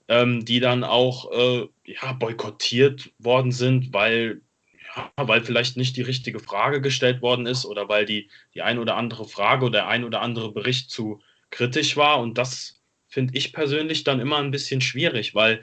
ähm, 0.09 0.45
die 0.45 0.61
dann 0.61 0.85
auch 0.85 1.31
äh, 1.33 1.69
ja, 1.85 2.13
boykottiert 2.13 3.13
worden 3.19 3.53
sind, 3.53 3.93
weil, 3.93 4.43
ja, 4.97 5.11
weil 5.17 5.43
vielleicht 5.43 5.77
nicht 5.77 5.97
die 5.97 6.03
richtige 6.03 6.41
Frage 6.41 6.81
gestellt 6.81 7.23
worden 7.23 7.47
ist 7.47 7.65
oder 7.65 7.89
weil 7.89 8.07
die, 8.07 8.29
die 8.55 8.63
ein 8.63 8.79
oder 8.79 8.97
andere 8.97 9.27
Frage 9.27 9.67
oder 9.67 9.81
der 9.81 9.89
ein 9.89 10.05
oder 10.05 10.21
andere 10.21 10.53
Bericht 10.53 10.91
zu 10.91 11.21
kritisch 11.51 11.97
war. 11.97 12.21
Und 12.21 12.39
das 12.39 12.81
finde 13.09 13.37
ich 13.37 13.53
persönlich 13.53 14.05
dann 14.05 14.21
immer 14.21 14.39
ein 14.39 14.51
bisschen 14.51 14.81
schwierig, 14.81 15.35
weil 15.35 15.63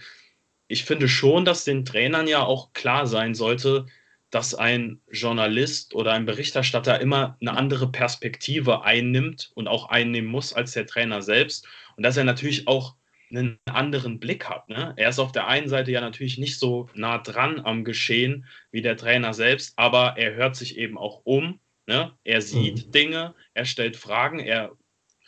ich 0.67 0.85
finde 0.85 1.07
schon, 1.07 1.45
dass 1.45 1.65
den 1.65 1.83
Trainern 1.83 2.27
ja 2.27 2.43
auch 2.43 2.73
klar 2.73 3.07
sein 3.07 3.33
sollte, 3.33 3.87
dass 4.31 4.53
ein 4.53 5.01
Journalist 5.11 5.95
oder 5.95 6.13
ein 6.13 6.25
Berichterstatter 6.25 6.99
immer 7.01 7.37
eine 7.41 7.57
andere 7.57 7.91
Perspektive 7.91 8.83
einnimmt 8.83 9.51
und 9.55 9.67
auch 9.67 9.89
einnehmen 9.89 10.29
muss 10.29 10.53
als 10.53 10.73
der 10.73 10.85
Trainer 10.85 11.21
selbst 11.21 11.67
und 11.97 12.03
dass 12.03 12.17
er 12.17 12.23
natürlich 12.23 12.67
auch 12.67 12.95
einen 13.31 13.59
anderen 13.65 14.19
Blick 14.19 14.49
hat. 14.49 14.69
Ne? 14.69 14.93
Er 14.97 15.09
ist 15.09 15.19
auf 15.19 15.31
der 15.31 15.47
einen 15.47 15.69
Seite 15.69 15.91
ja 15.91 16.01
natürlich 16.01 16.37
nicht 16.37 16.57
so 16.57 16.89
nah 16.93 17.19
dran 17.19 17.59
am 17.59 17.83
Geschehen 17.83 18.45
wie 18.71 18.81
der 18.81 18.97
Trainer 18.97 19.33
selbst, 19.33 19.73
aber 19.77 20.15
er 20.17 20.33
hört 20.33 20.55
sich 20.55 20.77
eben 20.77 20.97
auch 20.97 21.21
um. 21.23 21.59
Ne? 21.85 22.11
Er 22.23 22.41
sieht 22.41 22.87
mhm. 22.87 22.91
Dinge, 22.91 23.35
er 23.53 23.65
stellt 23.65 23.97
Fragen, 23.97 24.39
er 24.39 24.71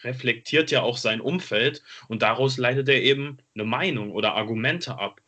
reflektiert 0.03 0.71
ja 0.71 0.81
auch 0.81 0.97
sein 0.97 1.21
Umfeld 1.21 1.83
und 2.07 2.23
daraus 2.23 2.57
leitet 2.57 2.89
er 2.89 3.01
eben 3.01 3.37
eine 3.55 3.65
Meinung 3.65 4.11
oder 4.11 4.33
Argumente 4.33 4.97
ab. 4.97 5.21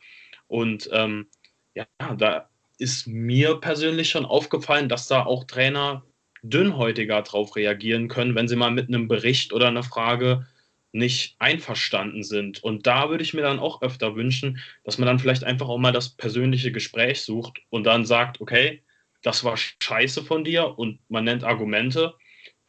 Und 0.47 0.89
ähm, 0.91 1.27
ja, 1.75 1.85
da 2.17 2.49
ist 2.83 3.07
mir 3.07 3.55
persönlich 3.55 4.09
schon 4.09 4.25
aufgefallen, 4.25 4.89
dass 4.89 5.07
da 5.07 5.25
auch 5.25 5.45
Trainer 5.45 6.03
dünnhäutiger 6.43 7.21
darauf 7.21 7.55
reagieren 7.55 8.09
können, 8.09 8.35
wenn 8.35 8.49
sie 8.49 8.57
mal 8.57 8.71
mit 8.71 8.89
einem 8.89 9.07
Bericht 9.07 9.53
oder 9.53 9.69
einer 9.69 9.83
Frage 9.83 10.45
nicht 10.91 11.35
einverstanden 11.39 12.23
sind. 12.23 12.61
Und 12.61 12.85
da 12.85 13.09
würde 13.09 13.23
ich 13.23 13.33
mir 13.33 13.41
dann 13.41 13.59
auch 13.59 13.81
öfter 13.81 14.15
wünschen, 14.15 14.59
dass 14.83 14.97
man 14.97 15.07
dann 15.07 15.19
vielleicht 15.19 15.45
einfach 15.45 15.69
auch 15.69 15.77
mal 15.77 15.93
das 15.93 16.09
persönliche 16.09 16.71
Gespräch 16.73 17.21
sucht 17.21 17.61
und 17.69 17.85
dann 17.85 18.05
sagt, 18.05 18.41
okay, 18.41 18.83
das 19.23 19.45
war 19.45 19.55
scheiße 19.57 20.23
von 20.23 20.43
dir 20.43 20.77
und 20.77 20.99
man 21.09 21.23
nennt 21.23 21.45
Argumente 21.45 22.13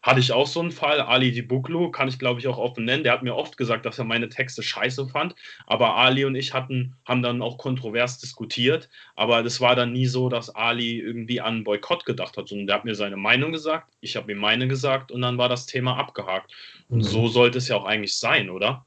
hatte 0.05 0.21
ich 0.21 0.33
auch 0.33 0.47
so 0.47 0.61
einen 0.61 0.71
Fall. 0.71 1.01
Ali 1.01 1.33
Dibuklu 1.33 1.91
kann 1.91 2.09
ich, 2.09 2.19
glaube 2.19 2.39
ich, 2.39 2.47
auch 2.47 2.59
offen 2.59 2.85
nennen. 2.85 3.05
Der 3.05 3.13
hat 3.15 3.23
mir 3.23 3.35
oft 3.35 3.57
gesagt, 3.57 3.87
dass 3.87 3.99
er 3.99 4.05
meine 4.05 4.29
Texte 4.29 4.63
scheiße 4.63 5.09
fand. 5.09 5.35
Aber 5.67 5.97
Ali 5.97 6.27
und 6.27 6.35
ich 6.35 6.53
hatten, 6.53 6.95
haben 7.07 7.23
dann 7.23 7.41
auch 7.41 7.57
kontrovers 7.57 8.19
diskutiert. 8.19 8.91
Aber 9.17 9.43
das 9.43 9.63
war 9.63 9.75
dann 9.75 9.95
nie 9.95 10.05
so, 10.05 10.29
dass 10.29 10.55
Ali 10.55 11.01
irgendwie 11.01 11.41
an 11.41 11.65
Boykott 11.65 12.05
gedacht 12.05 12.37
hat, 12.37 12.49
sondern 12.49 12.67
der 12.67 12.77
hat 12.77 12.85
mir 12.85 12.95
seine 12.95 13.17
Meinung 13.17 13.51
gesagt, 13.51 13.91
ich 14.03 14.15
habe 14.15 14.31
ihm 14.31 14.39
meine 14.39 14.69
gesagt 14.69 15.11
und 15.11 15.23
dann 15.23 15.39
war 15.39 15.49
das 15.49 15.65
Thema 15.65 15.97
abgehakt. 15.97 16.53
Und 16.91 16.99
mhm. 16.99 17.05
so 17.05 17.29
sollte 17.29 17.57
es 17.57 17.69
ja 17.69 17.77
auch 17.77 17.87
eigentlich 17.87 18.15
sein, 18.15 18.51
oder? 18.51 18.85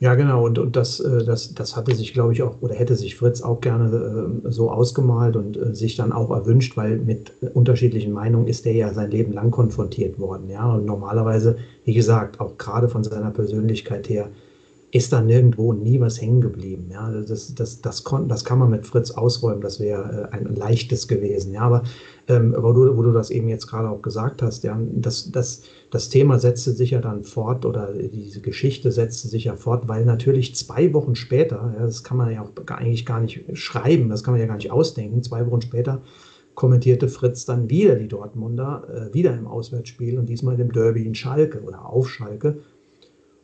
Ja, 0.00 0.14
genau. 0.14 0.44
Und, 0.46 0.58
und 0.60 0.76
das, 0.76 1.00
äh, 1.00 1.24
das, 1.24 1.54
das 1.54 1.74
hatte 1.74 1.92
sich, 1.94 2.12
glaube 2.12 2.32
ich, 2.32 2.42
auch, 2.42 2.60
oder 2.60 2.74
hätte 2.74 2.94
sich 2.94 3.16
Fritz 3.16 3.42
auch 3.42 3.60
gerne 3.60 4.40
äh, 4.44 4.50
so 4.50 4.70
ausgemalt 4.70 5.34
und 5.34 5.56
äh, 5.56 5.74
sich 5.74 5.96
dann 5.96 6.12
auch 6.12 6.30
erwünscht, 6.30 6.76
weil 6.76 6.98
mit 6.98 7.32
unterschiedlichen 7.54 8.12
Meinungen 8.12 8.46
ist 8.46 8.64
er 8.64 8.74
ja 8.74 8.92
sein 8.94 9.10
Leben 9.10 9.32
lang 9.32 9.50
konfrontiert 9.50 10.18
worden. 10.20 10.48
Ja, 10.50 10.72
und 10.72 10.84
normalerweise, 10.84 11.56
wie 11.82 11.94
gesagt, 11.94 12.38
auch 12.38 12.56
gerade 12.58 12.88
von 12.88 13.02
seiner 13.02 13.32
Persönlichkeit 13.32 14.08
her, 14.08 14.30
ist 14.90 15.12
da 15.12 15.20
nirgendwo 15.20 15.72
nie 15.72 16.00
was 16.00 16.20
hängen 16.20 16.40
geblieben. 16.40 16.88
Ja, 16.90 17.10
das, 17.10 17.54
das, 17.54 17.80
das, 17.80 18.04
kon, 18.04 18.28
das 18.28 18.44
kann 18.44 18.58
man 18.58 18.70
mit 18.70 18.86
Fritz 18.86 19.10
ausräumen, 19.10 19.60
das 19.60 19.80
wäre 19.80 20.32
ein 20.32 20.54
leichtes 20.54 21.08
gewesen. 21.08 21.52
Ja, 21.52 21.62
aber 21.62 21.82
ähm, 22.28 22.54
wo, 22.56 22.72
du, 22.72 22.96
wo 22.96 23.02
du 23.02 23.12
das 23.12 23.30
eben 23.30 23.48
jetzt 23.48 23.66
gerade 23.66 23.90
auch 23.90 24.00
gesagt 24.00 24.40
hast, 24.40 24.64
ja, 24.64 24.78
das, 24.92 25.30
das, 25.30 25.62
das 25.90 26.08
Thema 26.08 26.38
setzte 26.38 26.72
sich 26.72 26.90
ja 26.90 27.00
dann 27.00 27.22
fort 27.22 27.66
oder 27.66 27.92
diese 27.92 28.40
Geschichte 28.40 28.90
setzte 28.90 29.28
sich 29.28 29.44
ja 29.44 29.56
fort, 29.56 29.88
weil 29.88 30.04
natürlich 30.04 30.54
zwei 30.54 30.92
Wochen 30.94 31.14
später, 31.14 31.74
ja, 31.78 31.84
das 31.84 32.02
kann 32.02 32.16
man 32.16 32.32
ja 32.32 32.42
auch 32.42 32.50
eigentlich 32.68 33.04
gar 33.04 33.20
nicht 33.20 33.44
schreiben, 33.52 34.08
das 34.08 34.22
kann 34.22 34.32
man 34.32 34.40
ja 34.40 34.46
gar 34.46 34.56
nicht 34.56 34.70
ausdenken, 34.70 35.22
zwei 35.22 35.46
Wochen 35.50 35.60
später 35.60 36.02
kommentierte 36.54 37.06
Fritz 37.08 37.44
dann 37.44 37.70
wieder 37.70 37.94
die 37.94 38.08
Dortmunder, 38.08 38.82
äh, 38.92 39.14
wieder 39.14 39.32
im 39.36 39.46
Auswärtsspiel 39.46 40.18
und 40.18 40.28
diesmal 40.28 40.58
im 40.58 40.72
Derby 40.72 41.06
in 41.06 41.14
Schalke 41.14 41.62
oder 41.62 41.86
auf 41.86 42.10
Schalke. 42.10 42.58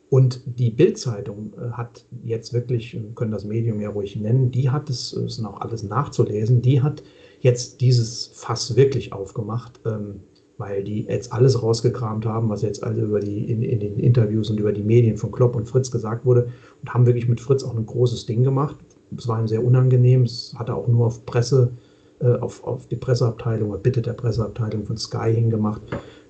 Und 0.09 0.41
die 0.45 0.69
Bild-Zeitung 0.69 1.53
äh, 1.57 1.71
hat 1.71 2.05
jetzt 2.23 2.53
wirklich, 2.53 2.93
wir 2.93 3.15
können 3.15 3.31
das 3.31 3.45
Medium 3.45 3.81
ja 3.81 3.89
ruhig 3.89 4.15
nennen, 4.15 4.51
die 4.51 4.69
hat 4.69 4.89
es, 4.89 5.13
ist 5.13 5.39
noch 5.39 5.61
alles 5.61 5.83
nachzulesen, 5.83 6.61
die 6.61 6.81
hat 6.81 7.03
jetzt 7.39 7.81
dieses 7.81 8.27
Fass 8.27 8.75
wirklich 8.75 9.13
aufgemacht. 9.13 9.79
Ähm, 9.85 10.21
weil 10.57 10.83
die 10.83 11.03
jetzt 11.03 11.33
alles 11.33 11.61
rausgekramt 11.61 12.25
haben, 12.25 12.49
was 12.49 12.61
jetzt 12.61 12.83
also 12.83 13.01
über 13.01 13.19
die, 13.19 13.49
in, 13.51 13.61
in, 13.61 13.79
den 13.79 13.99
Interviews 13.99 14.49
und 14.49 14.59
über 14.59 14.71
die 14.71 14.83
Medien 14.83 15.17
von 15.17 15.31
Klopp 15.31 15.55
und 15.55 15.67
Fritz 15.67 15.91
gesagt 15.91 16.25
wurde 16.25 16.49
und 16.81 16.93
haben 16.93 17.05
wirklich 17.05 17.27
mit 17.27 17.41
Fritz 17.41 17.63
auch 17.63 17.75
ein 17.75 17.85
großes 17.85 18.25
Ding 18.25 18.43
gemacht. 18.43 18.77
Es 19.17 19.27
war 19.27 19.39
ihm 19.39 19.47
sehr 19.47 19.63
unangenehm, 19.63 20.23
es 20.23 20.53
hat 20.57 20.69
er 20.69 20.75
auch 20.75 20.87
nur 20.87 21.07
auf 21.07 21.25
Presse, 21.25 21.71
äh, 22.19 22.35
auf, 22.35 22.63
auf 22.63 22.87
die 22.87 22.95
Presseabteilung 22.95 23.71
oder 23.71 23.79
Bitte 23.79 24.01
der 24.01 24.13
Presseabteilung 24.13 24.85
von 24.85 24.97
Sky 24.97 25.33
hingemacht. 25.33 25.81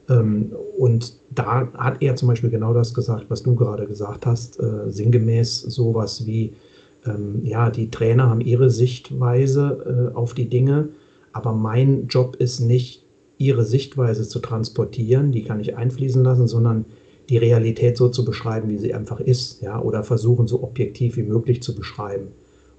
Ähm, 0.09 0.51
und 0.77 1.13
da 1.33 1.71
hat 1.73 2.01
er 2.01 2.15
zum 2.15 2.27
Beispiel 2.27 2.49
genau 2.49 2.73
das 2.73 2.93
gesagt, 2.93 3.25
was 3.29 3.43
du 3.43 3.55
gerade 3.55 3.85
gesagt 3.87 4.25
hast, 4.25 4.59
äh, 4.59 4.89
sinngemäß 4.89 5.61
sowas 5.61 6.25
wie, 6.25 6.53
ähm, 7.05 7.41
ja, 7.43 7.69
die 7.69 7.89
Trainer 7.89 8.29
haben 8.29 8.41
ihre 8.41 8.69
Sichtweise 8.69 10.11
äh, 10.13 10.15
auf 10.15 10.33
die 10.33 10.49
Dinge, 10.49 10.89
aber 11.33 11.53
mein 11.53 12.07
Job 12.07 12.35
ist 12.37 12.59
nicht, 12.59 13.03
ihre 13.37 13.65
Sichtweise 13.65 14.27
zu 14.27 14.39
transportieren, 14.39 15.31
die 15.33 15.43
kann 15.43 15.59
ich 15.59 15.75
einfließen 15.75 16.23
lassen, 16.23 16.47
sondern 16.47 16.85
die 17.29 17.37
Realität 17.37 17.97
so 17.97 18.07
zu 18.07 18.23
beschreiben, 18.23 18.69
wie 18.69 18.77
sie 18.77 18.93
einfach 18.93 19.19
ist, 19.19 19.61
ja, 19.61 19.81
oder 19.81 20.03
versuchen 20.03 20.47
so 20.47 20.63
objektiv 20.63 21.17
wie 21.17 21.23
möglich 21.23 21.61
zu 21.61 21.75
beschreiben. 21.75 22.27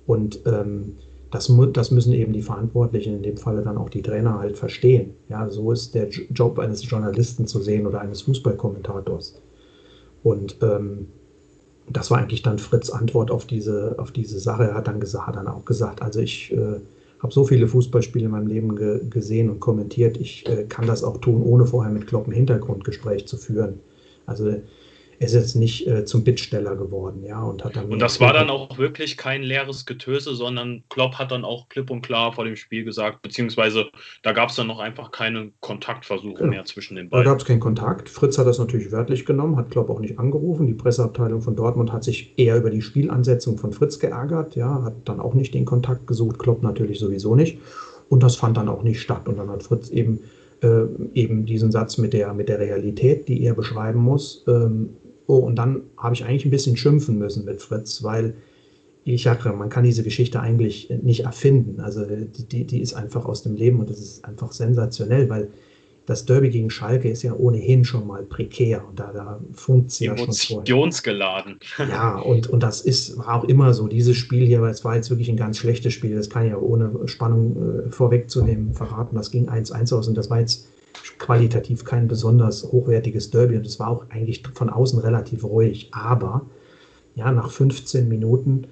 Und 0.07 0.41
ähm, 0.47 0.97
das, 1.31 1.53
das 1.73 1.91
müssen 1.91 2.13
eben 2.13 2.33
die 2.33 2.43
Verantwortlichen, 2.43 3.17
in 3.17 3.23
dem 3.23 3.37
Falle 3.37 3.63
dann 3.63 3.77
auch 3.77 3.91
die 3.91 4.03
Trainer 4.03 4.39
halt 4.39 4.57
verstehen. 4.57 5.15
Ja, 5.29 5.49
so 5.51 5.73
ist 5.73 5.95
der 5.95 6.09
Job 6.09 6.59
eines 6.59 6.89
Journalisten 6.89 7.47
zu 7.47 7.61
sehen 7.61 7.87
oder 7.87 8.01
eines 8.01 8.23
Fußballkommentators. 8.23 9.41
Und 10.23 10.57
ähm, 10.63 11.09
das 11.89 12.11
war 12.11 12.19
eigentlich 12.19 12.43
dann 12.43 12.59
Fritz 12.59 12.91
Antwort 12.91 13.31
auf 13.31 13.47
diese, 13.47 13.97
auf 13.99 14.11
diese 14.13 14.39
Sache. 14.39 14.65
Er 14.65 14.75
hat 14.75 14.89
dann, 14.89 15.01
gesagt, 15.01 15.27
hat 15.27 15.37
dann 15.37 15.49
auch 15.49 15.65
gesagt, 15.65 16.03
also 16.03 16.21
ich 16.21 16.53
äh, 16.53 16.81
habe 17.21 17.33
so 17.33 17.45
viele 17.45 17.67
Fußballspiele 17.69 18.27
in 18.27 18.31
meinem 18.31 18.47
Leben 18.47 18.77
ge 18.77 19.01
gesehen 19.09 19.51
und 19.51 19.61
kommentiert. 19.61 20.17
Ich 20.17 20.49
äh, 20.49 20.65
kann 20.65 20.87
das 20.87 21.03
auch 21.03 21.19
tun, 21.19 21.43
ohne 21.43 21.67
vorher 21.67 21.93
mit 21.93 22.07
Klopp 22.07 22.27
ein 22.29 22.33
Hintergrundgespräch 22.33 23.27
zu 23.27 23.37
führen. 23.37 23.81
Also 24.27 24.53
ist 25.19 25.35
jetzt 25.35 25.55
nicht 25.55 25.87
äh, 25.87 26.05
zum 26.05 26.25
Bittsteller 26.25 26.77
geworden, 26.77 27.25
ja, 27.25 27.43
und 27.43 27.65
hat 27.65 27.77
dann. 27.77 27.87
Und 27.87 28.01
das 28.01 28.21
war 28.21 28.33
dann 28.33 28.51
auch 28.51 28.79
wirklich 28.79 29.17
kein 29.17 29.43
leeres 29.43 29.87
Getöse, 29.87 30.35
sondern 30.35 30.85
Klopp 30.89 31.15
hat 31.15 31.31
dann 31.31 31.45
auch 31.45 31.69
klipp 31.69 31.91
und 31.91 32.03
klar 32.03 32.33
vor 32.33 32.45
dem 32.45 32.57
Spiel 32.57 32.85
gesagt, 32.85 33.23
beziehungsweise 33.23 33.87
da 34.23 34.33
gab 34.33 34.51
es 34.51 34.57
dann 34.57 34.67
noch 34.67 34.79
einfach 34.79 35.11
keine 35.11 35.53
Kontaktversuche 35.61 36.35
genau. 36.35 36.51
mehr 36.51 36.65
zwischen 36.65 36.97
den 36.97 37.09
beiden. 37.09 37.25
Da 37.25 37.31
gab 37.31 37.41
es 37.41 37.47
keinen 37.47 37.61
Kontakt. 37.61 38.09
Fritz 38.09 38.39
hat 38.39 38.47
das 38.47 38.59
natürlich 38.59 38.93
wörtlich 38.93 39.25
genommen, 39.25 39.57
hat 39.57 39.71
Klopp 39.71 39.91
auch 39.91 40.01
nicht 40.01 40.19
angerufen. 40.19 40.67
Die 40.67 40.75
Presseabteilung 40.75 41.41
von 41.41 41.57
Dortmund 41.57 41.93
hat 41.93 42.05
sich 42.05 42.39
eher 42.39 42.57
über 42.57 42.71
die 42.71 42.83
Spielansetzung 42.83 43.59
von 43.59 43.73
Fritz 43.73 43.99
geärgert, 43.99 44.57
ja, 44.57 44.83
hat 44.83 44.95
dann 45.05 45.21
auch 45.21 45.35
nicht 45.35 45.55
den 45.55 45.65
Kontakt 45.65 46.07
gesucht, 46.07 46.39
Klopp 46.39 46.63
natürlich 46.63 46.99
sowieso 46.99 47.35
nicht. 47.35 47.59
Und 48.09 48.23
das 48.23 48.37
fand 48.37 48.57
dann 48.57 48.69
auch 48.69 48.83
nicht 48.83 49.01
statt. 49.01 49.29
Und 49.29 49.39
dann 49.39 49.51
hat 49.51 49.63
Fritz 49.63 49.89
eben 49.91 50.21
äh, 50.63 50.87
eben 51.15 51.47
diesen 51.47 51.71
Satz 51.71 51.99
mit 51.99 52.13
der, 52.13 52.33
mit 52.33 52.49
der 52.49 52.59
Realität, 52.59 53.29
die 53.29 53.43
er 53.43 53.55
beschreiben 53.55 54.01
muss, 54.01 54.45
ähm, 54.49 54.91
Oh, 55.27 55.39
und 55.39 55.57
dann 55.57 55.83
habe 55.97 56.15
ich 56.15 56.25
eigentlich 56.25 56.45
ein 56.45 56.51
bisschen 56.51 56.77
schimpfen 56.77 57.19
müssen 57.19 57.45
mit 57.45 57.61
Fritz, 57.61 58.03
weil 58.03 58.35
ich 59.05 59.23
sage, 59.23 59.53
man 59.53 59.69
kann 59.69 59.85
diese 59.85 60.03
Geschichte 60.03 60.41
eigentlich 60.41 60.91
nicht 61.03 61.25
erfinden. 61.25 61.81
Also 61.81 62.05
die, 62.05 62.65
die 62.65 62.81
ist 62.81 62.95
einfach 62.95 63.25
aus 63.25 63.43
dem 63.43 63.55
Leben 63.55 63.79
und 63.79 63.89
das 63.89 64.01
ist 64.01 64.25
einfach 64.25 64.53
sensationell, 64.53 65.29
weil 65.29 65.49
das 66.07 66.25
Derby 66.25 66.51
gegen 66.51 66.71
Schalke 66.71 67.11
ist 67.11 67.23
ja 67.23 67.35
ohnehin 67.35 67.85
schon 67.85 68.07
mal 68.07 68.23
prekär 68.23 68.87
und 68.89 68.99
da, 68.99 69.13
da 69.13 69.41
funkt 69.53 69.91
es 69.91 69.99
ja 69.99 70.17
schon 70.17 70.57
Emotionsgeladen. 70.57 71.59
Ja, 71.79 72.19
und, 72.19 72.49
und 72.49 72.63
das 72.63 72.81
ist, 72.81 73.19
war 73.19 73.35
auch 73.35 73.45
immer 73.45 73.75
so, 73.75 73.89
dieses 73.89 74.17
Spiel 74.17 74.47
hier, 74.47 74.63
weil 74.63 74.71
es 74.71 74.85
war 74.85 74.95
jetzt 74.95 75.11
wirklich 75.11 75.29
ein 75.29 75.37
ganz 75.37 75.59
schlechtes 75.59 75.93
Spiel, 75.93 76.15
das 76.15 76.31
kann 76.31 76.45
ich 76.45 76.53
ja 76.53 76.59
ohne 76.59 77.07
Spannung 77.07 77.87
äh, 77.87 77.91
vorwegzunehmen 77.91 78.73
verraten, 78.73 79.17
das 79.17 79.31
ging 79.33 79.49
1-1 79.49 79.95
aus 79.95 80.07
und 80.07 80.17
das 80.17 80.31
war 80.31 80.41
jetzt 80.41 80.69
qualitativ 81.19 81.85
kein 81.85 82.09
besonders 82.09 82.65
hochwertiges 82.65 83.31
Derby 83.31 83.57
und 83.57 83.67
es 83.67 83.79
war 83.79 83.89
auch 83.89 84.07
eigentlich 84.11 84.43
von 84.55 84.71
außen 84.71 84.99
relativ 84.99 85.45
ruhig, 85.45 85.89
aber 85.93 86.47
ja, 87.15 87.33
nach 87.33 87.51
15 87.51 88.09
Minuten 88.09 88.67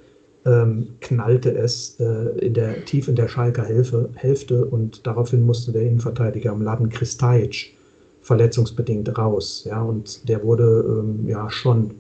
ähm, 0.45 0.89
knallte 1.01 1.57
es 1.57 1.99
äh, 2.01 2.39
in 2.39 2.55
der, 2.55 2.85
tief 2.85 3.09
in 3.09 3.17
der 3.17 3.29
Schalker 3.29 3.65
Hälfte, 3.65 4.11
Hälfte 4.15 4.65
und 4.67 5.07
daraufhin 5.07 5.47
musste 5.47 5.73
der 5.73 5.83
Innenverteidiger 5.83 6.53
am 6.53 6.63
Laden 6.63 6.91
Kristajic 6.91 7.75
verletzungsbedingt 8.21 9.17
raus. 9.17 9.65
Ja, 9.67 9.83
und 9.83 10.29
der 10.29 10.43
wurde 10.43 10.85
ähm, 10.87 11.29
ja 11.29 11.49
schon 11.51 11.95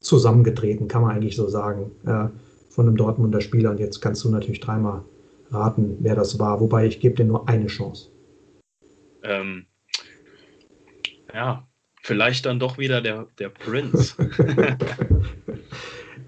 zusammengetreten, 0.00 0.88
kann 0.88 1.02
man 1.02 1.16
eigentlich 1.16 1.36
so 1.36 1.48
sagen, 1.48 1.90
äh, 2.06 2.28
von 2.68 2.86
einem 2.86 2.96
Dortmunder 2.96 3.40
Spieler. 3.40 3.70
Und 3.70 3.80
jetzt 3.80 4.00
kannst 4.00 4.24
du 4.24 4.30
natürlich 4.30 4.60
dreimal 4.60 5.02
raten, 5.50 5.96
wer 6.00 6.14
das 6.14 6.38
war. 6.38 6.60
Wobei 6.60 6.86
ich 6.86 7.00
gebe 7.00 7.16
dir 7.16 7.24
nur 7.24 7.48
eine 7.48 7.66
Chance. 7.66 8.08
Ähm, 9.22 9.66
ja, 11.34 11.68
vielleicht 12.02 12.46
dann 12.46 12.58
doch 12.58 12.78
wieder 12.78 13.00
der, 13.00 13.26
der 13.38 13.48
Prinz. 13.48 14.16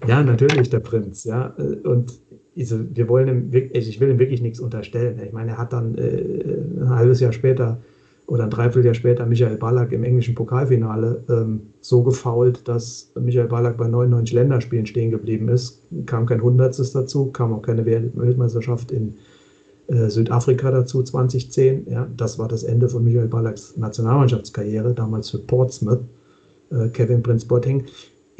Ja, 0.07 0.23
natürlich, 0.23 0.69
der 0.69 0.79
Prinz, 0.79 1.23
ja. 1.23 1.53
Und 1.83 2.19
also, 2.57 2.79
wir 2.93 3.07
wollen 3.07 3.27
ihm, 3.27 3.71
also 3.73 3.89
ich 3.89 3.99
will 3.99 4.09
ihm 4.09 4.19
wirklich 4.19 4.41
nichts 4.41 4.59
unterstellen. 4.59 5.19
Ich 5.23 5.31
meine, 5.31 5.51
er 5.51 5.57
hat 5.57 5.73
dann 5.73 5.95
äh, 5.95 6.23
ein 6.79 6.89
halbes 6.89 7.19
Jahr 7.19 7.33
später 7.33 7.81
oder 8.27 8.45
ein 8.45 8.49
Dreivierteljahr 8.49 8.93
später 8.93 9.25
Michael 9.25 9.57
Ballack 9.57 9.91
im 9.91 10.03
englischen 10.03 10.35
Pokalfinale 10.35 11.23
ähm, 11.29 11.61
so 11.81 12.01
gefault, 12.01 12.67
dass 12.67 13.11
Michael 13.19 13.47
Ballack 13.47 13.77
bei 13.77 13.87
99 13.87 14.33
Länderspielen 14.33 14.85
stehen 14.85 15.11
geblieben 15.11 15.49
ist. 15.49 15.83
Kam 16.05 16.25
kein 16.25 16.41
Hundertstes 16.41 16.93
dazu, 16.93 17.31
kam 17.31 17.53
auch 17.53 17.61
keine 17.61 17.85
Weltmeisterschaft 17.85 18.91
in 18.91 19.15
äh, 19.91 20.09
Südafrika 20.09 20.71
dazu 20.71 21.03
2010. 21.03 21.87
Ja, 21.89 22.07
das 22.17 22.39
war 22.39 22.47
das 22.47 22.63
Ende 22.63 22.89
von 22.89 23.03
Michael 23.03 23.27
Ballacks 23.27 23.77
Nationalmannschaftskarriere, 23.77 24.93
damals 24.93 25.29
für 25.29 25.39
Portsmouth, 25.39 26.03
äh, 26.71 26.87
Kevin 26.89 27.21
Prince 27.21 27.45
Boateng 27.45 27.85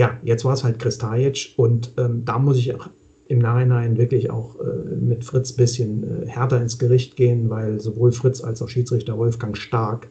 ja, 0.02 0.18
jetzt 0.24 0.46
war 0.46 0.54
es 0.54 0.64
halt 0.64 0.80
Kristajic 0.80 1.54
und 1.58 1.92
ähm, 1.98 2.24
da 2.26 2.40
muss 2.40 2.58
ich 2.58 2.74
auch 2.74 2.90
im 3.28 3.38
Nachhinein 3.38 3.98
wirklich 3.98 4.32
auch 4.32 4.60
äh, 4.60 4.96
mit 4.96 5.24
Fritz 5.24 5.52
ein 5.52 5.58
bisschen 5.58 6.24
äh, 6.24 6.28
härter 6.28 6.60
ins 6.60 6.80
Gericht 6.80 7.16
gehen, 7.16 7.52
weil 7.52 7.80
sowohl 7.80 8.12
Fritz 8.12 8.44
als 8.44 8.64
auch 8.64 8.68
Schiedsrichter 8.68 9.18
Wolfgang 9.20 9.56
Stark 9.56 10.08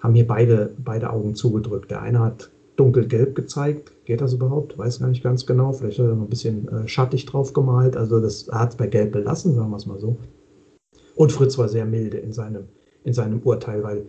haben 0.00 0.14
hier 0.14 0.26
beide, 0.26 0.74
beide 0.78 1.10
Augen 1.10 1.36
zugedrückt. 1.36 1.90
Der 1.92 2.02
eine 2.02 2.18
hat 2.18 2.50
dunkelgelb 2.74 3.36
gezeigt. 3.36 3.92
Geht 4.06 4.20
das 4.20 4.32
überhaupt? 4.32 4.76
Weiß 4.76 4.98
gar 4.98 5.08
nicht 5.08 5.22
ganz 5.22 5.46
genau. 5.46 5.72
Vielleicht 5.72 6.00
hat 6.00 6.06
er 6.06 6.14
noch 6.14 6.24
ein 6.24 6.30
bisschen 6.30 6.68
äh, 6.68 6.88
schattig 6.88 7.24
drauf 7.26 7.52
gemalt. 7.52 7.96
Also 7.96 8.20
das 8.20 8.48
hat 8.50 8.70
es 8.70 8.76
bei 8.76 8.88
Gelb 8.88 9.12
belassen, 9.12 9.54
sagen 9.54 9.70
wir 9.70 9.76
es 9.76 9.86
mal 9.86 10.00
so. 10.00 10.16
Und 11.18 11.32
Fritz 11.32 11.58
war 11.58 11.68
sehr 11.68 11.84
milde 11.84 12.18
in 12.18 12.32
seinem, 12.32 12.68
in 13.02 13.12
seinem 13.12 13.40
Urteil, 13.40 13.82
weil 13.82 14.06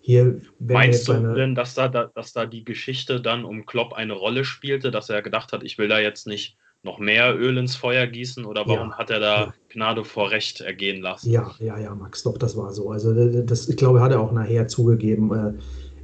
hier 0.00 0.40
Meinst 0.58 1.06
du 1.06 1.34
denn, 1.34 1.54
dass 1.54 1.74
da, 1.74 1.86
dass 1.88 2.32
da 2.32 2.46
die 2.46 2.64
Geschichte 2.64 3.20
dann 3.20 3.44
um 3.44 3.64
Klopp 3.64 3.92
eine 3.92 4.14
Rolle 4.14 4.44
spielte, 4.44 4.90
dass 4.90 5.08
er 5.08 5.22
gedacht 5.22 5.52
hat, 5.52 5.62
ich 5.62 5.78
will 5.78 5.86
da 5.86 6.00
jetzt 6.00 6.26
nicht 6.26 6.56
noch 6.82 6.98
mehr 6.98 7.38
Öl 7.38 7.58
ins 7.58 7.76
Feuer 7.76 8.08
gießen 8.08 8.44
oder 8.44 8.66
warum 8.66 8.90
ja, 8.90 8.98
hat 8.98 9.10
er 9.10 9.20
da 9.20 9.36
ja. 9.44 9.54
Gnade 9.68 10.04
vor 10.04 10.32
Recht 10.32 10.60
ergehen 10.60 11.00
lassen? 11.00 11.30
Ja, 11.30 11.54
ja, 11.60 11.78
ja, 11.78 11.94
Max, 11.94 12.24
doch, 12.24 12.36
das 12.38 12.56
war 12.56 12.72
so. 12.72 12.90
Also 12.90 13.14
das, 13.42 13.68
ich 13.68 13.76
glaube, 13.76 14.00
hat 14.00 14.10
er 14.10 14.20
auch 14.20 14.32
nachher 14.32 14.66
zugegeben. 14.66 15.32
Äh, 15.32 15.52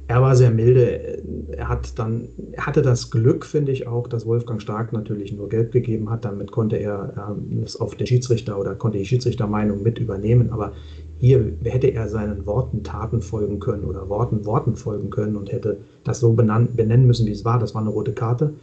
er 0.07 0.21
war 0.21 0.35
sehr 0.35 0.51
milde. 0.51 1.23
Er 1.51 1.67
hat 1.67 1.97
dann, 1.97 2.27
er 2.51 2.65
hatte 2.67 2.81
das 2.81 3.09
Glück, 3.09 3.45
finde 3.45 3.71
ich 3.71 3.87
auch, 3.87 4.07
dass 4.07 4.25
Wolfgang 4.25 4.61
Stark 4.61 4.93
natürlich 4.93 5.33
nur 5.33 5.49
Geld 5.49 5.71
gegeben 5.71 6.09
hat. 6.09 6.25
Damit 6.25 6.51
konnte 6.51 6.75
er 6.77 7.35
es 7.63 7.79
auf 7.79 7.95
den 7.95 8.05
Schiedsrichter 8.05 8.59
oder 8.59 8.75
konnte 8.75 8.99
die 8.99 9.05
Schiedsrichtermeinung 9.05 9.81
mit 9.81 9.97
übernehmen. 9.97 10.51
Aber 10.51 10.73
hier 11.17 11.53
hätte 11.63 11.87
er 11.87 12.07
seinen 12.07 12.45
Worten 12.45 12.83
Taten 12.83 13.21
folgen 13.21 13.59
können 13.59 13.85
oder 13.85 14.07
Worten 14.07 14.45
Worten 14.45 14.75
folgen 14.75 15.09
können 15.09 15.35
und 15.35 15.51
hätte 15.51 15.79
das 16.03 16.19
so 16.19 16.33
benannt, 16.33 16.77
benennen 16.77 17.07
müssen, 17.07 17.25
wie 17.25 17.31
es 17.31 17.45
war. 17.45 17.57
Das 17.57 17.73
war 17.73 17.81
eine 17.81 17.89
rote 17.89 18.13
Karte. 18.13 18.53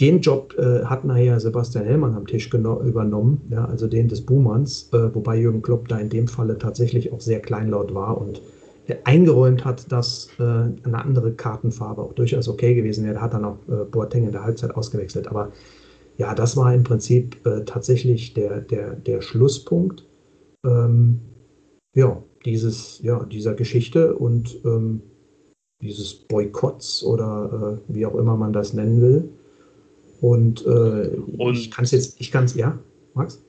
Den 0.00 0.20
Job 0.20 0.54
äh, 0.58 0.84
hat 0.84 1.04
nachher 1.04 1.38
Sebastian 1.38 1.84
Hellmann 1.84 2.14
am 2.14 2.26
Tisch 2.26 2.52
übernommen, 2.52 3.42
ja, 3.50 3.64
also 3.64 3.86
den 3.86 4.08
des 4.08 4.22
Buhmanns, 4.22 4.88
äh, 4.92 5.14
wobei 5.14 5.36
Jürgen 5.36 5.62
Klopp 5.62 5.86
da 5.86 5.98
in 5.98 6.08
dem 6.08 6.26
Falle 6.26 6.58
tatsächlich 6.58 7.12
auch 7.12 7.20
sehr 7.20 7.40
kleinlaut 7.40 7.94
war 7.94 8.20
und 8.20 8.42
eingeräumt 9.04 9.64
hat, 9.64 9.90
dass 9.90 10.28
äh, 10.38 10.42
eine 10.42 11.02
andere 11.02 11.32
Kartenfarbe 11.32 12.02
auch 12.02 12.12
durchaus 12.12 12.48
okay 12.48 12.74
gewesen 12.74 13.04
wäre. 13.04 13.16
Er 13.16 13.22
hat 13.22 13.34
dann 13.34 13.44
auch 13.44 13.58
äh, 13.68 13.84
Boateng 13.84 14.24
in 14.24 14.32
der 14.32 14.44
Halbzeit 14.44 14.74
ausgewechselt. 14.74 15.26
Aber 15.28 15.52
ja, 16.18 16.34
das 16.34 16.56
war 16.56 16.74
im 16.74 16.84
Prinzip 16.84 17.44
äh, 17.46 17.64
tatsächlich 17.64 18.34
der, 18.34 18.60
der, 18.60 18.94
der 18.94 19.22
Schlusspunkt. 19.22 20.04
Ähm, 20.64 21.20
ja, 21.94 22.22
dieses, 22.44 23.00
ja, 23.02 23.24
dieser 23.24 23.54
Geschichte 23.54 24.14
und 24.14 24.58
ähm, 24.64 25.00
dieses 25.80 26.14
Boykotts 26.14 27.02
oder 27.02 27.80
äh, 27.88 27.94
wie 27.94 28.06
auch 28.06 28.14
immer 28.16 28.36
man 28.36 28.52
das 28.52 28.72
nennen 28.72 29.00
will. 29.00 29.28
Und, 30.20 30.64
äh, 30.66 31.16
und 31.38 31.56
ich 31.56 31.70
kann 31.70 31.84
es 31.84 31.90
jetzt, 31.90 32.20
ich 32.20 32.30
kann 32.30 32.44
es, 32.44 32.54
ja, 32.54 32.78
Max? 33.14 33.42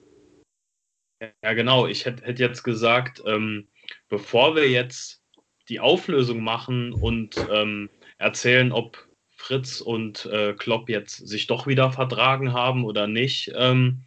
Ja, 1.43 1.53
genau. 1.53 1.88
Ich 1.88 2.05
hätte 2.05 2.23
hätt 2.25 2.39
jetzt 2.39 2.63
gesagt, 2.63 3.23
ähm, 3.25 3.67
bevor 4.09 4.55
wir 4.55 4.69
jetzt 4.69 5.21
die 5.70 5.80
Auflösung 5.80 6.43
machen 6.43 6.93
und 6.93 7.36
ähm, 7.51 7.89
erzählen, 8.18 8.72
ob 8.72 8.97
Fritz 9.36 9.82
und 9.82 10.26
äh, 10.28 10.53
Klopp 10.53 10.89
jetzt 10.89 11.28
sich 11.28 11.47
doch 11.47 11.68
wieder 11.68 11.91
vertragen 11.91 12.53
haben 12.53 12.86
oder 12.86 13.07
nicht, 13.07 13.51
ähm, 13.55 14.01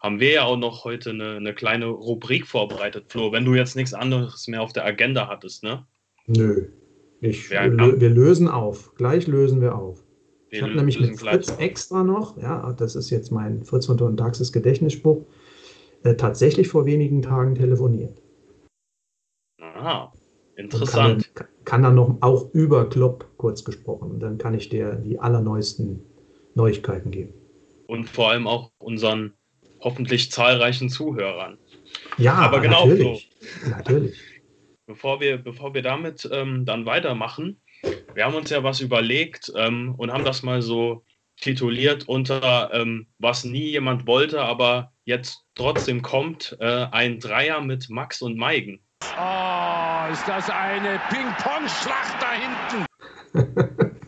haben 0.00 0.18
wir 0.18 0.32
ja 0.32 0.44
auch 0.44 0.56
noch 0.56 0.84
heute 0.84 1.10
eine, 1.10 1.36
eine 1.36 1.54
kleine 1.54 1.86
Rubrik 1.86 2.46
vorbereitet, 2.46 3.04
Flo, 3.08 3.30
wenn 3.30 3.44
du 3.44 3.54
jetzt 3.54 3.76
nichts 3.76 3.94
anderes 3.94 4.48
mehr 4.48 4.62
auf 4.62 4.72
der 4.72 4.84
Agenda 4.84 5.28
hattest, 5.28 5.62
ne? 5.62 5.86
Nö. 6.26 6.68
Ich, 7.20 7.50
wir, 7.50 8.00
wir 8.00 8.10
lösen 8.10 8.48
auf. 8.48 8.94
Gleich 8.96 9.28
lösen 9.28 9.60
wir 9.60 9.76
auf. 9.76 10.02
Wir 10.50 10.58
ich 10.58 10.62
habe 10.64 10.74
nämlich 10.74 10.98
mit 10.98 11.18
Fritz 11.18 11.50
auf. 11.50 11.60
extra 11.60 12.02
noch, 12.02 12.36
ja, 12.36 12.72
das 12.72 12.96
ist 12.96 13.10
jetzt 13.10 13.30
mein 13.30 13.62
Fritz 13.62 13.86
von 13.86 13.96
Ton 13.96 14.16
Taxis 14.16 14.52
Gedächtnisspruch, 14.52 15.24
äh, 16.02 16.16
tatsächlich 16.16 16.66
vor 16.66 16.84
wenigen 16.84 17.22
Tagen 17.22 17.54
telefoniert. 17.54 18.20
Aha, 19.60 20.12
interessant. 20.62 21.34
Kann, 21.34 21.48
kann, 21.64 21.82
dann 21.82 21.94
noch 21.94 22.16
auch 22.20 22.52
über 22.52 22.88
Klopp 22.88 23.26
kurz 23.36 23.64
gesprochen. 23.64 24.10
Und 24.10 24.20
dann 24.20 24.38
kann 24.38 24.54
ich 24.54 24.68
dir 24.68 24.94
die 24.94 25.18
allerneuesten 25.18 26.00
Neuigkeiten 26.54 27.10
geben. 27.10 27.34
Und 27.86 28.08
vor 28.08 28.30
allem 28.30 28.46
auch 28.46 28.70
unseren 28.78 29.34
hoffentlich 29.80 30.30
zahlreichen 30.30 30.88
Zuhörern. 30.88 31.58
Ja, 32.18 32.34
aber 32.34 32.60
genau, 32.60 32.86
natürlich. 32.86 33.30
Flo, 33.40 33.70
natürlich. 33.70 34.16
Bevor 34.86 35.20
wir, 35.20 35.38
bevor 35.38 35.72
wir 35.74 35.82
damit 35.82 36.28
ähm, 36.30 36.66
dann 36.66 36.84
weitermachen, 36.84 37.60
wir 38.14 38.24
haben 38.24 38.34
uns 38.34 38.50
ja 38.50 38.62
was 38.62 38.80
überlegt 38.80 39.50
ähm, 39.56 39.94
und 39.96 40.12
haben 40.12 40.24
das 40.24 40.42
mal 40.42 40.60
so 40.60 41.04
tituliert 41.40 42.08
unter 42.08 42.70
ähm, 42.74 43.06
was 43.18 43.44
nie 43.44 43.70
jemand 43.70 44.06
wollte, 44.06 44.42
aber 44.42 44.92
jetzt 45.04 45.44
trotzdem 45.54 46.02
kommt, 46.02 46.56
äh, 46.60 46.86
ein 46.90 47.20
Dreier 47.20 47.60
mit 47.60 47.90
Max 47.90 48.22
und 48.22 48.36
Meigen. 48.36 48.80
Oh, 49.18 50.12
ist 50.12 50.26
das 50.26 50.50
eine 50.50 51.00
Ping-Pong-Schlacht 51.10 52.16
da 52.20 52.32
hinten? 52.32 52.86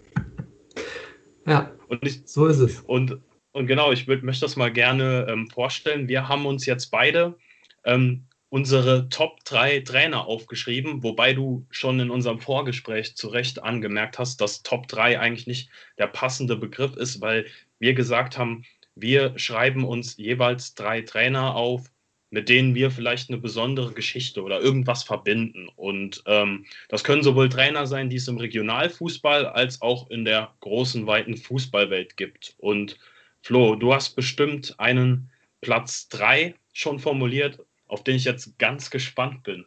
ja, 1.47 1.71
und 1.89 2.07
ich, 2.07 2.23
so 2.27 2.47
ist 2.47 2.59
es. 2.59 2.81
Und 2.81 3.21
und 3.55 3.69
genau, 3.69 3.93
ich 3.93 4.09
würd, 4.09 4.25
möchte 4.25 4.45
das 4.45 4.57
mal 4.57 4.73
gerne 4.73 5.27
ähm, 5.29 5.49
vorstellen. 5.49 6.09
Wir 6.09 6.29
haben 6.29 6.45
uns 6.45 6.67
jetzt 6.67 6.91
beide 6.91 7.39
ähm, 7.85 8.27
unsere 8.49 9.09
Top 9.11 9.45
3 9.45 9.81
Trainer 9.81 10.27
aufgeschrieben, 10.27 11.05
wobei 11.05 11.35
du 11.35 11.65
schon 11.71 12.01
in 12.01 12.11
unserem 12.11 12.41
Vorgespräch 12.41 13.17
zu 13.17 13.29
Recht 13.29 13.63
angemerkt 13.63 14.19
hast, 14.19 14.41
dass 14.41 14.65
Top 14.65 14.89
3 14.89 15.21
eigentlich 15.21 15.47
nicht 15.47 15.71
der 15.99 16.09
passende 16.09 16.57
Begriff 16.57 16.97
ist, 16.97 17.21
weil 17.21 17.47
wir 17.79 17.95
gesagt 17.95 18.39
haben, 18.39 18.65
wir 18.97 19.39
schreiben 19.39 19.85
uns 19.85 20.17
jeweils 20.17 20.75
drei 20.75 21.03
Trainer 21.03 21.55
auf, 21.55 21.93
mit 22.35 22.49
denen 22.49 22.75
wir 22.75 22.91
vielleicht 22.91 23.31
eine 23.31 23.39
besondere 23.39 23.93
Geschichte 23.93 24.43
oder 24.43 24.61
irgendwas 24.61 25.05
verbinden. 25.05 25.69
Und 25.77 26.25
ähm, 26.27 26.65
das 26.89 27.05
können 27.05 27.23
sowohl 27.23 27.49
Trainer 27.49 27.87
sein, 27.87 28.11
die 28.11 28.17
es 28.17 28.27
im 28.27 28.39
Regionalfußball 28.39 29.47
als 29.47 29.81
auch 29.81 30.11
in 30.11 30.25
der 30.25 30.51
großen, 30.59 31.07
weiten 31.07 31.37
Fußballwelt 31.37 32.17
gibt. 32.17 32.57
Und 32.59 32.99
Flo, 33.41 33.77
du 33.77 33.95
hast 33.95 34.17
bestimmt 34.17 34.75
einen 34.79 35.31
Platz 35.61 36.09
3 36.09 36.57
schon 36.73 36.99
formuliert, 36.99 37.61
auf 37.87 38.03
den 38.03 38.17
ich 38.17 38.25
jetzt 38.25 38.59
ganz 38.59 38.91
gespannt 38.91 39.45
bin. 39.45 39.65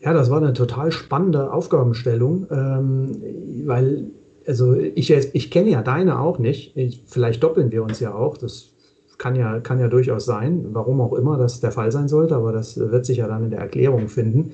Ja, 0.00 0.12
das 0.12 0.30
war 0.30 0.38
eine 0.38 0.54
total 0.54 0.90
spannende 0.90 1.52
Aufgabenstellung, 1.52 2.48
ähm, 2.50 3.66
weil, 3.68 4.10
also 4.48 4.74
ich, 4.74 5.12
ich 5.12 5.50
kenne 5.52 5.70
ja 5.70 5.82
deine 5.82 6.18
auch 6.18 6.40
nicht. 6.40 6.76
Ich, 6.76 7.04
vielleicht 7.06 7.40
doppeln 7.40 7.70
wir 7.70 7.84
uns 7.84 8.00
ja 8.00 8.12
auch. 8.12 8.36
Das 8.36 8.71
kann 9.22 9.36
ja, 9.36 9.60
kann 9.60 9.78
ja 9.78 9.86
durchaus 9.86 10.24
sein, 10.24 10.64
warum 10.74 11.00
auch 11.00 11.12
immer 11.12 11.36
das 11.38 11.60
der 11.60 11.70
Fall 11.70 11.92
sein 11.92 12.08
sollte, 12.08 12.34
aber 12.34 12.50
das 12.50 12.76
wird 12.76 13.06
sich 13.06 13.18
ja 13.18 13.28
dann 13.28 13.44
in 13.44 13.50
der 13.50 13.60
Erklärung 13.60 14.08
finden. 14.08 14.50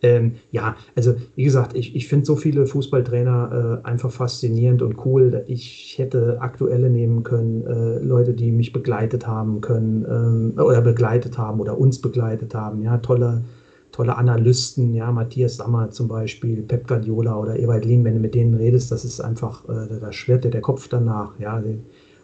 Ähm, 0.00 0.36
ja, 0.52 0.76
also 0.94 1.14
wie 1.34 1.42
gesagt, 1.42 1.74
ich, 1.74 1.96
ich 1.96 2.06
finde 2.06 2.24
so 2.24 2.36
viele 2.36 2.66
Fußballtrainer 2.66 3.80
äh, 3.82 3.86
einfach 3.86 4.12
faszinierend 4.12 4.80
und 4.80 5.04
cool. 5.04 5.42
Ich 5.48 5.94
hätte 5.98 6.40
aktuelle 6.40 6.88
nehmen 6.88 7.24
können, 7.24 7.66
äh, 7.66 7.98
Leute, 7.98 8.32
die 8.34 8.52
mich 8.52 8.72
begleitet 8.72 9.26
haben 9.26 9.60
können 9.60 10.04
ähm, 10.08 10.64
oder 10.64 10.80
begleitet 10.82 11.36
haben 11.36 11.58
oder 11.58 11.76
uns 11.76 12.00
begleitet 12.00 12.54
haben. 12.54 12.80
Ja, 12.80 12.98
tolle, 12.98 13.42
tolle 13.90 14.16
Analysten, 14.16 14.94
ja, 14.94 15.10
Matthias 15.10 15.56
Sammer 15.56 15.90
zum 15.90 16.06
Beispiel, 16.06 16.62
Pep 16.62 16.86
Guardiola 16.86 17.36
oder 17.36 17.58
Ewald 17.58 17.84
Lien, 17.84 18.04
wenn 18.04 18.14
du 18.14 18.20
mit 18.20 18.34
denen 18.36 18.54
redest, 18.54 18.92
das 18.92 19.04
ist 19.04 19.20
einfach, 19.20 19.68
äh, 19.68 19.98
da 20.00 20.12
schwirrt 20.12 20.44
dir 20.44 20.50
der 20.50 20.60
Kopf 20.60 20.86
danach, 20.88 21.36
ja. 21.40 21.60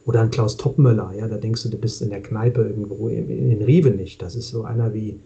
Oder 0.09 0.23
ein 0.23 0.31
Klaus 0.31 0.57
Toppmöller, 0.57 1.13
ja, 1.19 1.29
da 1.29 1.37
denkst 1.37 1.65
du, 1.65 1.69
du 1.69 1.77
bist 1.77 2.01
in 2.01 2.09
der 2.09 2.23
Kneipe 2.23 2.63
irgendwo 2.63 3.09
in, 3.09 3.29
in 3.29 3.61
Rive 3.61 3.91
nicht. 3.91 4.23
Das 4.23 4.37
ist 4.37 4.49
so 4.49 4.65
einer 4.65 4.95
wie, 4.95 5.21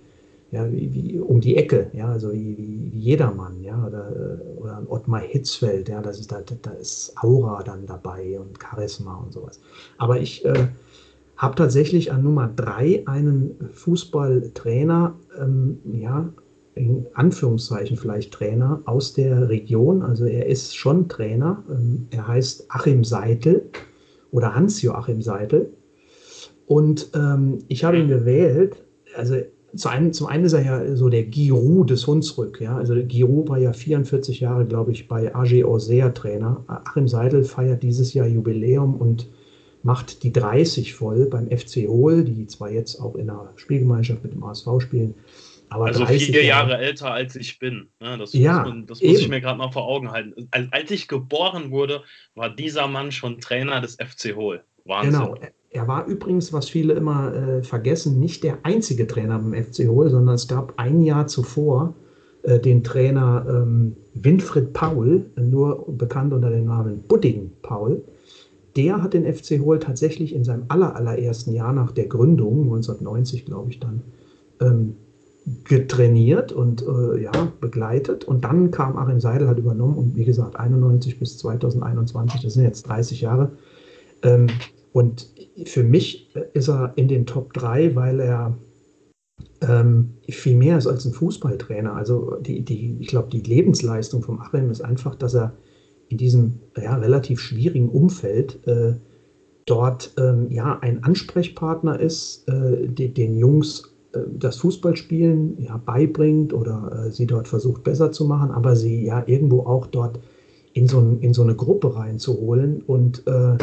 ja, 0.50 0.68
wie, 0.72 0.92
wie 0.92 1.20
um 1.20 1.40
die 1.40 1.56
Ecke, 1.56 1.88
ja, 1.92 2.08
also 2.08 2.32
wie, 2.32 2.58
wie, 2.58 2.90
wie 2.92 2.98
jedermann, 2.98 3.62
ja, 3.62 3.86
oder, 3.86 4.10
oder 4.58 4.78
ein 4.78 4.88
Ottmar 4.88 5.20
Hitzfeld, 5.20 5.88
ja, 5.88 6.02
das 6.02 6.18
ist 6.18 6.32
da, 6.32 6.42
da 6.62 6.72
ist 6.72 7.14
Aura 7.22 7.62
dann 7.62 7.86
dabei 7.86 8.40
und 8.40 8.58
Charisma 8.60 9.14
und 9.24 9.32
sowas. 9.32 9.60
Aber 9.98 10.18
ich 10.18 10.44
äh, 10.44 10.66
habe 11.36 11.54
tatsächlich 11.54 12.10
an 12.10 12.24
Nummer 12.24 12.48
drei 12.48 13.04
einen 13.06 13.54
Fußballtrainer, 13.74 15.14
ähm, 15.40 15.78
ja, 15.92 16.28
in 16.74 17.06
Anführungszeichen 17.14 17.96
vielleicht 17.96 18.32
Trainer 18.32 18.82
aus 18.86 19.12
der 19.12 19.48
Region. 19.48 20.02
Also 20.02 20.24
er 20.24 20.46
ist 20.46 20.74
schon 20.74 21.08
Trainer. 21.08 21.62
Ähm, 21.70 22.08
er 22.10 22.26
heißt 22.26 22.64
Achim 22.68 23.04
Seitel 23.04 23.70
oder 24.32 24.54
Hans-Joachim 24.54 25.22
Seitel. 25.22 25.72
Und 26.66 27.10
ähm, 27.14 27.58
ich 27.68 27.84
habe 27.84 27.98
ihn 27.98 28.08
gewählt. 28.08 28.82
Also 29.14 29.36
zu 29.76 29.88
einem, 29.88 30.12
zum 30.12 30.26
einen 30.26 30.44
ist 30.44 30.52
er 30.52 30.64
ja 30.64 30.96
so 30.96 31.08
der 31.08 31.22
Giroud 31.24 31.90
des 31.90 32.06
Hunsrück. 32.06 32.60
Ja? 32.60 32.76
Also 32.76 32.94
Giroud 32.94 33.48
war 33.48 33.58
ja 33.58 33.72
44 33.72 34.40
Jahre, 34.40 34.66
glaube 34.66 34.92
ich, 34.92 35.08
bei 35.08 35.34
AG 35.34 35.64
Orsea 35.64 36.10
Trainer. 36.10 36.64
Achim 36.66 37.08
Seidel 37.08 37.44
feiert 37.44 37.82
dieses 37.82 38.12
Jahr 38.14 38.26
Jubiläum 38.26 38.96
und 38.96 39.28
macht 39.82 40.22
die 40.22 40.32
30 40.32 40.94
voll 40.94 41.26
beim 41.26 41.48
FC 41.50 41.88
Hohl, 41.88 42.24
die 42.24 42.46
zwar 42.46 42.70
jetzt 42.70 43.00
auch 43.00 43.16
in 43.16 43.26
der 43.26 43.50
Spielgemeinschaft 43.56 44.22
mit 44.22 44.32
dem 44.32 44.44
ASV 44.44 44.68
spielen. 44.78 45.14
Aber 45.74 45.86
also 45.86 46.06
vier 46.06 46.44
Jahre, 46.44 46.70
Jahre 46.70 46.82
älter 46.82 47.12
als 47.12 47.36
ich 47.36 47.58
bin. 47.58 47.88
Ne? 48.00 48.18
Das, 48.18 48.32
ja, 48.32 48.58
muss, 48.58 48.68
man, 48.68 48.86
das 48.86 49.02
muss 49.02 49.20
ich 49.20 49.28
mir 49.28 49.40
gerade 49.40 49.58
mal 49.58 49.70
vor 49.70 49.86
Augen 49.86 50.10
halten. 50.10 50.48
Als, 50.50 50.90
ich 50.90 51.08
geboren 51.08 51.70
wurde, 51.70 52.02
war 52.34 52.50
dieser 52.50 52.86
Mann 52.88 53.12
schon 53.12 53.40
Trainer 53.40 53.80
des 53.80 53.94
FC 53.96 54.34
Hohl. 54.34 54.62
Wahnsinn. 54.84 55.12
Genau. 55.12 55.34
Er 55.70 55.88
war 55.88 56.06
übrigens, 56.06 56.52
was 56.52 56.68
viele 56.68 56.92
immer 56.94 57.34
äh, 57.34 57.62
vergessen, 57.62 58.20
nicht 58.20 58.44
der 58.44 58.58
einzige 58.62 59.06
Trainer 59.06 59.38
beim 59.38 59.54
FC 59.54 59.86
Hohl, 59.88 60.10
sondern 60.10 60.34
es 60.34 60.46
gab 60.46 60.78
ein 60.78 61.02
Jahr 61.02 61.26
zuvor 61.26 61.94
äh, 62.42 62.58
den 62.58 62.84
Trainer 62.84 63.46
ähm, 63.48 63.96
Winfried 64.14 64.74
Paul, 64.74 65.24
nur 65.36 65.86
bekannt 65.96 66.34
unter 66.34 66.50
dem 66.50 66.66
Namen 66.66 67.02
Budding 67.08 67.50
Paul 67.62 68.02
der 68.76 69.02
hat 69.02 69.14
den 69.14 69.30
FC 69.30 69.60
Hohl 69.60 69.78
tatsächlich 69.78 70.34
in 70.34 70.44
seinem 70.44 70.64
aller, 70.68 70.96
allerersten 70.96 71.52
Jahr 71.52 71.72
nach 71.72 71.92
der 71.92 72.06
Gründung, 72.06 72.64
1990 72.64 73.44
glaube 73.44 73.70
ich 73.70 73.80
dann, 73.80 74.02
ähm, 74.60 74.96
getrainiert 75.64 76.52
und 76.52 76.82
äh, 76.82 77.22
ja, 77.22 77.32
begleitet. 77.60 78.24
Und 78.24 78.44
dann 78.44 78.70
kam 78.70 78.96
Achim 78.96 79.20
Seidel, 79.20 79.48
hat 79.48 79.58
übernommen 79.58 79.96
und 79.96 80.16
wie 80.16 80.24
gesagt, 80.24 80.56
91 80.56 81.18
bis 81.18 81.38
2021, 81.38 82.42
das 82.42 82.54
sind 82.54 82.64
jetzt 82.64 82.82
30 82.88 83.20
Jahre. 83.20 83.52
Ähm, 84.22 84.46
und 84.92 85.28
für 85.64 85.82
mich 85.82 86.34
ist 86.52 86.68
er 86.68 86.92
in 86.96 87.08
den 87.08 87.26
Top 87.26 87.52
3, 87.54 87.96
weil 87.96 88.20
er 88.20 88.56
ähm, 89.62 90.14
viel 90.28 90.56
mehr 90.56 90.78
ist 90.78 90.86
als 90.86 91.04
ein 91.04 91.12
Fußballtrainer. 91.12 91.94
Also 91.94 92.36
die, 92.40 92.62
die, 92.62 92.96
ich 93.00 93.08
glaube, 93.08 93.28
die 93.30 93.40
Lebensleistung 93.40 94.22
vom 94.22 94.40
Achim 94.40 94.70
ist 94.70 94.82
einfach, 94.82 95.14
dass 95.14 95.34
er 95.34 95.54
in 96.08 96.18
diesem 96.18 96.60
ja, 96.76 96.96
relativ 96.96 97.40
schwierigen 97.40 97.88
Umfeld 97.88 98.66
äh, 98.66 98.94
dort 99.66 100.12
ähm, 100.18 100.50
ja 100.50 100.78
ein 100.80 101.02
Ansprechpartner 101.04 101.98
ist, 101.98 102.46
äh, 102.48 102.86
die, 102.86 103.14
den 103.14 103.36
Jungs 103.36 103.84
äh, 103.84 103.91
das 104.38 104.56
Fußballspielen 104.58 105.62
ja, 105.62 105.76
beibringt 105.78 106.52
oder 106.52 107.06
äh, 107.06 107.10
sie 107.10 107.26
dort 107.26 107.48
versucht 107.48 107.82
besser 107.82 108.12
zu 108.12 108.26
machen, 108.26 108.50
aber 108.50 108.76
sie 108.76 109.04
ja 109.04 109.22
irgendwo 109.26 109.60
auch 109.60 109.86
dort 109.86 110.20
in 110.74 110.86
so, 110.86 111.00
ein, 111.00 111.20
in 111.20 111.34
so 111.34 111.42
eine 111.42 111.54
Gruppe 111.54 111.96
reinzuholen 111.96 112.82
und 112.86 113.26
äh, 113.26 113.56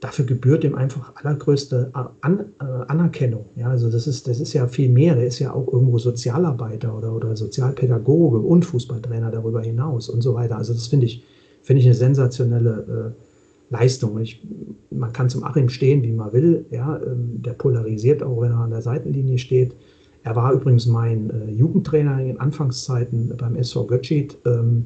dafür 0.00 0.24
gebührt 0.24 0.64
ihm 0.64 0.74
einfach 0.74 1.14
allergrößte 1.16 1.90
An 1.92 2.40
äh, 2.60 2.64
Anerkennung. 2.88 3.46
Ja, 3.56 3.68
also 3.68 3.90
das 3.90 4.06
ist, 4.06 4.26
das 4.26 4.40
ist 4.40 4.52
ja 4.52 4.66
viel 4.66 4.88
mehr. 4.88 5.14
Der 5.14 5.26
ist 5.26 5.38
ja 5.38 5.52
auch 5.52 5.70
irgendwo 5.70 5.98
Sozialarbeiter 5.98 6.96
oder, 6.96 7.14
oder 7.14 7.36
Sozialpädagoge 7.36 8.38
und 8.38 8.64
Fußballtrainer 8.64 9.30
darüber 9.30 9.60
hinaus 9.60 10.08
und 10.08 10.22
so 10.22 10.34
weiter. 10.34 10.56
Also 10.56 10.72
das 10.72 10.86
finde 10.86 11.06
ich, 11.06 11.24
finde 11.62 11.80
ich 11.80 11.86
eine 11.86 11.94
sensationelle 11.94 13.14
äh, 13.16 13.29
Leistung. 13.70 14.20
Ich, 14.20 14.42
man 14.90 15.12
kann 15.12 15.30
zum 15.30 15.44
Achim 15.44 15.68
stehen, 15.68 16.02
wie 16.02 16.12
man 16.12 16.32
will. 16.32 16.66
Ja, 16.70 16.96
ähm, 16.98 17.40
der 17.42 17.52
polarisiert 17.52 18.22
auch, 18.22 18.40
wenn 18.42 18.50
er 18.50 18.58
an 18.58 18.70
der 18.70 18.82
Seitenlinie 18.82 19.38
steht. 19.38 19.74
Er 20.22 20.36
war 20.36 20.52
übrigens 20.52 20.86
mein 20.86 21.30
äh, 21.30 21.50
Jugendtrainer 21.50 22.20
in 22.20 22.38
Anfangszeiten 22.38 23.34
beim 23.38 23.56
SV 23.56 23.86
Götschid. 23.86 24.36
Ähm, 24.44 24.84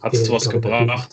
Hat 0.00 0.14
es 0.14 0.30
was 0.30 0.48
gebracht? 0.48 1.10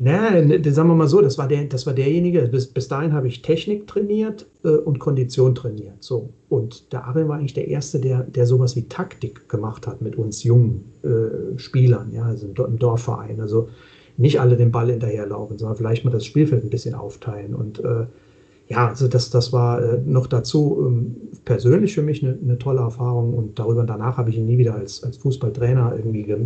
Nein, 0.00 0.48
ne, 0.48 0.72
sagen 0.72 0.88
wir 0.88 0.94
mal 0.94 1.06
so, 1.06 1.20
das 1.20 1.38
war, 1.38 1.46
der, 1.46 1.64
das 1.64 1.86
war 1.86 1.92
derjenige, 1.92 2.48
bis, 2.48 2.66
bis 2.66 2.88
dahin 2.88 3.12
habe 3.12 3.28
ich 3.28 3.42
Technik 3.42 3.86
trainiert 3.86 4.46
äh, 4.64 4.70
und 4.70 4.98
Kondition 4.98 5.54
trainiert. 5.54 6.02
So. 6.02 6.30
Und 6.48 6.92
der 6.92 7.06
Achim 7.06 7.28
war 7.28 7.38
eigentlich 7.38 7.54
der 7.54 7.68
Erste, 7.68 8.00
der, 8.00 8.22
der 8.22 8.46
sowas 8.46 8.74
wie 8.74 8.88
Taktik 8.88 9.48
gemacht 9.48 9.86
hat 9.86 10.00
mit 10.00 10.16
uns 10.16 10.42
jungen 10.42 10.92
äh, 11.02 11.58
Spielern, 11.58 12.10
ja, 12.12 12.24
also 12.24 12.46
im 12.46 12.78
Dorfverein. 12.78 13.40
Also 13.40 13.68
nicht 14.18 14.40
alle 14.40 14.56
den 14.56 14.72
Ball 14.72 14.90
hinterherlaufen, 14.90 15.58
sondern 15.58 15.76
vielleicht 15.76 16.04
mal 16.04 16.10
das 16.10 16.24
Spielfeld 16.24 16.64
ein 16.64 16.70
bisschen 16.70 16.94
aufteilen. 16.94 17.54
Und 17.54 17.78
äh, 17.82 18.06
ja, 18.68 18.88
also 18.88 19.08
das, 19.08 19.30
das 19.30 19.52
war 19.52 19.80
äh, 19.80 20.00
noch 20.04 20.26
dazu 20.26 20.84
ähm, 20.86 21.16
persönlich 21.44 21.94
für 21.94 22.02
mich 22.02 22.22
eine, 22.22 22.36
eine, 22.42 22.58
tolle 22.58 22.80
Erfahrung 22.80 23.32
und 23.32 23.58
darüber 23.58 23.84
danach 23.84 24.18
habe 24.18 24.30
ich 24.30 24.36
ihn 24.36 24.46
nie 24.46 24.58
wieder 24.58 24.74
als, 24.74 25.02
als 25.04 25.16
Fußballtrainer 25.18 25.94
irgendwie, 25.96 26.36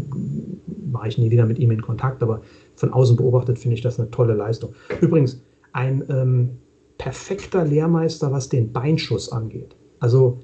war 0.92 1.06
ich 1.06 1.18
nie 1.18 1.30
wieder 1.30 1.46
mit 1.46 1.58
ihm 1.58 1.72
in 1.72 1.82
Kontakt, 1.82 2.22
aber 2.22 2.42
von 2.76 2.92
außen 2.92 3.16
beobachtet 3.16 3.58
finde 3.58 3.74
ich 3.74 3.80
das 3.80 3.98
eine 3.98 4.10
tolle 4.10 4.34
Leistung. 4.34 4.74
Übrigens, 5.00 5.40
ein 5.72 6.04
ähm, 6.10 6.50
perfekter 6.98 7.64
Lehrmeister, 7.64 8.30
was 8.30 8.48
den 8.48 8.70
Beinschuss 8.70 9.32
angeht. 9.32 9.74
Also 9.98 10.40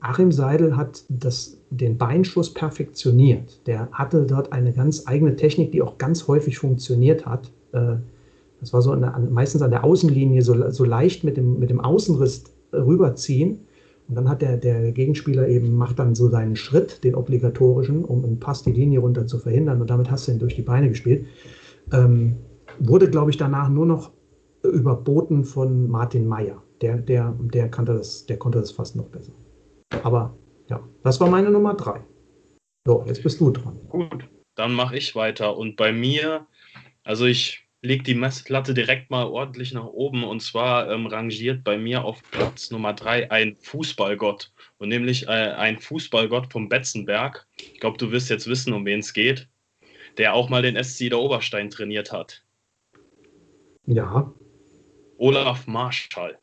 Achim 0.00 0.30
Seidel 0.30 0.76
hat 0.76 1.04
das, 1.08 1.58
den 1.70 1.98
Beinschuss 1.98 2.54
perfektioniert. 2.54 3.60
Der 3.66 3.88
hatte 3.92 4.26
dort 4.26 4.52
eine 4.52 4.72
ganz 4.72 5.04
eigene 5.06 5.36
Technik, 5.36 5.72
die 5.72 5.82
auch 5.82 5.98
ganz 5.98 6.28
häufig 6.28 6.58
funktioniert 6.58 7.26
hat. 7.26 7.50
Äh, 7.72 7.96
das 8.60 8.72
war 8.72 8.82
so 8.82 8.94
der, 8.94 9.18
meistens 9.30 9.62
an 9.62 9.70
der 9.70 9.84
Außenlinie 9.84 10.42
so, 10.42 10.70
so 10.70 10.84
leicht 10.84 11.24
mit 11.24 11.36
dem, 11.36 11.58
mit 11.58 11.70
dem 11.70 11.80
Außenriss 11.80 12.44
rüberziehen. 12.72 13.60
Und 14.08 14.14
dann 14.14 14.28
hat 14.28 14.40
der, 14.40 14.56
der 14.56 14.92
Gegenspieler 14.92 15.48
eben, 15.48 15.76
macht 15.76 15.98
dann 15.98 16.14
so 16.14 16.28
seinen 16.28 16.56
Schritt, 16.56 17.04
den 17.04 17.14
obligatorischen, 17.14 18.04
um 18.04 18.24
einen 18.24 18.40
Pass 18.40 18.62
die 18.62 18.72
Linie 18.72 19.00
runter 19.00 19.26
zu 19.26 19.38
verhindern. 19.38 19.80
Und 19.80 19.90
damit 19.90 20.10
hast 20.10 20.26
du 20.26 20.32
ihn 20.32 20.38
durch 20.38 20.54
die 20.54 20.62
Beine 20.62 20.88
gespielt. 20.88 21.26
Ähm, 21.92 22.36
wurde, 22.78 23.10
glaube 23.10 23.30
ich, 23.30 23.36
danach 23.36 23.68
nur 23.68 23.86
noch 23.86 24.10
überboten 24.62 25.44
von 25.44 25.88
Martin 25.88 26.26
Meyer. 26.26 26.62
Der, 26.80 26.96
der, 26.96 27.34
der, 27.52 27.68
kannte 27.68 27.94
das, 27.94 28.26
der 28.26 28.38
konnte 28.38 28.60
das 28.60 28.70
fast 28.70 28.96
noch 28.96 29.06
besser. 29.06 29.32
Aber 30.02 30.36
ja, 30.68 30.86
das 31.02 31.20
war 31.20 31.28
meine 31.28 31.50
Nummer 31.50 31.74
drei. 31.74 32.04
So, 32.86 33.04
jetzt 33.06 33.22
bist 33.22 33.40
du 33.40 33.50
dran. 33.50 33.78
Gut, 33.88 34.28
dann 34.54 34.72
mache 34.72 34.96
ich 34.96 35.14
weiter. 35.14 35.56
Und 35.56 35.76
bei 35.76 35.92
mir, 35.92 36.46
also 37.04 37.26
ich 37.26 37.68
lege 37.82 38.02
die 38.02 38.14
Messlatte 38.14 38.74
direkt 38.74 39.10
mal 39.10 39.26
ordentlich 39.26 39.72
nach 39.72 39.86
oben. 39.86 40.24
Und 40.24 40.40
zwar 40.40 40.90
ähm, 40.90 41.06
rangiert 41.06 41.64
bei 41.64 41.78
mir 41.78 42.04
auf 42.04 42.22
Platz 42.30 42.70
Nummer 42.70 42.92
drei 42.92 43.30
ein 43.30 43.56
Fußballgott. 43.60 44.52
Und 44.78 44.88
nämlich 44.88 45.26
äh, 45.26 45.52
ein 45.52 45.78
Fußballgott 45.78 46.52
vom 46.52 46.68
Betzenberg. 46.68 47.46
Ich 47.56 47.80
glaube, 47.80 47.98
du 47.98 48.10
wirst 48.10 48.30
jetzt 48.30 48.46
wissen, 48.46 48.72
um 48.72 48.84
wen 48.84 49.00
es 49.00 49.12
geht. 49.12 49.48
Der 50.16 50.34
auch 50.34 50.48
mal 50.48 50.62
den 50.62 50.82
SC 50.82 51.10
der 51.10 51.20
Oberstein 51.20 51.70
trainiert 51.70 52.12
hat. 52.12 52.44
Ja. 53.86 54.32
Olaf 55.16 55.66
Marschall. 55.66 56.38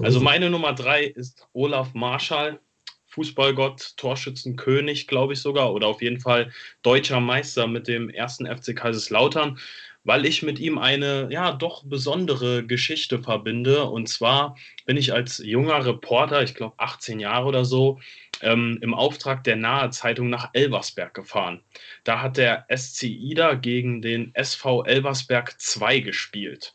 Also 0.00 0.20
meine 0.20 0.50
Nummer 0.50 0.72
drei 0.72 1.04
ist 1.04 1.46
Olaf 1.52 1.94
Marschall, 1.94 2.60
Fußballgott, 3.06 3.96
Torschützenkönig, 3.96 5.06
glaube 5.06 5.34
ich 5.34 5.40
sogar, 5.40 5.72
oder 5.74 5.86
auf 5.86 6.00
jeden 6.00 6.20
Fall 6.20 6.50
deutscher 6.82 7.20
Meister 7.20 7.66
mit 7.66 7.86
dem 7.86 8.08
ersten 8.08 8.46
FC 8.46 8.74
Kaiserslautern, 8.74 9.58
weil 10.04 10.24
ich 10.24 10.42
mit 10.42 10.58
ihm 10.58 10.78
eine 10.78 11.28
ja 11.30 11.52
doch 11.52 11.84
besondere 11.84 12.64
Geschichte 12.66 13.22
verbinde. 13.22 13.84
Und 13.84 14.08
zwar 14.08 14.56
bin 14.86 14.96
ich 14.96 15.12
als 15.12 15.38
junger 15.38 15.84
Reporter, 15.84 16.42
ich 16.42 16.54
glaube 16.54 16.74
18 16.78 17.20
Jahre 17.20 17.46
oder 17.46 17.64
so, 17.64 18.00
ähm, 18.40 18.78
im 18.80 18.94
Auftrag 18.94 19.44
der 19.44 19.56
Nahe 19.56 19.90
Zeitung 19.90 20.30
nach 20.30 20.50
Elversberg 20.54 21.12
gefahren. 21.12 21.60
Da 22.04 22.22
hat 22.22 22.38
der 22.38 22.66
SC 22.74 23.04
Ida 23.04 23.54
gegen 23.54 24.00
den 24.00 24.34
SV 24.34 24.84
Elversberg 24.84 25.60
2 25.60 26.00
gespielt. 26.00 26.74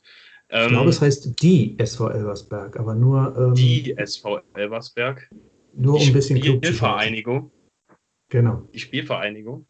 Ähm, 0.49 0.65
ich 0.65 0.71
glaube, 0.71 0.89
es 0.89 1.01
heißt 1.01 1.41
die 1.41 1.77
SV 1.77 2.09
Elversberg, 2.09 2.79
aber 2.79 2.95
nur. 2.95 3.35
Ähm, 3.37 3.55
die 3.55 3.97
SV 3.97 4.41
Elversberg. 4.53 5.29
Nur 5.73 5.95
um 5.95 6.01
ein 6.01 6.13
bisschen 6.13 6.39
Club 6.39 6.65
Spielvereinigung. 6.65 7.51
Genau. 8.29 8.67
Die 8.73 8.79
Spielvereinigung. 8.79 9.67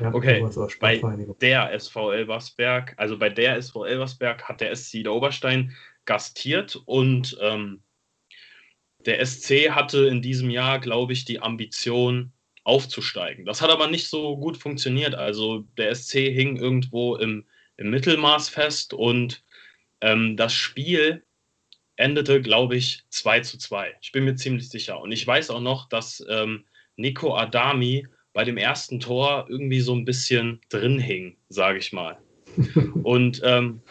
Ja, 0.00 0.14
okay, 0.14 0.42
bei 0.80 1.00
der 1.40 1.72
SV 1.72 2.12
Elversberg, 2.12 2.94
also 2.96 3.18
bei 3.18 3.28
der 3.28 3.56
SV 3.56 3.84
Elversberg 3.84 4.42
hat 4.48 4.62
der 4.62 4.74
SC 4.74 5.02
der 5.02 5.12
Oberstein 5.12 5.76
gastiert 6.06 6.80
und 6.86 7.36
ähm, 7.42 7.82
der 9.04 9.24
SC 9.24 9.70
hatte 9.70 10.06
in 10.06 10.22
diesem 10.22 10.48
Jahr, 10.48 10.78
glaube 10.78 11.12
ich, 11.12 11.24
die 11.26 11.40
Ambition 11.40 12.32
aufzusteigen. 12.64 13.44
Das 13.44 13.60
hat 13.60 13.70
aber 13.70 13.88
nicht 13.88 14.08
so 14.08 14.36
gut 14.36 14.56
funktioniert. 14.56 15.14
Also 15.14 15.64
der 15.76 15.94
SC 15.94 16.12
hing 16.30 16.56
irgendwo 16.56 17.16
im, 17.16 17.44
im 17.76 17.90
Mittelmaß 17.90 18.48
fest 18.48 18.94
und 18.94 19.44
ähm, 20.02 20.36
das 20.36 20.52
Spiel 20.52 21.24
endete, 21.96 22.42
glaube 22.42 22.76
ich, 22.76 23.04
2 23.08 23.40
zu 23.40 23.58
2. 23.58 23.96
Ich 24.02 24.12
bin 24.12 24.24
mir 24.24 24.34
ziemlich 24.34 24.68
sicher. 24.68 25.00
Und 25.00 25.12
ich 25.12 25.26
weiß 25.26 25.50
auch 25.50 25.60
noch, 25.60 25.88
dass 25.88 26.24
ähm, 26.28 26.64
Nico 26.96 27.36
Adami 27.36 28.06
bei 28.32 28.44
dem 28.44 28.56
ersten 28.56 29.00
Tor 29.00 29.46
irgendwie 29.48 29.80
so 29.80 29.94
ein 29.94 30.04
bisschen 30.04 30.60
drin 30.68 30.98
hing, 30.98 31.36
sage 31.48 31.78
ich 31.78 31.92
mal. 31.92 32.18
Und 33.02 33.40
ähm, 33.44 33.82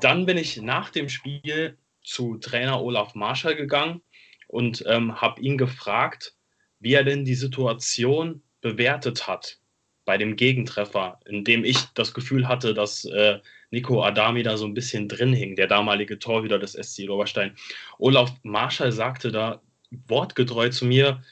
dann 0.00 0.26
bin 0.26 0.36
ich 0.36 0.60
nach 0.60 0.90
dem 0.90 1.08
Spiel 1.08 1.76
zu 2.02 2.36
Trainer 2.36 2.82
Olaf 2.82 3.14
Marschall 3.14 3.56
gegangen 3.56 4.02
und 4.48 4.84
ähm, 4.86 5.20
habe 5.20 5.40
ihn 5.40 5.56
gefragt, 5.56 6.34
wie 6.78 6.92
er 6.92 7.04
denn 7.04 7.24
die 7.24 7.34
Situation 7.34 8.42
bewertet 8.60 9.26
hat 9.26 9.58
bei 10.04 10.18
dem 10.18 10.36
Gegentreffer, 10.36 11.18
in 11.24 11.44
dem 11.44 11.64
ich 11.64 11.78
das 11.94 12.12
Gefühl 12.12 12.46
hatte, 12.46 12.74
dass 12.74 13.04
äh, 13.06 13.38
Nico 13.74 14.02
Adami 14.02 14.42
da 14.42 14.56
so 14.56 14.64
ein 14.64 14.74
bisschen 14.74 15.08
drin 15.08 15.32
hing, 15.32 15.56
der 15.56 15.66
damalige 15.66 16.18
Torhüter 16.18 16.58
des 16.58 16.72
SC 16.72 17.08
Oberstein. 17.10 17.54
Olaf 17.98 18.32
Marschall 18.42 18.92
sagte 18.92 19.30
da 19.30 19.60
wortgetreu 20.08 20.70
zu 20.70 20.86
mir, 20.86 21.22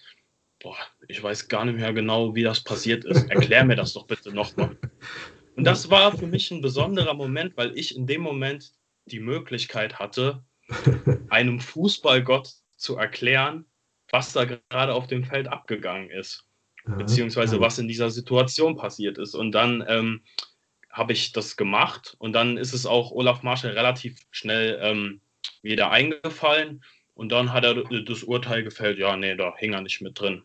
boah, 0.61 0.77
ich 1.09 1.23
weiß 1.23 1.49
gar 1.49 1.65
nicht 1.65 1.79
mehr 1.79 1.93
genau, 1.93 2.35
wie 2.35 2.43
das 2.43 2.61
passiert 2.61 3.05
ist. 3.05 3.31
Erklär 3.31 3.65
mir 3.65 3.77
das 3.77 3.95
doch 3.95 4.07
bitte 4.07 4.33
nochmal. 4.33 4.77
Und 5.57 5.65
das 5.65 5.91
war 5.91 6.17
für 6.17 6.27
mich 6.27 6.51
ein 6.51 6.61
besonderer 6.63 7.15
Moment, 7.15 7.57
weil 7.57 7.77
ich 7.77 7.97
in 7.97 8.07
dem 8.07 8.23
Moment 8.23 8.73
die 9.07 9.21
Möglichkeit 9.21 9.99
hatte, 9.99 10.43
einem 11.29 11.61
Fußballgott 11.61 12.53
zu 12.77 12.97
erklären, 12.97 13.67
was 14.11 14.33
da 14.33 14.45
gerade 14.45 14.95
auf 14.95 15.07
dem 15.07 15.25
Feld 15.25 15.49
abgegangen 15.49 16.11
ist, 16.11 16.47
beziehungsweise 16.85 17.61
was 17.61 17.79
in 17.79 17.89
dieser 17.89 18.11
Situation 18.11 18.77
passiert 18.77 19.19
ist. 19.19 19.35
Und 19.35 19.53
dann 19.53 19.85
ähm, 19.89 20.23
habe 20.93 21.15
ich 21.15 21.33
das 21.33 21.57
gemacht 21.57 22.15
und 22.19 22.35
dann 22.35 22.59
ist 22.59 22.75
es 22.75 22.87
auch 22.87 23.11
Olaf 23.11 23.43
Marschall 23.43 23.73
relativ 23.73 24.21
schnell 24.31 24.79
ähm, 24.81 25.21
wieder 25.63 25.91
eingefallen 25.91 26.85
und 27.15 27.33
dann 27.33 27.53
hat 27.53 27.65
er 27.65 27.83
das 28.03 28.23
Urteil 28.23 28.63
gefällt, 28.63 28.99
ja, 28.99 29.17
nee, 29.17 29.35
da 29.35 29.55
hing 29.57 29.73
er 29.73 29.81
nicht 29.81 30.01
mit 30.01 30.21
drin. 30.21 30.43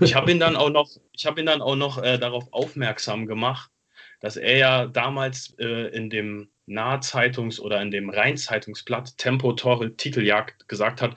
Ich 0.00 0.14
habe 0.14 0.30
ihn 0.30 0.38
dann 0.38 0.56
auch 0.56 0.70
noch, 0.70 0.90
ich 1.12 1.26
ihn 1.26 1.46
dann 1.46 1.62
auch 1.62 1.76
noch 1.76 2.02
äh, 2.02 2.18
darauf 2.18 2.52
aufmerksam 2.52 3.26
gemacht, 3.26 3.70
dass 4.20 4.36
er 4.36 4.56
ja 4.56 4.86
damals 4.86 5.54
äh, 5.58 5.88
in 5.96 6.10
dem 6.10 6.50
Nahzeitungs- 6.66 7.60
oder 7.60 7.80
in 7.80 7.90
dem 7.90 8.10
Rheinzeitungsblatt 8.10 9.16
Tempo 9.18 9.52
Tore 9.52 9.96
Titeljagd 9.96 10.68
gesagt 10.68 11.00
hat, 11.00 11.16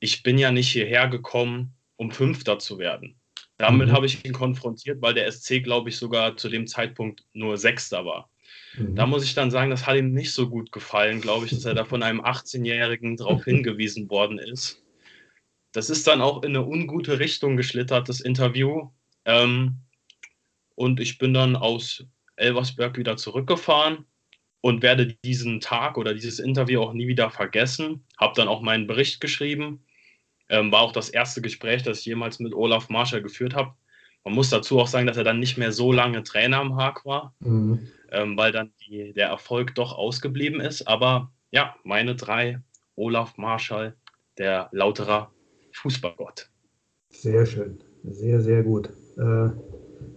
ich 0.00 0.22
bin 0.22 0.38
ja 0.38 0.50
nicht 0.50 0.70
hierher 0.70 1.08
gekommen, 1.08 1.74
um 1.96 2.10
Fünfter 2.10 2.58
zu 2.58 2.78
werden. 2.78 3.18
Damit 3.58 3.88
mhm. 3.88 3.92
habe 3.92 4.06
ich 4.06 4.24
ihn 4.24 4.32
konfrontiert, 4.32 5.00
weil 5.00 5.14
der 5.14 5.30
SC, 5.30 5.62
glaube 5.62 5.88
ich, 5.88 5.96
sogar 5.96 6.36
zu 6.36 6.48
dem 6.48 6.66
Zeitpunkt 6.66 7.24
nur 7.32 7.56
Sechster 7.56 8.04
war. 8.04 8.30
Mhm. 8.76 8.94
Da 8.94 9.06
muss 9.06 9.24
ich 9.24 9.34
dann 9.34 9.50
sagen, 9.50 9.70
das 9.70 9.86
hat 9.86 9.96
ihm 9.96 10.12
nicht 10.12 10.32
so 10.32 10.48
gut 10.48 10.72
gefallen, 10.72 11.20
glaube 11.20 11.46
ich, 11.46 11.52
dass 11.52 11.64
er 11.64 11.74
da 11.74 11.84
von 11.84 12.02
einem 12.02 12.20
18-Jährigen 12.20 13.16
darauf 13.16 13.44
hingewiesen 13.44 14.10
worden 14.10 14.38
ist. 14.38 14.82
Das 15.72 15.90
ist 15.90 16.06
dann 16.06 16.20
auch 16.20 16.42
in 16.42 16.56
eine 16.56 16.66
ungute 16.66 17.18
Richtung 17.18 17.56
geschlittert, 17.56 18.08
das 18.08 18.20
Interview. 18.20 18.90
Ähm, 19.24 19.80
und 20.74 21.00
ich 21.00 21.18
bin 21.18 21.34
dann 21.34 21.56
aus 21.56 22.04
Elversberg 22.36 22.98
wieder 22.98 23.16
zurückgefahren 23.16 24.04
und 24.60 24.82
werde 24.82 25.16
diesen 25.24 25.60
Tag 25.60 25.96
oder 25.96 26.14
dieses 26.14 26.38
Interview 26.38 26.80
auch 26.82 26.92
nie 26.92 27.08
wieder 27.08 27.30
vergessen. 27.30 28.04
Habe 28.18 28.34
dann 28.36 28.48
auch 28.48 28.60
meinen 28.60 28.86
Bericht 28.86 29.20
geschrieben. 29.20 29.85
Ähm, 30.48 30.70
war 30.70 30.82
auch 30.82 30.92
das 30.92 31.08
erste 31.08 31.40
Gespräch, 31.42 31.82
das 31.82 32.00
ich 32.00 32.06
jemals 32.06 32.38
mit 32.38 32.54
Olaf 32.54 32.88
Marschall 32.88 33.22
geführt 33.22 33.54
habe. 33.54 33.72
Man 34.24 34.34
muss 34.34 34.50
dazu 34.50 34.78
auch 34.78 34.88
sagen, 34.88 35.06
dass 35.06 35.16
er 35.16 35.24
dann 35.24 35.38
nicht 35.38 35.56
mehr 35.56 35.72
so 35.72 35.92
lange 35.92 36.22
Trainer 36.22 36.58
am 36.58 36.76
Haag 36.76 37.04
war, 37.04 37.34
mhm. 37.40 37.88
ähm, 38.10 38.36
weil 38.36 38.52
dann 38.52 38.72
die, 38.86 39.12
der 39.12 39.28
Erfolg 39.28 39.74
doch 39.74 39.96
ausgeblieben 39.96 40.60
ist. 40.60 40.86
Aber 40.88 41.30
ja, 41.52 41.76
meine 41.84 42.16
drei, 42.16 42.60
Olaf 42.96 43.36
Marschall, 43.36 43.94
der 44.38 44.68
Lauterer 44.72 45.30
Fußballgott. 45.72 46.50
Sehr 47.10 47.46
schön, 47.46 47.78
sehr, 48.02 48.40
sehr 48.40 48.62
gut. 48.62 48.88
Äh, 49.16 49.50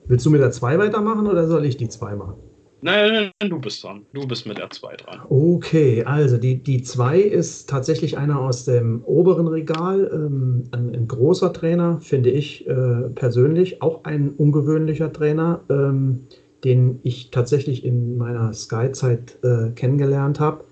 willst 0.06 0.26
du 0.26 0.32
mit 0.32 0.42
der 0.42 0.52
2 0.52 0.80
weitermachen 0.80 1.28
oder 1.28 1.48
soll 1.48 1.66
ich 1.66 1.78
die 1.78 1.90
2 1.90 2.16
machen? 2.16 2.49
Nein, 2.82 3.32
du 3.42 3.60
bist 3.60 3.84
dran. 3.84 4.06
Du 4.14 4.26
bist 4.26 4.46
mit 4.46 4.58
der 4.58 4.70
2 4.70 4.96
dran. 4.96 5.20
Okay, 5.28 6.04
also 6.04 6.38
die, 6.38 6.64
die 6.64 6.82
2 6.82 7.20
ist 7.20 7.70
tatsächlich 7.70 8.18
einer 8.18 8.40
aus 8.40 8.66
dem 8.66 9.04
oberen 9.04 9.48
Regal. 9.48 10.10
Ähm, 10.14 10.64
ein, 10.72 10.96
ein, 10.96 11.08
großer 11.08 11.52
Trainer, 11.52 12.00
finde 12.00 12.30
ich 12.30 12.68
äh, 12.68 13.10
persönlich. 13.16 13.82
Auch 13.82 14.06
ein 14.06 14.30
ungewöhnlicher 14.30 15.12
Trainer, 15.12 15.62
ähm, 15.70 16.26
den 16.64 17.00
ich 17.04 17.32
tatsächlich 17.32 17.84
in 17.84 18.18
meiner 18.18 18.54
Sky-Zeit 18.54 19.38
äh, 19.44 19.72
kennengelernt 19.72 20.40
habe. 20.40 20.64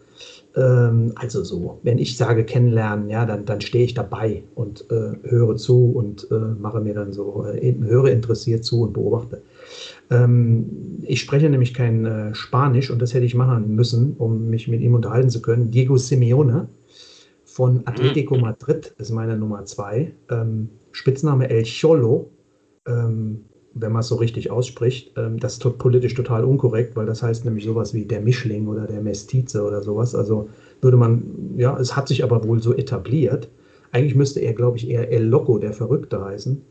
Ähm, 0.55 1.11
also 1.15 1.43
so, 1.43 1.79
wenn 1.83 1.97
ich 1.97 2.17
sage 2.17 2.43
kennenlernen, 2.43 3.09
ja, 3.09 3.25
dann, 3.25 3.45
dann 3.45 3.61
stehe 3.61 3.85
ich 3.85 3.93
dabei 3.93 4.43
und 4.55 4.89
äh, 4.89 5.11
höre 5.29 5.55
zu 5.57 5.91
und 5.91 6.27
äh, 6.31 6.35
mache 6.35 6.79
mir 6.79 6.93
dann 6.93 7.13
so, 7.13 7.45
äh, 7.45 7.75
höre 7.81 8.07
interessiert 8.07 8.63
zu 8.63 8.81
und 8.81 8.93
beobachte. 8.93 9.41
Ähm, 10.09 10.99
ich 11.03 11.21
spreche 11.21 11.49
nämlich 11.49 11.73
kein 11.73 12.05
äh, 12.05 12.35
Spanisch 12.35 12.89
und 12.91 13.01
das 13.01 13.13
hätte 13.13 13.25
ich 13.25 13.35
machen 13.35 13.75
müssen, 13.75 14.15
um 14.17 14.49
mich 14.49 14.67
mit 14.67 14.81
ihm 14.81 14.93
unterhalten 14.93 15.29
zu 15.29 15.41
können. 15.41 15.71
Diego 15.71 15.97
Simeone 15.97 16.69
von 17.43 17.81
Atletico 17.85 18.35
mhm. 18.35 18.41
Madrid 18.41 18.93
ist 18.97 19.11
meine 19.11 19.37
Nummer 19.37 19.65
zwei. 19.65 20.13
Ähm, 20.29 20.69
Spitzname 20.91 21.49
El 21.49 21.63
Cholo, 21.63 22.29
ähm, 22.87 23.45
wenn 23.73 23.91
man 23.91 23.99
es 23.99 24.07
so 24.07 24.15
richtig 24.15 24.49
ausspricht. 24.49 25.13
Ähm, 25.17 25.39
das 25.39 25.53
ist 25.53 25.77
politisch 25.77 26.13
total 26.13 26.43
unkorrekt, 26.45 26.95
weil 26.95 27.05
das 27.05 27.21
heißt 27.21 27.45
nämlich 27.45 27.65
sowas 27.65 27.93
wie 27.93 28.05
der 28.05 28.21
Mischling 28.21 28.67
oder 28.67 28.87
der 28.87 29.01
Mestize 29.01 29.63
oder 29.63 29.81
sowas. 29.81 30.15
Also 30.15 30.49
würde 30.81 30.97
man, 30.97 31.23
ja, 31.57 31.77
es 31.79 31.95
hat 31.95 32.07
sich 32.07 32.23
aber 32.23 32.43
wohl 32.47 32.61
so 32.61 32.73
etabliert. 32.73 33.49
Eigentlich 33.91 34.15
müsste 34.15 34.39
er, 34.39 34.53
glaube 34.53 34.77
ich, 34.77 34.89
eher 34.89 35.11
El 35.11 35.23
Loco, 35.23 35.57
der 35.57 35.73
Verrückte 35.73 36.23
heißen. 36.23 36.61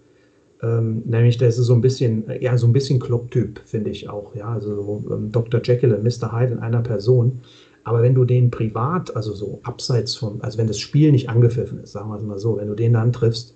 Ähm, 0.63 1.03
nämlich, 1.05 1.37
der 1.39 1.49
ist 1.49 1.57
so 1.57 1.75
ein 1.75 1.81
bisschen, 1.81 2.25
ja, 2.41 2.57
so 2.57 2.67
ein 2.67 2.73
bisschen 2.73 2.99
Klopp-Typ, 2.99 3.61
finde 3.65 3.91
ich 3.91 4.09
auch. 4.09 4.35
Ja, 4.35 4.49
also 4.49 5.05
ähm, 5.11 5.31
Dr. 5.33 5.61
Jekyll 5.63 5.93
und 5.93 6.03
Mr. 6.03 6.33
Hyde 6.33 6.53
in 6.53 6.59
einer 6.61 6.81
Person. 6.83 7.41
Aber 7.85 8.03
wenn 8.03 8.15
du 8.15 8.25
den 8.25 8.51
privat, 8.51 9.15
also 9.15 9.33
so 9.33 9.61
abseits 9.63 10.17
von, 10.17 10.41
also 10.41 10.59
wenn 10.59 10.67
das 10.67 10.79
Spiel 10.79 11.13
nicht 11.13 11.29
angepfiffen 11.29 11.81
ist, 11.81 11.93
sagen 11.93 12.11
wir 12.11 12.17
es 12.17 12.25
mal 12.25 12.39
so, 12.39 12.57
wenn 12.57 12.69
du 12.69 12.75
den 12.75 12.95
dann 12.95 13.13
triffst, 13.13 13.55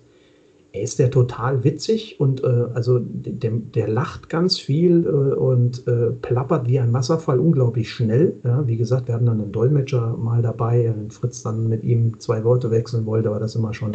ist 0.73 0.99
der 0.99 1.11
total 1.11 1.63
witzig 1.65 2.19
und 2.19 2.43
äh, 2.43 2.65
also 2.73 2.99
der, 3.03 3.51
der, 3.51 3.89
lacht 3.89 4.29
ganz 4.29 4.57
viel 4.57 5.05
äh, 5.05 5.35
und 5.35 5.85
äh, 5.87 6.11
plappert 6.11 6.67
wie 6.67 6.79
ein 6.79 6.93
Wasserfall 6.93 7.39
unglaublich 7.39 7.91
schnell. 7.91 8.35
Ja, 8.45 8.65
wie 8.67 8.77
gesagt, 8.77 9.07
wir 9.07 9.15
hatten 9.15 9.25
dann 9.25 9.41
einen 9.41 9.51
Dolmetscher 9.51 10.15
mal 10.15 10.41
dabei, 10.41 10.93
wenn 10.95 11.11
Fritz 11.11 11.43
dann 11.43 11.67
mit 11.67 11.83
ihm 11.83 12.19
zwei 12.19 12.45
Worte 12.45 12.71
wechseln 12.71 13.05
wollte, 13.05 13.31
war 13.31 13.39
das 13.39 13.55
immer 13.55 13.73
schon 13.73 13.91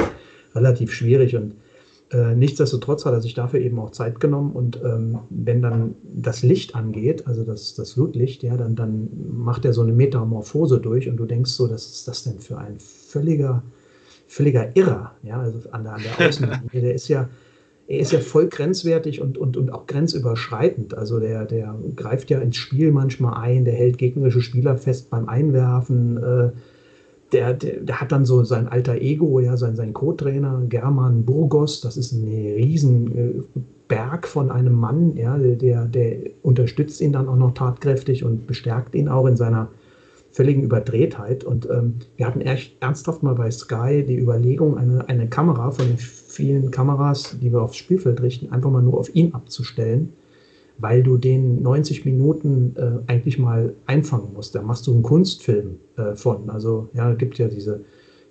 relativ 0.54 0.92
schwierig 0.92 1.34
und 1.34 1.54
äh, 2.12 2.34
nichtsdestotrotz 2.34 3.04
hat 3.04 3.14
er 3.14 3.20
sich 3.20 3.34
dafür 3.34 3.61
eben 3.61 3.78
auch 3.80 3.90
Zeit 3.90 4.20
genommen 4.20 4.52
und 4.52 4.80
ähm, 4.84 5.18
wenn 5.28 5.61
dann 5.61 5.96
das 6.04 6.42
Licht 6.42 6.76
angeht, 6.76 7.26
also 7.26 7.42
das, 7.42 7.74
das 7.74 7.92
Flutlicht, 7.92 8.44
ja, 8.44 8.57
dann, 8.57 8.76
dann 8.76 9.09
macht 9.32 9.64
er 9.64 9.72
so 9.72 9.82
eine 9.82 9.92
Metamorphose 9.92 10.78
durch 10.78 11.09
und 11.09 11.16
du 11.16 11.24
denkst 11.24 11.50
so, 11.50 11.68
was 11.68 11.86
ist 11.86 12.07
das 12.07 12.22
denn 12.22 12.38
für 12.38 12.59
ein 12.59 12.78
völliger, 12.78 13.64
völliger 14.28 14.76
Irrer, 14.76 15.16
ja, 15.24 15.40
also 15.40 15.68
an 15.70 15.82
der, 15.82 15.94
an 15.94 16.02
der 16.02 16.28
Außenlinie, 16.28 16.80
der 16.80 16.94
ist 16.94 17.09
ja, 17.09 17.28
er 17.88 17.98
ist 17.98 18.12
ja 18.12 18.20
voll 18.20 18.48
grenzwertig 18.48 19.20
und, 19.20 19.38
und, 19.38 19.57
und 19.57 19.72
auch 19.72 19.86
grenzüberschreitend. 19.86 20.96
Also 20.96 21.20
der, 21.20 21.44
der 21.44 21.74
greift 21.94 22.30
ja 22.30 22.40
ins 22.40 22.57
Spiel 22.57 22.90
manchmal 22.90 23.40
ein, 23.40 23.64
der 23.64 23.74
hält 23.74 23.98
gegnerische 23.98 24.42
Spieler 24.42 24.76
fest 24.76 25.09
beim 25.11 25.28
Einwerfen, 25.28 26.16
äh, 26.16 26.50
der, 27.33 27.55
der, 27.55 28.01
hat 28.01 28.12
dann 28.12 28.24
so 28.24 28.45
sein 28.45 28.68
alter 28.68 28.97
Ego, 28.97 29.41
ja, 29.41 29.57
sein, 29.57 29.77
sein 29.77 29.93
Co-Trainer 29.93 30.62
German 30.68 31.24
Burgos, 31.24 31.81
das 31.81 31.97
ist 31.97 32.12
ein 32.12 32.24
Riesenberg 32.24 34.24
äh, 34.24 34.27
von 34.27 34.51
einem 34.51 34.74
Mann, 34.74 35.16
ja, 35.16 35.37
der, 35.37 35.87
der 35.87 36.18
unterstützt 36.43 37.01
ihn 37.01 37.12
dann 37.12 37.29
auch 37.29 37.37
noch 37.37 37.55
tatkräftig 37.55 38.24
und 38.24 38.47
bestärkt 38.47 38.95
ihn 38.95 39.09
auch 39.09 39.27
in 39.27 39.37
seiner 39.37 39.68
völligen 40.31 40.62
Überdrehtheit. 40.62 41.43
Und 41.43 41.68
ähm, 41.68 41.95
wir 42.16 42.27
hatten 42.27 42.43
echt 42.43 42.77
ernsthaft 42.81 43.22
mal 43.22 43.35
bei 43.35 43.51
Sky 43.51 44.05
die 44.07 44.18
Überlegung, 44.18 44.77
eine, 44.77 45.09
eine 45.09 45.29
Kamera 45.29 45.70
von 45.70 45.87
den 45.87 45.97
vielen 45.97 46.70
Kameras, 46.70 47.37
die 47.41 47.53
wir 47.53 47.62
aufs 47.62 47.77
Spielfeld 47.77 48.22
richten, 48.22 48.53
einfach 48.53 48.70
mal 48.70 48.83
nur 48.83 48.99
auf 48.99 49.12
ihn 49.14 49.35
abzustellen 49.35 50.12
weil 50.79 51.03
du 51.03 51.16
den 51.16 51.62
90 51.62 52.05
Minuten 52.05 52.74
äh, 52.77 53.11
eigentlich 53.11 53.39
mal 53.39 53.74
einfangen 53.87 54.33
musst. 54.35 54.55
Da 54.55 54.62
machst 54.62 54.87
du 54.87 54.93
einen 54.93 55.03
Kunstfilm 55.03 55.79
äh, 55.97 56.14
von. 56.14 56.51
Also 56.51 56.89
ja, 56.93 57.11
es 57.12 57.18
gibt 57.18 57.39
ja 57.39 57.49
diese 57.49 57.81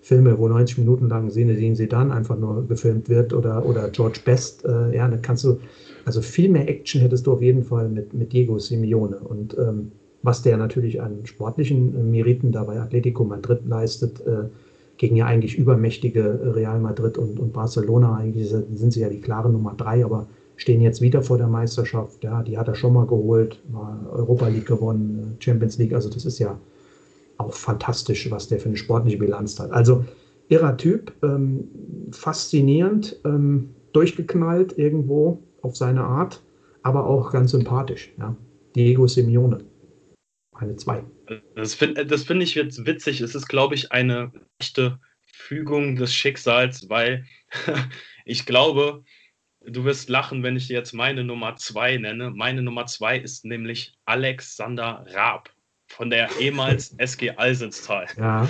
Filme, 0.01 0.37
wo 0.37 0.47
90 0.47 0.77
Minuten 0.77 1.09
lang 1.09 1.31
Sehen 1.31 1.75
Sie 1.75 1.87
dann 1.87 2.11
einfach 2.11 2.37
nur 2.37 2.67
gefilmt 2.67 3.09
wird 3.09 3.33
oder, 3.33 3.65
oder 3.65 3.89
George 3.89 4.19
Best. 4.23 4.63
Äh, 4.63 4.95
ja, 4.95 5.07
da 5.07 5.17
kannst 5.17 5.43
du, 5.43 5.57
also 6.05 6.21
viel 6.21 6.49
mehr 6.49 6.69
Action 6.69 7.01
hättest 7.01 7.25
du 7.25 7.33
auf 7.33 7.41
jeden 7.41 7.63
Fall 7.63 7.89
mit, 7.89 8.13
mit 8.13 8.31
Diego 8.31 8.59
Simeone. 8.59 9.17
Und 9.17 9.57
ähm, 9.57 9.91
was 10.21 10.43
der 10.43 10.57
natürlich 10.57 11.01
an 11.01 11.25
sportlichen 11.25 11.95
äh, 11.95 12.03
Meriten 12.03 12.51
da 12.51 12.63
bei 12.63 12.79
Atletico 12.79 13.23
Madrid 13.23 13.61
leistet, 13.65 14.21
äh, 14.27 14.49
gegen 14.97 15.15
ja 15.15 15.25
eigentlich 15.25 15.57
übermächtige 15.57 16.53
Real 16.55 16.79
Madrid 16.79 17.17
und, 17.17 17.39
und 17.39 17.51
Barcelona, 17.51 18.15
eigentlich 18.15 18.49
sind 18.49 18.93
sie 18.93 19.01
ja 19.01 19.09
die 19.09 19.19
klare 19.19 19.49
Nummer 19.49 19.73
drei, 19.75 20.05
aber 20.05 20.27
stehen 20.57 20.81
jetzt 20.81 21.01
wieder 21.01 21.21
vor 21.21 21.37
der 21.37 21.47
Meisterschaft. 21.47 22.23
Ja, 22.23 22.43
die 22.43 22.57
hat 22.57 22.67
er 22.67 22.75
schon 22.75 22.93
mal 22.93 23.05
geholt, 23.05 23.61
Europa 24.11 24.47
League 24.47 24.67
gewonnen, 24.67 25.37
Champions 25.39 25.77
League. 25.77 25.93
Also 25.93 26.09
das 26.09 26.25
ist 26.25 26.39
ja 26.39 26.57
auch 27.37 27.53
fantastisch, 27.53 28.29
was 28.31 28.47
der 28.47 28.59
für 28.59 28.69
eine 28.69 28.77
sportliche 28.77 29.17
Bilanz 29.17 29.59
hat. 29.59 29.71
Also 29.71 30.05
irrer 30.49 30.77
Typ, 30.77 31.13
ähm, 31.23 31.67
faszinierend, 32.11 33.19
ähm, 33.25 33.71
durchgeknallt 33.93 34.77
irgendwo 34.77 35.41
auf 35.61 35.75
seine 35.75 36.03
Art, 36.03 36.41
aber 36.83 37.07
auch 37.07 37.31
ganz 37.31 37.51
sympathisch. 37.51 38.11
Ja. 38.17 38.35
Diego 38.75 39.07
Simeone, 39.07 39.59
eine 40.53 40.75
zwei. 40.75 41.03
Das 41.55 41.73
finde 41.73 42.05
das 42.05 42.23
find 42.23 42.43
ich 42.43 42.55
jetzt 42.55 42.85
witzig. 42.85 43.21
Es 43.21 43.35
ist, 43.35 43.47
glaube 43.47 43.75
ich, 43.75 43.91
eine 43.91 44.31
echte 44.59 44.99
Fügung 45.23 45.95
des 45.95 46.13
Schicksals, 46.13 46.89
weil 46.89 47.25
ich 48.25 48.45
glaube, 48.45 49.03
Du 49.67 49.83
wirst 49.83 50.09
lachen, 50.09 50.43
wenn 50.43 50.55
ich 50.55 50.67
dir 50.67 50.77
jetzt 50.77 50.93
meine 50.93 51.23
Nummer 51.23 51.55
zwei 51.55 51.97
nenne. 51.97 52.29
Meine 52.29 52.61
Nummer 52.61 52.85
zwei 52.85 53.17
ist 53.17 53.45
nämlich 53.45 53.93
Alexander 54.05 55.05
Raab 55.09 55.49
von 55.87 56.09
der 56.09 56.29
ehemals 56.39 56.93
SG 56.97 57.31
Alsenstal. 57.31 58.07
Ja. 58.17 58.47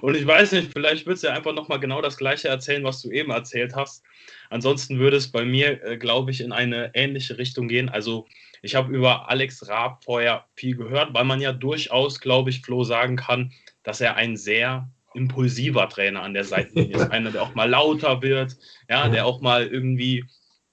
Und 0.00 0.16
ich 0.16 0.26
weiß 0.26 0.52
nicht, 0.52 0.72
vielleicht 0.72 1.06
würdest 1.06 1.24
du 1.24 1.32
einfach 1.32 1.54
nochmal 1.54 1.80
genau 1.80 2.00
das 2.00 2.16
Gleiche 2.16 2.48
erzählen, 2.48 2.84
was 2.84 3.02
du 3.02 3.10
eben 3.10 3.30
erzählt 3.30 3.74
hast. 3.74 4.02
Ansonsten 4.50 4.98
würde 4.98 5.16
es 5.16 5.30
bei 5.30 5.44
mir, 5.44 5.82
äh, 5.84 5.96
glaube 5.96 6.30
ich, 6.30 6.40
in 6.40 6.52
eine 6.52 6.90
ähnliche 6.94 7.38
Richtung 7.38 7.68
gehen. 7.68 7.88
Also 7.88 8.26
ich 8.62 8.74
habe 8.74 8.94
über 8.94 9.28
Alex 9.28 9.68
Raab 9.68 10.04
vorher 10.04 10.46
viel 10.54 10.76
gehört, 10.76 11.14
weil 11.14 11.24
man 11.24 11.40
ja 11.40 11.52
durchaus, 11.52 12.20
glaube 12.20 12.50
ich, 12.50 12.60
Flo 12.60 12.84
sagen 12.84 13.16
kann, 13.16 13.52
dass 13.82 14.00
er 14.00 14.16
ein 14.16 14.36
sehr 14.36 14.88
impulsiver 15.14 15.88
Trainer 15.88 16.22
an 16.22 16.34
der 16.34 16.44
Seitenlinie 16.44 16.96
ist. 16.96 17.10
Einer, 17.10 17.32
der 17.32 17.42
auch 17.42 17.54
mal 17.54 17.68
lauter 17.68 18.22
wird, 18.22 18.56
ja, 18.88 19.08
der 19.08 19.26
auch 19.26 19.40
mal 19.40 19.66
irgendwie 19.66 20.24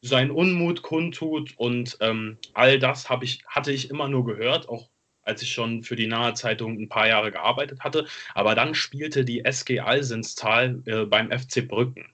seinen 0.01 0.31
Unmut 0.31 0.81
kundtut 0.81 1.53
und 1.57 1.97
ähm, 1.99 2.37
all 2.53 2.79
das 2.79 3.07
ich, 3.21 3.43
hatte 3.47 3.71
ich 3.71 3.89
immer 3.89 4.07
nur 4.07 4.25
gehört, 4.25 4.69
auch 4.69 4.89
als 5.23 5.41
ich 5.41 5.51
schon 5.51 5.83
für 5.83 5.95
die 5.95 6.07
Nahe 6.07 6.33
Zeitung 6.33 6.79
ein 6.79 6.89
paar 6.89 7.07
Jahre 7.07 7.31
gearbeitet 7.31 7.81
hatte. 7.81 8.07
Aber 8.33 8.55
dann 8.55 8.73
spielte 8.73 9.23
die 9.23 9.45
SG 9.45 9.79
Alsenstal 9.79 10.81
äh, 10.85 11.05
beim 11.05 11.31
FC 11.31 11.67
Brücken. 11.67 12.11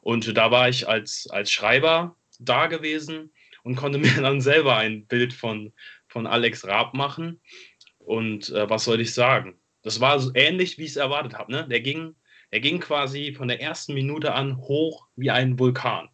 Und 0.00 0.36
da 0.36 0.50
war 0.50 0.68
ich 0.68 0.88
als, 0.88 1.28
als 1.30 1.50
Schreiber 1.50 2.16
da 2.38 2.66
gewesen 2.66 3.30
und 3.62 3.76
konnte 3.76 3.98
mir 3.98 4.22
dann 4.22 4.40
selber 4.40 4.76
ein 4.76 5.06
Bild 5.06 5.32
von, 5.32 5.72
von 6.08 6.26
Alex 6.26 6.66
Raab 6.66 6.94
machen. 6.94 7.40
Und 7.98 8.50
äh, 8.50 8.70
was 8.70 8.84
soll 8.84 9.00
ich 9.00 9.12
sagen? 9.12 9.58
Das 9.82 10.00
war 10.00 10.18
so 10.18 10.30
ähnlich, 10.34 10.78
wie 10.78 10.84
ich 10.84 10.90
es 10.90 10.96
erwartet 10.96 11.34
habe. 11.34 11.52
Ne? 11.52 11.66
Der, 11.68 11.80
ging, 11.80 12.14
der 12.52 12.60
ging 12.60 12.80
quasi 12.80 13.32
von 13.32 13.48
der 13.48 13.60
ersten 13.60 13.94
Minute 13.94 14.32
an 14.32 14.56
hoch 14.56 15.06
wie 15.16 15.30
ein 15.30 15.58
Vulkan. 15.58 16.08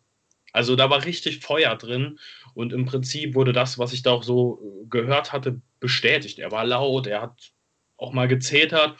Also 0.52 0.76
da 0.76 0.90
war 0.90 1.04
richtig 1.04 1.40
Feuer 1.40 1.76
drin 1.76 2.18
und 2.54 2.72
im 2.72 2.84
Prinzip 2.84 3.34
wurde 3.34 3.52
das, 3.52 3.78
was 3.78 3.92
ich 3.92 4.02
da 4.02 4.10
auch 4.12 4.22
so 4.22 4.60
äh, 4.62 4.86
gehört 4.88 5.32
hatte, 5.32 5.60
bestätigt. 5.80 6.38
Er 6.38 6.50
war 6.50 6.64
laut, 6.64 7.06
er 7.06 7.22
hat 7.22 7.52
auch 7.96 8.12
mal 8.12 8.28
gezetert 8.28 8.98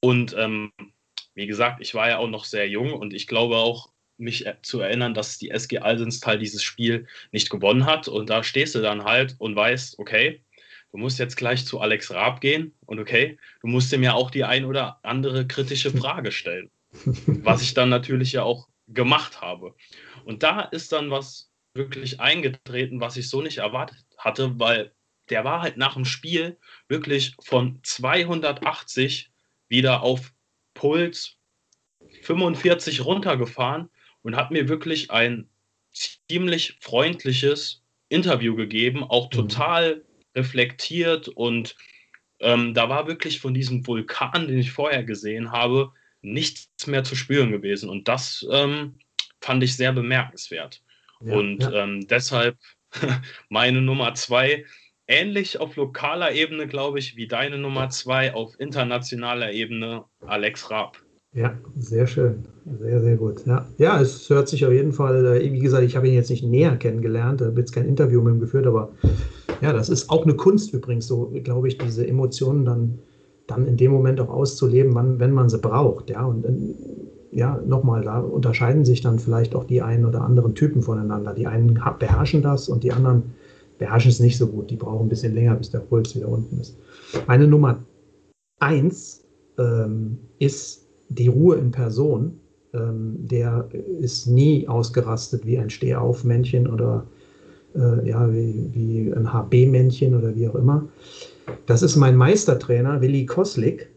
und 0.00 0.34
ähm, 0.36 0.72
wie 1.34 1.46
gesagt, 1.46 1.80
ich 1.80 1.94
war 1.94 2.08
ja 2.08 2.18
auch 2.18 2.28
noch 2.28 2.44
sehr 2.44 2.68
jung 2.68 2.92
und 2.92 3.14
ich 3.14 3.26
glaube 3.26 3.56
auch, 3.56 3.90
mich 4.18 4.46
äh, 4.46 4.56
zu 4.62 4.80
erinnern, 4.80 5.14
dass 5.14 5.38
die 5.38 5.50
SG 5.50 5.78
Alsenstal 5.78 6.38
dieses 6.38 6.62
Spiel 6.62 7.06
nicht 7.32 7.50
gewonnen 7.50 7.86
hat 7.86 8.08
und 8.08 8.30
da 8.30 8.42
stehst 8.42 8.74
du 8.74 8.80
dann 8.80 9.04
halt 9.04 9.36
und 9.38 9.54
weißt, 9.54 9.98
okay, 9.98 10.42
du 10.90 10.98
musst 10.98 11.18
jetzt 11.18 11.36
gleich 11.36 11.66
zu 11.66 11.80
Alex 11.80 12.10
Raab 12.10 12.40
gehen 12.40 12.74
und 12.86 12.98
okay, 12.98 13.38
du 13.60 13.68
musst 13.68 13.92
ihm 13.92 14.02
ja 14.02 14.14
auch 14.14 14.30
die 14.30 14.44
ein 14.44 14.64
oder 14.64 14.98
andere 15.02 15.46
kritische 15.46 15.90
Frage 15.90 16.32
stellen. 16.32 16.70
Was 17.26 17.62
ich 17.62 17.74
dann 17.74 17.90
natürlich 17.90 18.32
ja 18.32 18.42
auch 18.42 18.68
gemacht 18.88 19.40
habe. 19.40 19.74
Und 20.24 20.42
da 20.42 20.60
ist 20.60 20.92
dann 20.92 21.10
was 21.10 21.50
wirklich 21.74 22.20
eingetreten, 22.20 23.00
was 23.00 23.16
ich 23.16 23.28
so 23.28 23.42
nicht 23.42 23.58
erwartet 23.58 23.98
hatte, 24.18 24.58
weil 24.58 24.92
der 25.28 25.44
war 25.44 25.60
halt 25.60 25.76
nach 25.76 25.94
dem 25.94 26.04
Spiel 26.04 26.58
wirklich 26.88 27.34
von 27.40 27.80
280 27.82 29.30
wieder 29.68 30.02
auf 30.02 30.32
Puls 30.74 31.36
45 32.22 33.04
runtergefahren 33.04 33.90
und 34.22 34.36
hat 34.36 34.50
mir 34.50 34.68
wirklich 34.68 35.10
ein 35.10 35.48
ziemlich 35.92 36.78
freundliches 36.80 37.82
Interview 38.08 38.54
gegeben, 38.54 39.02
auch 39.02 39.26
mhm. 39.26 39.36
total 39.36 40.04
reflektiert 40.34 41.28
und 41.28 41.76
ähm, 42.38 42.74
da 42.74 42.88
war 42.88 43.06
wirklich 43.06 43.40
von 43.40 43.54
diesem 43.54 43.86
Vulkan, 43.86 44.46
den 44.46 44.58
ich 44.58 44.70
vorher 44.70 45.02
gesehen 45.02 45.52
habe, 45.52 45.92
nichts 46.26 46.86
mehr 46.86 47.04
zu 47.04 47.16
spüren 47.16 47.52
gewesen 47.52 47.88
und 47.88 48.08
das 48.08 48.46
ähm, 48.50 48.96
fand 49.40 49.62
ich 49.62 49.76
sehr 49.76 49.92
bemerkenswert. 49.92 50.82
Ja, 51.20 51.34
und 51.34 51.62
ja. 51.62 51.84
Ähm, 51.84 52.06
deshalb 52.08 52.56
meine 53.48 53.80
Nummer 53.80 54.14
zwei, 54.14 54.64
ähnlich 55.06 55.60
auf 55.60 55.76
lokaler 55.76 56.32
Ebene, 56.32 56.66
glaube 56.66 56.98
ich, 56.98 57.16
wie 57.16 57.28
deine 57.28 57.58
Nummer 57.58 57.88
zwei 57.90 58.34
auf 58.34 58.58
internationaler 58.58 59.52
Ebene, 59.52 60.04
Alex 60.20 60.70
Raab. 60.70 60.98
Ja, 61.32 61.54
sehr 61.74 62.06
schön. 62.06 62.48
Sehr, 62.80 63.00
sehr 63.00 63.16
gut. 63.16 63.46
Ja, 63.46 63.66
ja 63.76 64.00
es 64.00 64.28
hört 64.30 64.48
sich 64.48 64.64
auf 64.64 64.72
jeden 64.72 64.92
Fall, 64.92 65.36
äh, 65.36 65.52
wie 65.52 65.58
gesagt, 65.58 65.84
ich 65.84 65.94
habe 65.94 66.08
ihn 66.08 66.14
jetzt 66.14 66.30
nicht 66.30 66.42
näher 66.42 66.76
kennengelernt, 66.76 67.42
habe 67.42 67.60
jetzt 67.60 67.72
kein 67.72 67.86
Interview 67.86 68.22
mit 68.22 68.34
ihm 68.34 68.40
geführt, 68.40 68.66
aber 68.66 68.92
ja, 69.60 69.72
das 69.72 69.88
ist 69.88 70.10
auch 70.10 70.24
eine 70.24 70.34
Kunst 70.34 70.72
übrigens, 70.72 71.06
so 71.06 71.30
glaube 71.44 71.68
ich, 71.68 71.78
diese 71.78 72.06
Emotionen 72.06 72.64
dann, 72.64 72.98
dann 73.46 73.66
in 73.66 73.76
dem 73.76 73.92
Moment 73.92 74.20
auch 74.20 74.28
auszuleben, 74.28 74.94
wann, 74.94 75.18
wenn 75.18 75.32
man 75.32 75.48
sie 75.48 75.58
braucht. 75.58 76.10
Ja, 76.10 76.24
und 76.24 76.44
ja, 77.30 77.60
nochmal, 77.66 78.02
da 78.02 78.20
unterscheiden 78.20 78.84
sich 78.84 79.02
dann 79.02 79.18
vielleicht 79.18 79.54
auch 79.54 79.64
die 79.64 79.82
einen 79.82 80.06
oder 80.06 80.22
anderen 80.22 80.54
Typen 80.54 80.82
voneinander. 80.82 81.34
Die 81.34 81.46
einen 81.46 81.78
beherrschen 81.98 82.42
das 82.42 82.68
und 82.68 82.82
die 82.82 82.92
anderen 82.92 83.24
beherrschen 83.78 84.10
es 84.10 84.20
nicht 84.20 84.38
so 84.38 84.46
gut. 84.46 84.70
Die 84.70 84.76
brauchen 84.76 85.06
ein 85.06 85.08
bisschen 85.08 85.34
länger, 85.34 85.54
bis 85.54 85.70
der 85.70 85.80
Puls 85.80 86.16
wieder 86.16 86.28
unten 86.28 86.58
ist. 86.60 86.76
Meine 87.26 87.46
Nummer 87.46 87.78
eins 88.58 89.24
ähm, 89.58 90.18
ist 90.38 90.86
die 91.08 91.28
Ruhe 91.28 91.56
in 91.56 91.70
Person. 91.70 92.38
Ähm, 92.72 93.16
der 93.18 93.68
ist 94.00 94.26
nie 94.26 94.66
ausgerastet 94.66 95.46
wie 95.46 95.58
ein 95.58 95.70
Stehaufmännchen 95.70 96.66
oder 96.66 97.06
äh, 97.74 98.08
ja, 98.08 98.32
wie, 98.32 98.70
wie 98.72 99.12
ein 99.12 99.32
HB-Männchen 99.32 100.14
oder 100.14 100.34
wie 100.34 100.48
auch 100.48 100.54
immer. 100.54 100.88
Das 101.66 101.82
ist 101.82 101.96
mein 101.96 102.16
Meistertrainer, 102.16 103.00
Willi 103.00 103.26
Koslik 103.26 103.90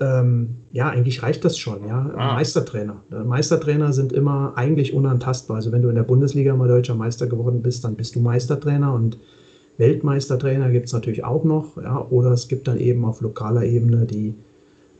ähm, 0.00 0.56
ja, 0.72 0.88
eigentlich 0.88 1.22
reicht 1.22 1.44
das 1.44 1.58
schon, 1.58 1.86
ja. 1.86 2.10
Ah. 2.16 2.34
Meistertrainer. 2.34 3.02
Meistertrainer 3.10 3.92
sind 3.92 4.12
immer 4.14 4.54
eigentlich 4.56 4.94
unantastbar. 4.94 5.56
Also 5.56 5.72
wenn 5.72 5.82
du 5.82 5.90
in 5.90 5.94
der 5.94 6.04
Bundesliga 6.04 6.56
mal 6.56 6.68
deutscher 6.68 6.94
Meister 6.94 7.26
geworden 7.26 7.60
bist, 7.60 7.84
dann 7.84 7.96
bist 7.96 8.16
du 8.16 8.20
Meistertrainer 8.20 8.94
und 8.94 9.18
Weltmeistertrainer 9.76 10.70
gibt 10.70 10.86
es 10.86 10.94
natürlich 10.94 11.22
auch 11.24 11.44
noch, 11.44 11.76
ja, 11.76 12.06
oder 12.10 12.30
es 12.32 12.48
gibt 12.48 12.66
dann 12.66 12.78
eben 12.78 13.04
auf 13.04 13.20
lokaler 13.20 13.64
Ebene 13.64 14.06
die 14.06 14.34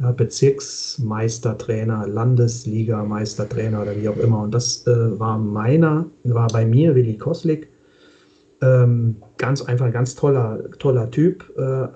ja, 0.00 0.12
Bezirksmeistertrainer, 0.12 2.06
Landesliga-Meistertrainer 2.06 3.80
oder 3.82 3.96
wie 3.96 4.08
auch 4.08 4.18
immer. 4.18 4.42
Und 4.42 4.54
das 4.54 4.86
äh, 4.86 5.18
war 5.18 5.38
meiner, 5.38 6.06
war 6.24 6.48
bei 6.48 6.66
mir 6.66 6.94
Willi 6.94 7.16
Koslik. 7.16 7.69
Ähm, 8.62 9.16
ganz 9.38 9.62
einfach, 9.62 9.90
ganz 9.92 10.14
toller, 10.14 10.70
toller 10.78 11.10
Typ. 11.10 11.50
Äh, 11.56 11.88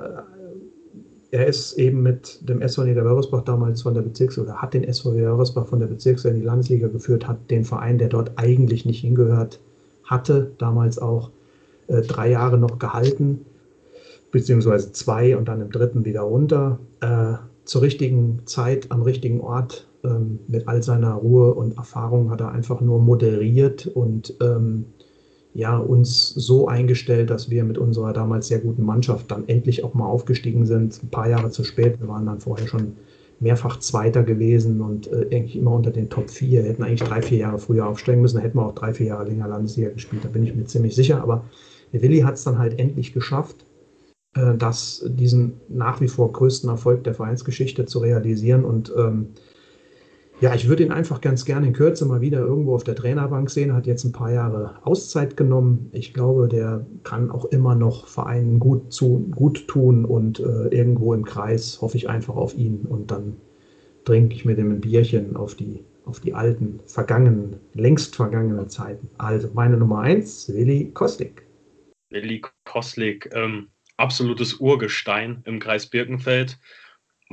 er 1.30 1.46
ist 1.46 1.72
eben 1.78 2.02
mit 2.02 2.48
dem 2.48 2.62
SV 2.62 2.84
Niederwörresbach 2.84 3.42
damals 3.42 3.82
von 3.82 3.92
der 3.92 4.02
Bezirks- 4.02 4.38
oder 4.38 4.62
hat 4.62 4.72
den 4.72 4.84
SV 4.84 5.10
Niederwörresbach 5.12 5.66
von 5.66 5.80
der 5.80 5.88
Bezirks- 5.88 6.24
in 6.24 6.36
die 6.36 6.46
Landesliga 6.46 6.88
geführt, 6.88 7.26
hat 7.26 7.50
den 7.50 7.64
Verein, 7.64 7.98
der 7.98 8.08
dort 8.08 8.32
eigentlich 8.36 8.86
nicht 8.86 9.00
hingehört 9.00 9.58
hatte, 10.04 10.52
damals 10.58 10.98
auch 10.98 11.30
äh, 11.88 12.02
drei 12.02 12.30
Jahre 12.30 12.56
noch 12.56 12.78
gehalten, 12.78 13.44
beziehungsweise 14.30 14.92
zwei 14.92 15.36
und 15.36 15.48
dann 15.48 15.60
im 15.60 15.70
dritten 15.70 16.04
wieder 16.04 16.22
runter. 16.22 16.78
Äh, 17.00 17.34
zur 17.64 17.82
richtigen 17.82 18.42
Zeit 18.44 18.92
am 18.92 19.02
richtigen 19.02 19.40
Ort 19.40 19.88
ähm, 20.04 20.38
mit 20.46 20.68
all 20.68 20.82
seiner 20.82 21.14
Ruhe 21.14 21.54
und 21.54 21.76
Erfahrung 21.76 22.30
hat 22.30 22.40
er 22.40 22.52
einfach 22.52 22.80
nur 22.80 23.00
moderiert 23.00 23.86
und 23.86 24.34
ähm, 24.40 24.84
ja, 25.54 25.78
uns 25.78 26.30
so 26.30 26.66
eingestellt, 26.66 27.30
dass 27.30 27.48
wir 27.48 27.62
mit 27.64 27.78
unserer 27.78 28.12
damals 28.12 28.48
sehr 28.48 28.58
guten 28.58 28.84
Mannschaft 28.84 29.30
dann 29.30 29.48
endlich 29.48 29.84
auch 29.84 29.94
mal 29.94 30.06
aufgestiegen 30.06 30.66
sind. 30.66 31.00
Ein 31.02 31.10
paar 31.10 31.28
Jahre 31.28 31.50
zu 31.50 31.62
spät. 31.62 32.00
Wir 32.00 32.08
waren 32.08 32.26
dann 32.26 32.40
vorher 32.40 32.66
schon 32.66 32.96
mehrfach 33.38 33.78
Zweiter 33.78 34.24
gewesen 34.24 34.80
und 34.80 35.06
äh, 35.12 35.28
eigentlich 35.30 35.56
immer 35.56 35.72
unter 35.72 35.92
den 35.92 36.10
Top 36.10 36.28
4. 36.28 36.64
Hätten 36.64 36.82
eigentlich 36.82 37.08
drei, 37.08 37.22
vier 37.22 37.38
Jahre 37.38 37.58
früher 37.58 37.86
aufsteigen 37.86 38.20
müssen. 38.20 38.40
Hätten 38.40 38.58
wir 38.58 38.66
auch 38.66 38.74
drei, 38.74 38.92
vier 38.92 39.06
Jahre 39.06 39.28
länger 39.28 39.46
Landesliga 39.46 39.90
gespielt. 39.90 40.24
Da 40.24 40.28
bin 40.28 40.44
ich 40.44 40.54
mir 40.54 40.64
ziemlich 40.64 40.96
sicher. 40.96 41.22
Aber 41.22 41.44
Der 41.92 42.02
Willi 42.02 42.20
hat 42.20 42.34
es 42.34 42.42
dann 42.42 42.58
halt 42.58 42.80
endlich 42.80 43.12
geschafft, 43.12 43.64
äh, 44.34 44.56
das, 44.56 45.04
diesen 45.08 45.60
nach 45.68 46.00
wie 46.00 46.08
vor 46.08 46.32
größten 46.32 46.68
Erfolg 46.68 47.04
der 47.04 47.14
Vereinsgeschichte 47.14 47.84
zu 47.86 48.00
realisieren. 48.00 48.64
Und 48.64 48.92
ähm, 48.96 49.28
ja, 50.40 50.54
ich 50.54 50.68
würde 50.68 50.82
ihn 50.82 50.92
einfach 50.92 51.20
ganz 51.20 51.44
gerne 51.44 51.68
in 51.68 51.72
Kürze 51.72 52.06
mal 52.06 52.20
wieder 52.20 52.40
irgendwo 52.40 52.74
auf 52.74 52.84
der 52.84 52.96
Trainerbank 52.96 53.50
sehen. 53.50 53.72
Hat 53.72 53.86
jetzt 53.86 54.04
ein 54.04 54.12
paar 54.12 54.32
Jahre 54.32 54.78
Auszeit 54.82 55.36
genommen. 55.36 55.88
Ich 55.92 56.12
glaube, 56.12 56.48
der 56.48 56.84
kann 57.04 57.30
auch 57.30 57.44
immer 57.46 57.74
noch 57.74 58.08
Vereinen 58.08 58.58
gut, 58.58 58.92
zu, 58.92 59.30
gut 59.30 59.68
tun 59.68 60.04
und 60.04 60.40
äh, 60.40 60.68
irgendwo 60.68 61.14
im 61.14 61.24
Kreis 61.24 61.80
hoffe 61.80 61.96
ich 61.96 62.08
einfach 62.08 62.34
auf 62.34 62.54
ihn 62.54 62.80
und 62.80 63.10
dann 63.10 63.36
trinke 64.04 64.34
ich 64.34 64.44
mit 64.44 64.58
ihm 64.58 64.70
ein 64.70 64.80
Bierchen 64.80 65.36
auf 65.36 65.54
die, 65.54 65.84
auf 66.04 66.20
die 66.20 66.34
alten, 66.34 66.80
vergangenen, 66.86 67.56
längst 67.72 68.16
vergangenen 68.16 68.68
Zeiten. 68.68 69.08
Also 69.18 69.48
meine 69.54 69.76
Nummer 69.76 70.00
eins, 70.00 70.52
Willi 70.52 70.90
Koslik. 70.92 71.46
Willi 72.10 72.42
Koslik, 72.64 73.30
ähm, 73.32 73.68
absolutes 73.96 74.54
Urgestein 74.54 75.42
im 75.44 75.60
Kreis 75.60 75.86
Birkenfeld. 75.86 76.58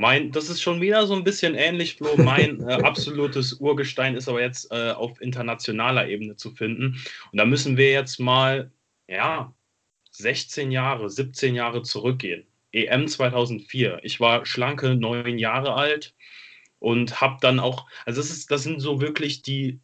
Mein, 0.01 0.31
das 0.31 0.49
ist 0.49 0.63
schon 0.63 0.81
wieder 0.81 1.05
so 1.05 1.13
ein 1.13 1.23
bisschen 1.23 1.53
ähnlich, 1.53 1.97
Flo. 1.97 2.17
Mein 2.17 2.59
äh, 2.67 2.73
absolutes 2.83 3.53
Urgestein 3.53 4.15
ist 4.15 4.27
aber 4.27 4.41
jetzt 4.41 4.71
äh, 4.71 4.93
auf 4.93 5.21
internationaler 5.21 6.07
Ebene 6.07 6.35
zu 6.35 6.49
finden. 6.49 6.97
Und 7.31 7.37
da 7.37 7.45
müssen 7.45 7.77
wir 7.77 7.91
jetzt 7.91 8.19
mal, 8.19 8.71
ja, 9.07 9.53
16 10.09 10.71
Jahre, 10.71 11.07
17 11.07 11.53
Jahre 11.53 11.83
zurückgehen. 11.83 12.47
EM 12.71 13.07
2004. 13.07 13.99
Ich 14.01 14.19
war 14.19 14.43
schlanke 14.43 14.95
neun 14.95 15.37
Jahre 15.37 15.75
alt 15.75 16.15
und 16.79 17.21
habe 17.21 17.37
dann 17.39 17.59
auch, 17.59 17.85
also 18.07 18.21
das, 18.21 18.31
ist, 18.31 18.49
das 18.49 18.63
sind 18.63 18.79
so 18.79 19.01
wirklich 19.01 19.43
die, 19.43 19.79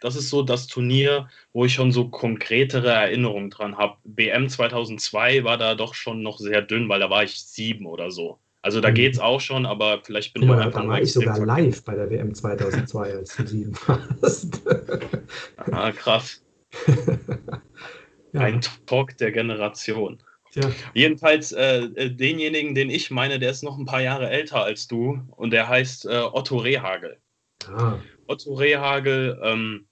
das 0.00 0.16
ist 0.16 0.30
so 0.30 0.42
das 0.42 0.66
Turnier, 0.66 1.28
wo 1.52 1.66
ich 1.66 1.74
schon 1.74 1.92
so 1.92 2.08
konkretere 2.08 2.90
Erinnerungen 2.90 3.50
dran 3.50 3.76
habe. 3.76 3.98
WM 4.04 4.48
2002 4.48 5.44
war 5.44 5.58
da 5.58 5.74
doch 5.74 5.92
schon 5.92 6.22
noch 6.22 6.38
sehr 6.38 6.62
dünn, 6.62 6.88
weil 6.88 7.00
da 7.00 7.10
war 7.10 7.22
ich 7.22 7.42
sieben 7.42 7.84
oder 7.84 8.10
so. 8.10 8.41
Also 8.62 8.80
da 8.80 8.90
mhm. 8.90 8.94
geht 8.94 9.14
es 9.14 9.18
auch 9.18 9.40
schon, 9.40 9.66
aber 9.66 10.00
vielleicht 10.04 10.32
bin 10.34 10.46
Guck 10.46 10.56
ich 10.56 10.62
einfach 10.64 10.82
Da 10.82 10.88
war 10.88 11.02
ich 11.02 11.12
sogar 11.12 11.38
live 11.44 11.84
bei 11.84 11.96
der 11.96 12.08
WM 12.08 12.32
2002, 12.32 13.12
als 13.12 13.36
du 13.36 13.46
sieben 13.46 13.74
warst. 13.86 14.62
ah, 15.72 15.90
krass. 15.90 16.42
ja. 18.32 18.40
Ein 18.40 18.60
Talk 18.86 19.16
der 19.18 19.32
Generation. 19.32 20.22
Tja. 20.52 20.70
Jedenfalls 20.94 21.52
äh, 21.52 21.84
äh, 21.96 22.10
denjenigen, 22.10 22.74
den 22.74 22.90
ich 22.90 23.10
meine, 23.10 23.38
der 23.38 23.50
ist 23.50 23.64
noch 23.64 23.78
ein 23.78 23.86
paar 23.86 24.02
Jahre 24.02 24.30
älter 24.30 24.62
als 24.62 24.86
du 24.86 25.18
und 25.36 25.50
der 25.50 25.68
heißt 25.68 26.06
äh, 26.06 26.20
Otto 26.32 26.58
Rehagel. 26.58 27.18
Ah. 27.66 27.98
Otto 28.26 28.54
Rehagel, 28.54 29.40
ähm, 29.42 29.86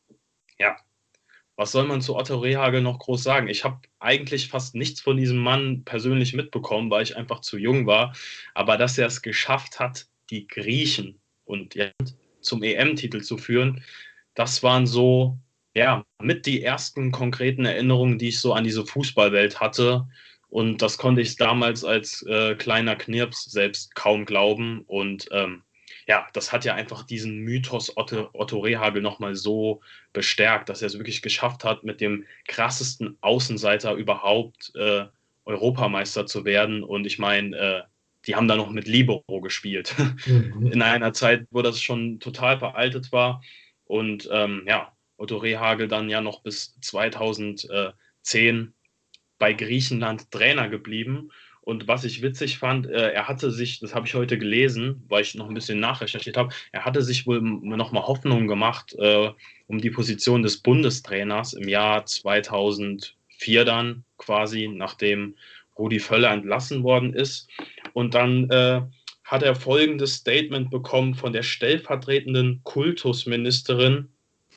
ja, 0.59 0.77
was 1.61 1.72
soll 1.72 1.84
man 1.84 2.00
zu 2.00 2.16
Otto 2.16 2.38
Rehagel 2.38 2.80
noch 2.80 2.98
groß 3.00 3.22
sagen? 3.22 3.46
Ich 3.46 3.64
habe 3.64 3.80
eigentlich 3.98 4.48
fast 4.48 4.74
nichts 4.74 5.02
von 5.02 5.18
diesem 5.18 5.36
Mann 5.36 5.84
persönlich 5.84 6.32
mitbekommen, 6.32 6.90
weil 6.90 7.02
ich 7.02 7.18
einfach 7.18 7.40
zu 7.40 7.58
jung 7.58 7.86
war. 7.86 8.14
Aber 8.54 8.78
dass 8.78 8.96
er 8.96 9.06
es 9.06 9.20
geschafft 9.20 9.78
hat, 9.78 10.06
die 10.30 10.46
Griechen 10.46 11.20
und 11.44 11.74
ja, 11.74 11.90
zum 12.40 12.62
EM-Titel 12.62 13.20
zu 13.20 13.36
führen, 13.36 13.84
das 14.32 14.62
waren 14.62 14.86
so, 14.86 15.36
ja, 15.74 16.02
mit 16.22 16.46
die 16.46 16.62
ersten 16.62 17.12
konkreten 17.12 17.66
Erinnerungen, 17.66 18.18
die 18.18 18.28
ich 18.28 18.40
so 18.40 18.54
an 18.54 18.64
diese 18.64 18.86
Fußballwelt 18.86 19.61
hatte. 19.61 20.08
Und 20.48 20.80
das 20.80 20.96
konnte 20.96 21.20
ich 21.20 21.36
damals 21.36 21.84
als 21.84 22.22
äh, 22.22 22.54
kleiner 22.54 22.96
Knirps 22.96 23.44
selbst 23.44 23.94
kaum 23.94 24.24
glauben. 24.24 24.80
Und 24.86 25.28
ähm, 25.30 25.62
ja, 26.11 26.26
das 26.32 26.50
hat 26.52 26.64
ja 26.64 26.74
einfach 26.74 27.04
diesen 27.04 27.38
Mythos 27.38 27.96
Otto, 27.96 28.30
Otto 28.32 28.58
Rehagel 28.58 29.00
nochmal 29.00 29.36
so 29.36 29.80
bestärkt, 30.12 30.68
dass 30.68 30.82
er 30.82 30.88
es 30.88 30.98
wirklich 30.98 31.22
geschafft 31.22 31.62
hat, 31.62 31.84
mit 31.84 32.00
dem 32.00 32.24
krassesten 32.48 33.16
Außenseiter 33.20 33.94
überhaupt 33.94 34.72
äh, 34.74 35.04
Europameister 35.44 36.26
zu 36.26 36.44
werden. 36.44 36.82
Und 36.82 37.06
ich 37.06 37.20
meine, 37.20 37.56
äh, 37.56 37.82
die 38.26 38.34
haben 38.34 38.48
da 38.48 38.56
noch 38.56 38.70
mit 38.70 38.88
Libero 38.88 39.40
gespielt. 39.40 39.94
Mhm. 40.26 40.66
In 40.72 40.82
einer 40.82 41.12
Zeit, 41.12 41.46
wo 41.52 41.62
das 41.62 41.80
schon 41.80 42.18
total 42.18 42.58
veraltet 42.58 43.12
war. 43.12 43.40
Und 43.84 44.28
ähm, 44.32 44.64
ja, 44.66 44.90
Otto 45.16 45.36
Rehagel 45.36 45.86
dann 45.86 46.11
ja 46.11 46.20
noch 46.20 46.42
bis 46.42 46.76
2010 46.80 48.74
bei 49.38 49.52
Griechenland 49.52 50.28
Trainer 50.32 50.68
geblieben 50.68 51.30
und 51.71 51.87
was 51.87 52.03
ich 52.03 52.21
witzig 52.21 52.59
fand, 52.59 52.89
äh, 52.89 53.12
er 53.12 53.29
hatte 53.29 53.53
sich, 53.53 53.79
das 53.79 53.95
habe 53.95 54.05
ich 54.05 54.14
heute 54.14 54.37
gelesen, 54.37 55.05
weil 55.09 55.23
ich 55.23 55.37
noch 55.37 55.47
ein 55.49 55.55
bisschen 55.55 55.79
nachrecherchiert 55.79 56.37
habe, 56.37 56.53
er 56.73 56.85
hatte 56.85 57.01
sich 57.01 57.29
wohl 57.29 57.41
nochmal 57.41 58.09
Hoffnung 58.09 58.49
gemacht 58.49 58.97
äh, 58.99 59.31
um 59.68 59.81
die 59.81 59.91
Position 59.91 60.43
des 60.43 60.57
Bundestrainers 60.57 61.53
im 61.53 61.68
Jahr 61.68 62.05
2004 62.05 63.64
dann 63.64 64.03
quasi, 64.18 64.66
nachdem 64.66 65.37
Rudi 65.79 66.01
Völler 66.01 66.33
entlassen 66.33 66.83
worden 66.83 67.14
ist. 67.14 67.49
Und 67.93 68.14
dann 68.14 68.51
äh, 68.51 68.83
hat 69.23 69.45
er 69.45 69.55
folgendes 69.55 70.14
Statement 70.14 70.73
bekommen 70.73 71.14
von 71.14 71.33
der 71.33 71.45
stellvertretenden 71.45 72.62
Kultusministerin 72.64 74.09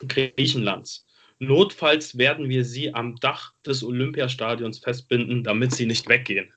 Griechenlands. 0.08 1.06
Notfalls 1.38 2.18
werden 2.18 2.48
wir 2.48 2.64
sie 2.64 2.92
am 2.92 3.14
Dach 3.20 3.52
des 3.64 3.84
Olympiastadions 3.84 4.80
festbinden, 4.80 5.44
damit 5.44 5.70
sie 5.70 5.86
nicht 5.86 6.08
weggehen. 6.08 6.52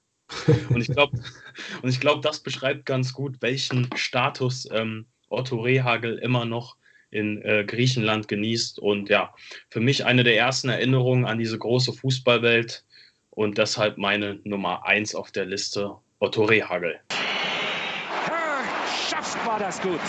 Und 0.69 0.81
ich 0.81 0.87
glaube, 0.89 1.17
und 1.81 1.89
ich 1.89 1.99
glaube, 1.99 2.21
das 2.21 2.39
beschreibt 2.39 2.85
ganz 2.85 3.13
gut, 3.13 3.37
welchen 3.41 3.89
Status 3.95 4.67
ähm, 4.71 5.05
Otto 5.29 5.59
Rehagel 5.61 6.17
immer 6.17 6.45
noch 6.45 6.77
in 7.09 7.41
äh, 7.43 7.63
Griechenland 7.65 8.27
genießt. 8.27 8.79
Und 8.79 9.09
ja, 9.09 9.33
für 9.69 9.79
mich 9.79 10.05
eine 10.05 10.23
der 10.23 10.37
ersten 10.37 10.69
Erinnerungen 10.69 11.25
an 11.25 11.37
diese 11.37 11.57
große 11.57 11.93
Fußballwelt 11.93 12.83
und 13.29 13.57
deshalb 13.57 13.97
meine 13.97 14.39
Nummer 14.43 14.85
eins 14.85 15.15
auf 15.15 15.31
der 15.31 15.45
Liste, 15.45 15.95
Otto 16.19 16.45
Rehagel. 16.45 16.99
Schafft 19.09 19.45
war 19.45 19.59
das 19.59 19.81
gut. 19.81 19.99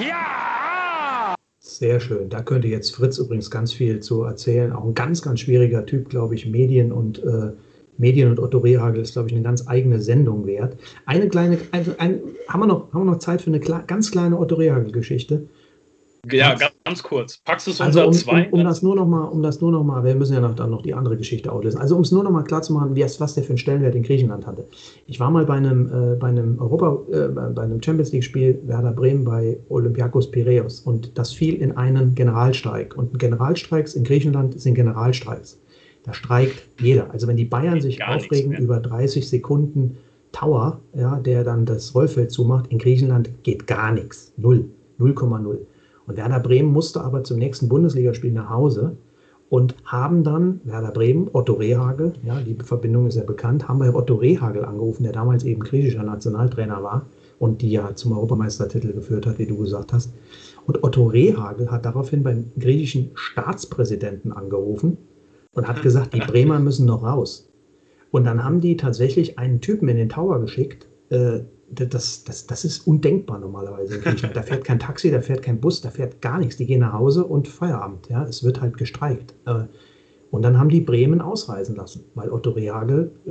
Ja! 0.00 1.34
Sehr 1.58 2.00
schön. 2.00 2.30
Da 2.30 2.42
könnte 2.42 2.68
jetzt 2.68 2.94
Fritz 2.94 3.18
übrigens 3.18 3.50
ganz 3.50 3.72
viel 3.72 4.00
zu 4.00 4.22
erzählen. 4.22 4.72
Auch 4.72 4.84
ein 4.84 4.94
ganz, 4.94 5.20
ganz 5.20 5.40
schwieriger 5.40 5.84
Typ, 5.84 6.08
glaube 6.08 6.34
ich, 6.34 6.46
Medien 6.46 6.90
und 6.92 7.18
äh, 7.18 7.52
Medien 7.98 8.30
und 8.30 8.40
Otto 8.40 8.58
Rehagel 8.58 9.02
ist, 9.02 9.14
glaube 9.14 9.28
ich, 9.28 9.34
eine 9.34 9.42
ganz 9.42 9.66
eigene 9.68 10.00
Sendung 10.00 10.46
wert. 10.46 10.76
Eine 11.06 11.28
kleine, 11.28 11.58
also 11.72 11.92
ein, 11.98 12.20
haben, 12.48 12.60
wir 12.60 12.66
noch, 12.66 12.92
haben 12.92 13.06
wir 13.06 13.12
noch 13.12 13.18
Zeit 13.18 13.42
für 13.42 13.50
eine 13.50 13.60
ganz 13.60 14.10
kleine 14.10 14.38
Otto 14.38 14.56
Rehagel-Geschichte? 14.56 15.48
Ja, 16.32 16.54
ganz, 16.54 16.72
ganz, 16.84 17.02
kurz. 17.02 17.38
Packst 17.44 17.66
du 17.66 17.70
es 17.70 17.80
also 17.80 18.04
um, 18.04 18.12
zwei? 18.12 18.48
Um, 18.50 18.60
um, 18.60 18.64
das 18.64 18.82
nur 18.82 18.96
noch 18.96 19.06
mal, 19.06 19.24
um 19.24 19.42
das 19.42 19.60
nur 19.60 19.70
noch 19.70 19.84
mal, 19.84 20.02
wir 20.02 20.14
müssen 20.16 20.34
ja 20.34 20.40
noch, 20.40 20.56
dann 20.56 20.70
noch 20.70 20.82
die 20.82 20.92
andere 20.92 21.16
Geschichte 21.16 21.52
auflösen. 21.52 21.78
Also 21.78 21.94
um 21.94 22.02
es 22.02 22.10
nur 22.10 22.24
noch 22.24 22.32
mal 22.32 22.42
klar 22.42 22.62
zu 22.62 22.72
machen, 22.72 22.96
was 22.96 23.34
der 23.34 23.44
für 23.44 23.50
einen 23.50 23.58
Stellenwert 23.58 23.94
in 23.94 24.02
Griechenland 24.02 24.46
hatte. 24.46 24.66
Ich 25.06 25.20
war 25.20 25.30
mal 25.30 25.44
bei 25.46 25.54
einem, 25.54 25.86
äh, 25.86 26.16
bei 26.16 26.28
einem 26.28 26.58
Europa, 26.58 26.98
äh, 27.12 27.28
bei 27.28 27.62
einem 27.62 27.80
Champions 27.80 28.12
League 28.12 28.24
Spiel 28.24 28.60
Werder 28.64 28.92
Bremen 28.92 29.24
bei 29.24 29.58
Olympiakos 29.68 30.30
Piraeus 30.30 30.80
und 30.80 31.16
das 31.16 31.32
fiel 31.32 31.54
in 31.54 31.76
einen 31.76 32.14
Generalstreik. 32.14 32.96
Und 32.96 33.18
Generalstreiks 33.18 33.94
in 33.94 34.02
Griechenland 34.02 34.60
sind 34.60 34.74
Generalstreiks. 34.74 35.60
Da 36.06 36.14
streikt 36.14 36.62
jeder. 36.80 37.10
Also 37.10 37.26
wenn 37.26 37.36
die 37.36 37.44
Bayern 37.44 37.80
sich 37.80 38.02
aufregen 38.04 38.52
über 38.52 38.78
30 38.80 39.28
Sekunden 39.28 39.98
Tower, 40.32 40.80
ja, 40.94 41.18
der 41.18 41.44
dann 41.44 41.66
das 41.66 41.94
Rollfeld 41.94 42.30
zumacht, 42.30 42.66
in 42.68 42.78
Griechenland 42.78 43.30
geht 43.42 43.66
gar 43.66 43.92
nichts. 43.92 44.32
Null. 44.36 44.66
0,0. 44.98 45.58
Und 46.06 46.16
Werder 46.16 46.40
Bremen 46.40 46.72
musste 46.72 47.02
aber 47.02 47.24
zum 47.24 47.38
nächsten 47.38 47.68
Bundesligaspiel 47.68 48.32
nach 48.32 48.48
Hause 48.48 48.96
und 49.48 49.74
haben 49.84 50.24
dann 50.24 50.60
Werder 50.64 50.90
Bremen, 50.90 51.28
Otto 51.32 51.54
Rehagel, 51.54 52.14
ja, 52.24 52.40
die 52.40 52.54
Verbindung 52.54 53.06
ist 53.06 53.16
ja 53.16 53.24
bekannt, 53.24 53.68
haben 53.68 53.78
bei 53.78 53.94
Otto 53.94 54.14
Rehagel 54.14 54.64
angerufen, 54.64 55.02
der 55.02 55.12
damals 55.12 55.44
eben 55.44 55.60
griechischer 55.60 56.02
Nationaltrainer 56.02 56.82
war 56.82 57.06
und 57.38 57.62
die 57.62 57.70
ja 57.70 57.94
zum 57.94 58.12
Europameistertitel 58.12 58.92
geführt 58.92 59.26
hat, 59.26 59.38
wie 59.38 59.46
du 59.46 59.56
gesagt 59.58 59.92
hast. 59.92 60.12
Und 60.66 60.82
Otto 60.82 61.06
Rehagel 61.06 61.70
hat 61.70 61.84
daraufhin 61.84 62.22
beim 62.22 62.46
griechischen 62.58 63.10
Staatspräsidenten 63.14 64.32
angerufen 64.32 64.96
und 65.56 65.66
hat 65.66 65.82
gesagt, 65.82 66.14
die 66.14 66.20
Bremer 66.20 66.60
müssen 66.60 66.86
noch 66.86 67.02
raus. 67.02 67.48
Und 68.10 68.24
dann 68.24 68.44
haben 68.44 68.60
die 68.60 68.76
tatsächlich 68.76 69.38
einen 69.38 69.60
Typen 69.60 69.88
in 69.88 69.96
den 69.96 70.08
Tower 70.08 70.38
geschickt. 70.40 70.86
Äh, 71.08 71.40
das, 71.68 72.22
das, 72.22 72.46
das 72.46 72.64
ist 72.64 72.86
undenkbar 72.86 73.38
normalerweise 73.38 73.96
in 73.96 74.02
Griechenland. 74.02 74.36
Da 74.36 74.42
fährt 74.42 74.64
kein 74.64 74.78
Taxi, 74.78 75.10
da 75.10 75.20
fährt 75.20 75.42
kein 75.42 75.60
Bus, 75.60 75.80
da 75.80 75.90
fährt 75.90 76.20
gar 76.22 76.38
nichts. 76.38 76.56
Die 76.56 76.66
gehen 76.66 76.80
nach 76.80 76.92
Hause 76.92 77.24
und 77.24 77.48
Feierabend. 77.48 78.08
Ja, 78.08 78.24
es 78.24 78.44
wird 78.44 78.60
halt 78.60 78.76
gestreikt. 78.76 79.34
Äh, 79.46 79.64
und 80.30 80.42
dann 80.42 80.58
haben 80.58 80.68
die 80.68 80.80
Bremen 80.80 81.20
ausreisen 81.20 81.74
lassen, 81.74 82.04
weil 82.14 82.30
Otto 82.30 82.50
Rehagel 82.50 83.10
äh, 83.24 83.30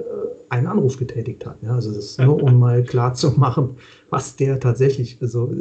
einen 0.49 0.67
Anruf 0.67 0.97
getätigt 0.97 1.45
hat. 1.45 1.57
Ja, 1.61 1.75
also 1.75 1.93
das 1.93 2.05
ist 2.05 2.21
nur, 2.21 2.41
um 2.41 2.57
mal 2.57 2.83
klar 2.83 3.13
zu 3.13 3.31
machen, 3.31 3.77
was 4.09 4.35
der 4.35 4.59
tatsächlich, 4.59 5.17
so 5.21 5.51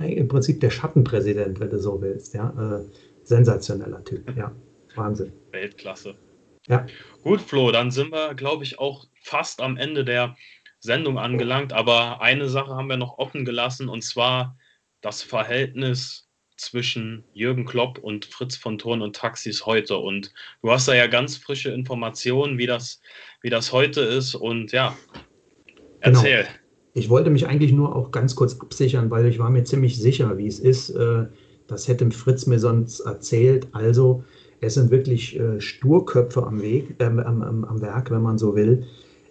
im 0.00 0.28
Prinzip 0.28 0.60
der 0.60 0.70
Schattenpräsident, 0.70 1.58
wenn 1.60 1.70
du 1.70 1.78
so 1.78 2.00
willst. 2.00 2.34
Ja, 2.34 2.82
sensationeller 3.24 4.04
Typ. 4.04 4.36
Ja. 4.36 4.52
Wahnsinn. 4.96 5.32
Weltklasse. 5.52 6.16
Ja. 6.68 6.86
Gut, 7.22 7.40
Flo, 7.40 7.72
dann 7.72 7.90
sind 7.90 8.12
wir, 8.12 8.34
glaube 8.34 8.64
ich, 8.64 8.78
auch 8.78 9.06
fast 9.22 9.60
am 9.60 9.76
Ende 9.76 10.04
der 10.04 10.36
Sendung 10.78 11.18
angelangt. 11.18 11.72
Aber 11.72 12.20
eine 12.20 12.48
Sache 12.48 12.74
haben 12.74 12.88
wir 12.88 12.96
noch 12.96 13.18
offen 13.18 13.44
gelassen 13.44 13.88
und 13.88 14.02
zwar 14.02 14.56
das 15.00 15.22
Verhältnis 15.22 16.28
zwischen 16.56 17.24
Jürgen 17.32 17.64
Klopp 17.64 17.98
und 17.98 18.26
Fritz 18.26 18.56
von 18.56 18.78
Thurn 18.78 19.00
und 19.00 19.16
Taxis 19.16 19.64
heute. 19.64 19.96
Und 19.96 20.32
du 20.62 20.70
hast 20.70 20.88
da 20.88 20.94
ja 20.94 21.06
ganz 21.06 21.36
frische 21.36 21.70
Informationen, 21.70 22.58
wie 22.58 22.66
das, 22.66 23.00
wie 23.40 23.50
das 23.50 23.72
heute 23.72 24.02
ist. 24.02 24.34
Und 24.34 24.72
ja, 24.72 24.96
genau. 26.00 26.18
erzähl. 26.18 26.42
Genau. 26.42 26.54
Ich 26.92 27.08
wollte 27.08 27.30
mich 27.30 27.46
eigentlich 27.46 27.72
nur 27.72 27.94
auch 27.94 28.10
ganz 28.10 28.34
kurz 28.34 28.60
absichern, 28.60 29.10
weil 29.10 29.26
ich 29.26 29.38
war 29.38 29.48
mir 29.48 29.64
ziemlich 29.64 29.98
sicher, 29.98 30.36
wie 30.38 30.48
es 30.48 30.58
ist. 30.58 30.90
Äh, 30.90 31.26
das 31.66 31.88
hätte 31.88 32.10
Fritz 32.10 32.46
mir 32.46 32.58
sonst 32.58 33.00
erzählt. 33.00 33.68
Also, 33.72 34.24
es 34.60 34.74
sind 34.74 34.90
wirklich 34.90 35.38
äh, 35.38 35.60
Sturköpfe 35.60 36.46
am 36.46 36.62
Weg, 36.62 36.96
äh, 36.98 37.04
am, 37.04 37.18
am, 37.18 37.64
am 37.64 37.80
Werk, 37.80 38.10
wenn 38.10 38.22
man 38.22 38.38
so 38.38 38.54
will. 38.54 38.84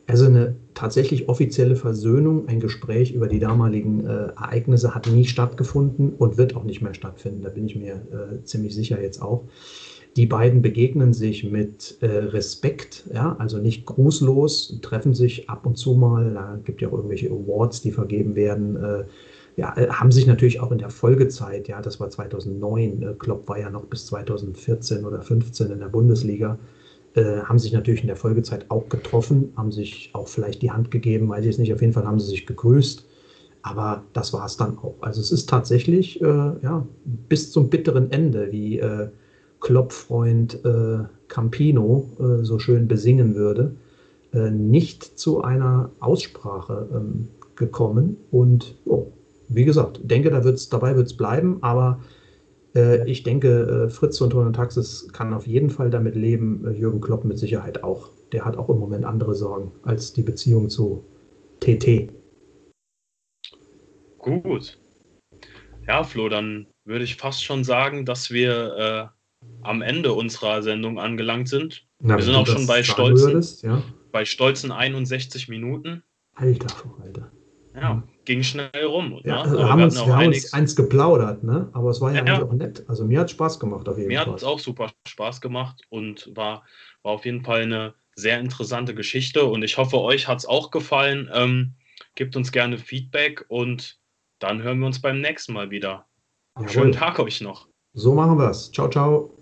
Also 0.07 0.25
eine 0.25 0.55
tatsächlich 0.73 1.29
offizielle 1.29 1.75
Versöhnung, 1.75 2.47
ein 2.47 2.59
Gespräch 2.59 3.13
über 3.13 3.27
die 3.27 3.37
damaligen 3.37 4.07
äh, 4.07 4.29
Ereignisse 4.29 4.95
hat 4.95 5.05
nie 5.05 5.25
stattgefunden 5.25 6.13
und 6.17 6.37
wird 6.37 6.55
auch 6.55 6.63
nicht 6.63 6.81
mehr 6.81 6.95
stattfinden. 6.95 7.43
Da 7.43 7.49
bin 7.49 7.67
ich 7.67 7.75
mir 7.75 7.93
äh, 7.93 8.43
ziemlich 8.43 8.73
sicher 8.73 8.99
jetzt 8.99 9.21
auch. 9.21 9.43
Die 10.15 10.25
beiden 10.25 10.63
begegnen 10.63 11.13
sich 11.13 11.43
mit 11.43 11.97
äh, 12.01 12.07
Respekt, 12.07 13.03
ja, 13.13 13.35
also 13.37 13.59
nicht 13.59 13.85
grußlos, 13.85 14.79
treffen 14.81 15.13
sich 15.13 15.47
ab 15.47 15.67
und 15.67 15.77
zu 15.77 15.93
mal. 15.93 16.33
Da 16.33 16.59
gibt 16.63 16.81
ja 16.81 16.87
auch 16.87 16.93
irgendwelche 16.93 17.29
Awards, 17.29 17.81
die 17.81 17.91
vergeben 17.91 18.35
werden. 18.35 19.05
Ja, 19.59 19.75
äh, 19.75 19.89
haben 19.89 20.09
sich 20.09 20.25
natürlich 20.25 20.61
auch 20.61 20.71
in 20.71 20.77
der 20.77 20.89
Folgezeit, 20.89 21.67
ja, 21.67 21.81
das 21.81 21.99
war 21.99 22.09
2009, 22.09 23.01
äh, 23.01 23.13
Klopp 23.19 23.49
war 23.49 23.59
ja 23.59 23.69
noch 23.69 23.83
bis 23.87 24.05
2014 24.05 24.99
oder 25.03 25.17
2015 25.17 25.71
in 25.71 25.79
der 25.79 25.89
Bundesliga, 25.89 26.57
äh, 27.15 27.41
haben 27.41 27.59
sich 27.59 27.73
natürlich 27.73 27.99
in 27.99 28.07
der 28.07 28.15
Folgezeit 28.15 28.71
auch 28.71 28.87
getroffen, 28.87 29.51
haben 29.57 29.73
sich 29.73 30.11
auch 30.13 30.29
vielleicht 30.29 30.61
die 30.61 30.71
Hand 30.71 30.91
gegeben, 30.91 31.27
weiß 31.27 31.43
ich 31.43 31.51
es 31.51 31.57
nicht, 31.57 31.73
auf 31.73 31.81
jeden 31.81 31.91
Fall 31.91 32.05
haben 32.05 32.21
sie 32.21 32.27
sich 32.27 32.45
gegrüßt. 32.45 33.05
Aber 33.61 34.05
das 34.13 34.31
war 34.31 34.45
es 34.45 34.55
dann 34.55 34.77
auch. 34.77 34.95
Also 35.01 35.19
es 35.19 35.29
ist 35.33 35.49
tatsächlich 35.49 36.21
äh, 36.21 36.25
ja, 36.25 36.87
bis 37.27 37.51
zum 37.51 37.69
bitteren 37.69 38.09
Ende, 38.13 38.53
wie 38.53 38.79
äh, 38.79 39.09
Klopp-Freund 39.59 40.63
äh, 40.63 40.99
Campino 41.27 42.09
äh, 42.17 42.45
so 42.45 42.59
schön 42.59 42.87
besingen 42.87 43.35
würde, 43.35 43.75
nicht 44.31 45.03
zu 45.19 45.41
einer 45.41 45.89
Aussprache 45.99 46.87
ähm, 46.93 47.29
gekommen. 47.55 48.15
Und 48.29 48.75
oh, 48.85 49.07
wie 49.49 49.65
gesagt, 49.65 49.99
denke, 50.03 50.29
da 50.29 50.43
wird's, 50.43 50.69
dabei 50.69 50.95
wird 50.95 51.07
es 51.07 51.17
bleiben, 51.17 51.57
aber 51.61 51.99
äh, 52.75 53.09
ich 53.09 53.23
denke, 53.23 53.87
äh, 53.87 53.89
Fritz 53.89 54.21
und 54.21 54.29
Tonio 54.29 54.51
Taxis 54.51 55.07
kann 55.11 55.33
auf 55.33 55.47
jeden 55.47 55.69
Fall 55.69 55.89
damit 55.89 56.15
leben, 56.15 56.65
äh, 56.65 56.71
Jürgen 56.71 57.01
Klopp 57.01 57.25
mit 57.25 57.37
Sicherheit 57.39 57.83
auch. 57.83 58.11
Der 58.31 58.45
hat 58.45 58.57
auch 58.57 58.69
im 58.69 58.77
Moment 58.77 59.05
andere 59.05 59.33
Sorgen 59.35 59.71
als 59.83 60.13
die 60.13 60.21
Beziehung 60.21 60.69
zu 60.69 61.03
TT. 61.59 62.09
Gut. 64.19 64.77
Ja, 65.87 66.03
Flo, 66.03 66.29
dann 66.29 66.67
würde 66.85 67.03
ich 67.03 67.15
fast 67.15 67.43
schon 67.43 67.63
sagen, 67.63 68.05
dass 68.05 68.29
wir 68.29 68.75
äh, 68.77 69.45
am 69.61 69.81
Ende 69.81 70.13
unserer 70.13 70.61
Sendung 70.61 70.99
angelangt 70.99 71.49
sind. 71.49 71.87
Na, 72.01 72.17
wir 72.17 72.23
sind 72.23 72.35
auch 72.35 72.45
schon 72.45 72.67
bei 72.67 72.83
stolzen, 72.83 73.27
würdest, 73.27 73.63
ja? 73.63 73.81
bei 74.11 74.25
stolzen 74.25 74.71
61 74.71 75.49
Minuten. 75.49 76.03
Alter, 76.35 76.67
Alter. 77.01 77.31
Ja, 77.73 78.03
ging 78.29 78.43
schnell 78.43 78.85
rum. 78.85 79.19
Ja, 79.23 79.43
ne? 79.43 79.57
wir 79.57 79.69
haben, 79.69 79.81
uns, 79.81 80.05
wir 80.05 80.15
haben 80.15 80.27
uns 80.27 80.53
eins 80.53 80.75
geplaudert, 80.75 81.43
ne? 81.43 81.67
aber 81.73 81.89
es 81.89 81.99
war 81.99 82.11
ja, 82.13 82.17
ja 82.17 82.35
eigentlich 82.35 82.47
auch 82.47 82.53
nett. 82.53 82.83
Also 82.87 83.03
mir 83.03 83.21
hat 83.21 83.31
Spaß 83.31 83.59
gemacht 83.59 83.89
auf 83.89 83.97
jeden 83.97 84.07
mir 84.07 84.19
Fall. 84.19 84.27
Mir 84.27 84.33
hat 84.33 84.37
es 84.37 84.43
auch 84.43 84.59
super 84.59 84.91
Spaß 85.07 85.41
gemacht 85.41 85.81
und 85.89 86.31
war, 86.35 86.63
war 87.01 87.13
auf 87.13 87.25
jeden 87.25 87.43
Fall 87.43 87.63
eine 87.63 87.95
sehr 88.15 88.39
interessante 88.39 88.93
Geschichte 88.93 89.45
und 89.45 89.63
ich 89.63 89.77
hoffe, 89.77 89.99
euch 89.99 90.27
hat 90.27 90.37
es 90.37 90.45
auch 90.45 90.69
gefallen. 90.69 91.27
Ähm, 91.33 91.73
gebt 92.13 92.35
uns 92.35 92.51
gerne 92.51 92.77
Feedback 92.77 93.45
und 93.47 93.97
dann 94.37 94.61
hören 94.61 94.77
wir 94.77 94.85
uns 94.85 95.01
beim 95.01 95.21
nächsten 95.21 95.53
Mal 95.53 95.71
wieder. 95.71 96.05
Jawohl. 96.55 96.69
Schönen 96.69 96.91
Tag 96.91 97.17
euch 97.17 97.41
noch. 97.41 97.67
So 97.93 98.13
machen 98.13 98.37
wir 98.37 98.51
es. 98.51 98.71
Ciao, 98.71 98.89
ciao. 98.89 99.38